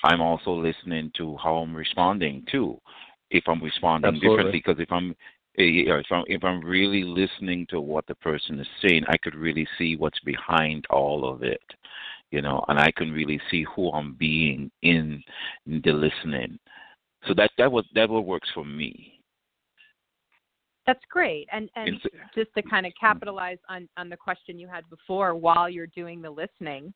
I'm 0.05 0.23
also 0.23 0.53
listening 0.53 1.11
to 1.19 1.37
how 1.37 1.57
I'm 1.57 1.77
responding 1.77 2.45
too. 2.51 2.81
If 3.31 3.45
I'm 3.47 3.63
responding 3.63 4.15
Absolutely. 4.15 4.29
differently, 4.29 4.59
because 4.65 4.81
if 4.81 4.91
I'm 4.91 5.15
Eh, 5.59 5.63
you 5.63 5.87
know, 5.87 5.97
if 5.97 6.07
I'm 6.11 6.25
if 6.27 6.43
I'm 6.43 6.61
really 6.65 7.05
listening 7.05 7.67
to 7.71 7.81
what 7.81 8.07
the 8.07 8.15
person 8.17 8.59
is 8.59 8.67
saying, 8.83 9.05
I 9.09 9.17
could 9.17 9.35
really 9.35 9.67
see 9.79 9.97
what's 9.97 10.19
behind 10.21 10.85
all 10.91 11.29
of 11.29 11.43
it, 11.43 11.63
you 12.31 12.43
know, 12.43 12.65
and 12.69 12.79
I 12.79 12.91
can 12.91 13.13
really 13.13 13.41
see 13.51 13.65
who 13.75 13.93
I'm 13.93 14.15
being 14.15 14.71
in 14.83 15.23
the 15.67 15.93
listening. 15.93 16.59
So 17.29 17.35
that 17.35 17.51
that 17.59 17.71
was 17.71 17.85
that 17.95 18.11
what 18.11 18.27
works 18.27 18.49
for 18.53 18.65
me. 18.65 19.21
That's 20.87 21.05
great. 21.09 21.49
And 21.53 21.71
and 21.77 21.89
It's- 21.89 22.21
just 22.35 22.53
to 22.55 22.63
kind 22.63 22.85
of 22.85 22.93
mm. 22.93 23.01
capitalize 23.01 23.59
on 23.69 23.89
on 23.97 24.09
the 24.09 24.17
question 24.17 24.59
you 24.59 24.67
had 24.67 24.89
before 24.91 25.37
while 25.37 25.71
you're 25.71 25.87
doing 25.87 26.21
the 26.21 26.31
listening 26.31 26.93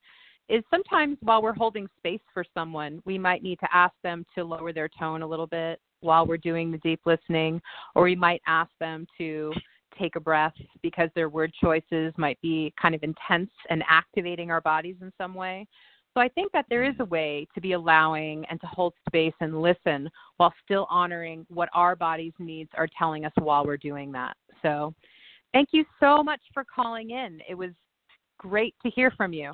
is 0.48 0.64
sometimes 0.70 1.18
while 1.20 1.42
we're 1.42 1.52
holding 1.52 1.86
space 1.98 2.22
for 2.32 2.42
someone, 2.54 3.02
we 3.04 3.18
might 3.18 3.42
need 3.42 3.60
to 3.60 3.68
ask 3.76 3.94
them 4.02 4.24
to 4.34 4.42
lower 4.42 4.72
their 4.72 4.88
tone 4.88 5.22
a 5.22 5.26
little 5.26 5.46
bit 5.46 5.78
while 6.00 6.26
we're 6.26 6.36
doing 6.36 6.70
the 6.70 6.78
deep 6.78 7.00
listening 7.06 7.60
or 7.94 8.04
we 8.04 8.16
might 8.16 8.42
ask 8.46 8.70
them 8.80 9.06
to 9.18 9.52
take 9.98 10.16
a 10.16 10.20
breath 10.20 10.54
because 10.82 11.10
their 11.14 11.28
word 11.28 11.52
choices 11.60 12.12
might 12.16 12.40
be 12.40 12.72
kind 12.80 12.94
of 12.94 13.02
intense 13.02 13.50
and 13.70 13.82
activating 13.88 14.50
our 14.50 14.60
bodies 14.60 14.96
in 15.00 15.12
some 15.18 15.34
way. 15.34 15.66
So 16.14 16.20
I 16.20 16.28
think 16.28 16.50
that 16.52 16.66
there 16.68 16.84
is 16.84 16.94
a 17.00 17.04
way 17.04 17.46
to 17.54 17.60
be 17.60 17.72
allowing 17.72 18.44
and 18.50 18.60
to 18.60 18.66
hold 18.66 18.94
space 19.08 19.34
and 19.40 19.60
listen 19.60 20.08
while 20.36 20.52
still 20.64 20.86
honoring 20.90 21.46
what 21.48 21.68
our 21.74 21.94
body's 21.94 22.32
needs 22.38 22.70
are 22.74 22.88
telling 22.98 23.24
us 23.24 23.32
while 23.36 23.64
we're 23.64 23.76
doing 23.76 24.10
that. 24.12 24.36
So 24.62 24.94
thank 25.52 25.68
you 25.72 25.84
so 26.00 26.22
much 26.22 26.40
for 26.52 26.64
calling 26.64 27.10
in. 27.10 27.40
It 27.48 27.54
was 27.54 27.70
great 28.38 28.74
to 28.84 28.90
hear 28.90 29.10
from 29.12 29.32
you. 29.32 29.52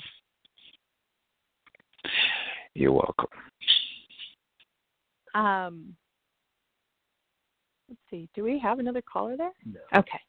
You're 2.74 2.92
welcome. 2.92 3.28
Um, 5.34 5.96
see, 8.14 8.28
do 8.34 8.44
we 8.44 8.58
have 8.58 8.78
another 8.78 9.02
caller 9.02 9.36
there? 9.36 9.52
no. 9.64 9.80
Okay. 9.96 10.20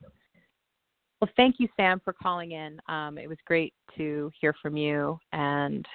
Well, 1.21 1.29
thank 1.37 1.55
you, 1.59 1.67
Sam, 1.77 2.01
for 2.03 2.13
calling 2.13 2.51
in. 2.51 2.79
Um, 2.89 3.17
it 3.17 3.27
was 3.27 3.37
great 3.45 3.73
to 3.97 4.31
hear 4.39 4.53
from 4.61 4.75
you 4.75 5.17
and 5.31 5.85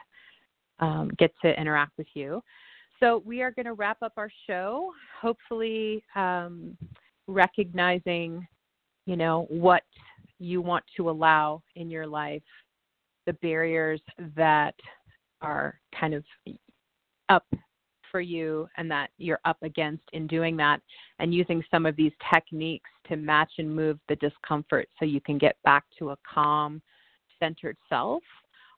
um, 0.79 1.11
get 1.19 1.33
to 1.43 1.61
interact 1.61 1.93
with 1.99 2.07
you. 2.15 2.43
So 3.01 3.23
we 3.25 3.43
are 3.43 3.51
going 3.51 3.67
to 3.67 3.75
wrap 3.75 3.99
up 4.03 4.13
our 4.17 4.31
show, 4.47 4.93
hopefully 5.21 6.03
um, 6.17 6.77
recognizing, 7.27 8.47
you 9.07 9.17
know, 9.17 9.47
what 9.51 9.83
you 10.39 10.63
want 10.63 10.85
to 10.97 11.11
allow 11.11 11.63
in 11.77 11.91
your 11.91 12.07
life, 12.07 12.43
the 13.27 13.35
barriers 13.35 14.01
that 14.37 14.75
are 15.43 15.79
kind 15.99 16.15
of 16.15 16.25
up 17.29 17.47
for 18.11 18.21
you 18.21 18.69
and 18.77 18.91
that 18.91 19.11
you're 19.19 19.41
up 19.45 19.59
against 19.63 20.05
in 20.13 20.27
doing 20.27 20.57
that, 20.57 20.81
and 21.19 21.35
using 21.35 21.63
some 21.71 21.87
of 21.87 21.97
these 21.97 22.13
techniques 22.33 22.91
to 23.09 23.17
match 23.17 23.53
and 23.59 23.75
move 23.75 23.99
the 24.09 24.17
discomfort 24.17 24.89
so 24.99 25.05
you 25.05 25.21
can 25.21 25.39
get 25.39 25.57
back 25.65 25.85
to 25.99 26.11
a 26.11 26.17
calm, 26.33 26.81
centered 27.39 27.77
self 27.89 28.23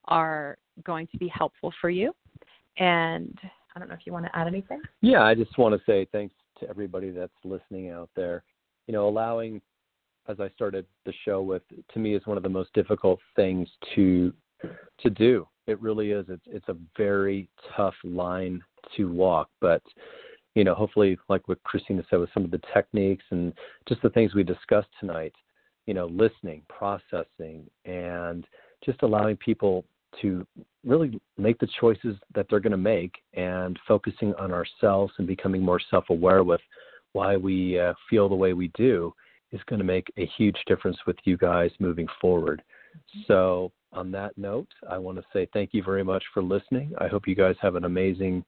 are 0.07 0.57
going 0.85 1.07
to 1.09 1.19
be 1.19 1.29
helpful 1.29 1.73
for 1.81 1.91
you. 1.91 2.13
And 2.79 3.39
I 3.75 3.79
don't 3.79 3.89
know 3.89 3.95
if 3.95 4.07
you 4.07 4.13
want 4.13 4.27
to 4.27 4.37
add 4.37 4.47
anything. 4.47 4.81
Yeah, 5.01 5.23
I 5.23 5.35
just 5.35 5.57
want 5.59 5.75
to 5.75 5.81
say 5.85 6.07
thanks 6.13 6.35
to 6.61 6.69
everybody 6.69 7.11
that's 7.11 7.33
listening 7.45 7.91
out 7.91 8.11
there. 8.17 8.43
You 8.87 8.93
know, 8.93 9.09
allowing, 9.09 9.61
as 10.29 10.41
I 10.41 10.49
started 10.51 10.87
the 11.05 11.13
show 11.25 11.43
with, 11.43 11.63
to 11.93 11.99
me 11.99 12.15
is 12.15 12.27
one 12.27 12.37
of 12.37 12.43
the 12.43 12.49
most 12.49 12.73
difficult 12.73 13.21
things 13.37 13.69
to 13.95 14.33
to 15.01 15.11
do. 15.11 15.47
It 15.67 15.81
really 15.81 16.13
is. 16.13 16.27
It's 16.29 16.43
it's 16.47 16.69
a 16.69 16.77
very 16.97 17.49
tough 17.77 17.95
line 18.05 18.63
to 18.97 19.11
walk, 19.11 19.49
but 19.61 19.83
you 20.55 20.65
know, 20.65 20.75
hopefully, 20.75 21.19
like 21.29 21.49
what 21.49 21.63
Christina 21.65 22.03
said, 22.11 22.19
with 22.19 22.31
some 22.35 22.45
of 22.45 22.51
the 22.51 22.61
techniques 22.75 23.25
and 23.31 23.53
just 23.89 24.03
the 24.03 24.11
things 24.11 24.35
we 24.35 24.43
discussed 24.43 24.89
tonight, 25.01 25.33
you 25.87 25.95
know, 25.95 26.07
listening, 26.07 26.63
processing, 26.69 27.65
and 27.85 28.47
just 28.85 29.03
allowing 29.03 29.37
people 29.37 29.85
to 30.21 30.47
really 30.85 31.19
make 31.39 31.59
the 31.59 31.69
choices 31.81 32.17
that 32.35 32.47
they're 32.51 32.61
going 32.61 32.73
to 32.73 32.77
make 32.77 33.15
and 33.35 33.79
focusing 33.89 34.35
on 34.35 34.53
ourselves 34.53 35.13
and 35.19 35.27
becoming 35.27 35.63
more 35.63 35.81
self 35.91 36.05
aware 36.11 36.45
with 36.45 36.61
why 37.13 37.37
we 37.37 37.79
uh, 37.79 37.95
feel 38.11 38.29
the 38.29 38.35
way 38.35 38.53
we 38.53 38.69
do 38.75 39.13
is 39.53 39.61
going 39.67 39.79
to 39.79 39.85
make 39.85 40.13
a 40.19 40.27
huge 40.37 40.57
difference 40.67 40.97
with 41.07 41.17
you 41.25 41.37
guys 41.37 41.71
moving 41.79 42.07
forward. 42.21 42.63
So, 43.27 43.73
on 43.93 44.11
that 44.13 44.37
note, 44.39 44.69
I 44.89 44.97
want 44.97 45.19
to 45.19 45.25
say 45.33 45.47
thank 45.53 45.71
you 45.73 45.83
very 45.83 46.03
much 46.03 46.25
for 46.33 46.43
listening. 46.43 46.93
I 46.99 47.09
hope 47.09 47.29
you 47.29 47.35
guys 47.35 47.57
have 47.61 47.75
an 47.75 47.85
amazing 47.85 48.43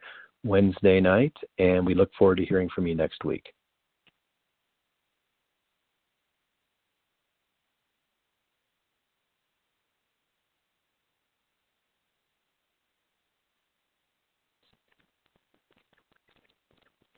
Wednesday 0.44 1.00
night, 1.00 1.36
and 1.58 1.84
we 1.84 1.94
look 1.94 2.10
forward 2.18 2.36
to 2.36 2.44
hearing 2.44 2.68
from 2.74 2.86
you 2.86 2.94
next 2.94 3.24
week. 3.24 3.52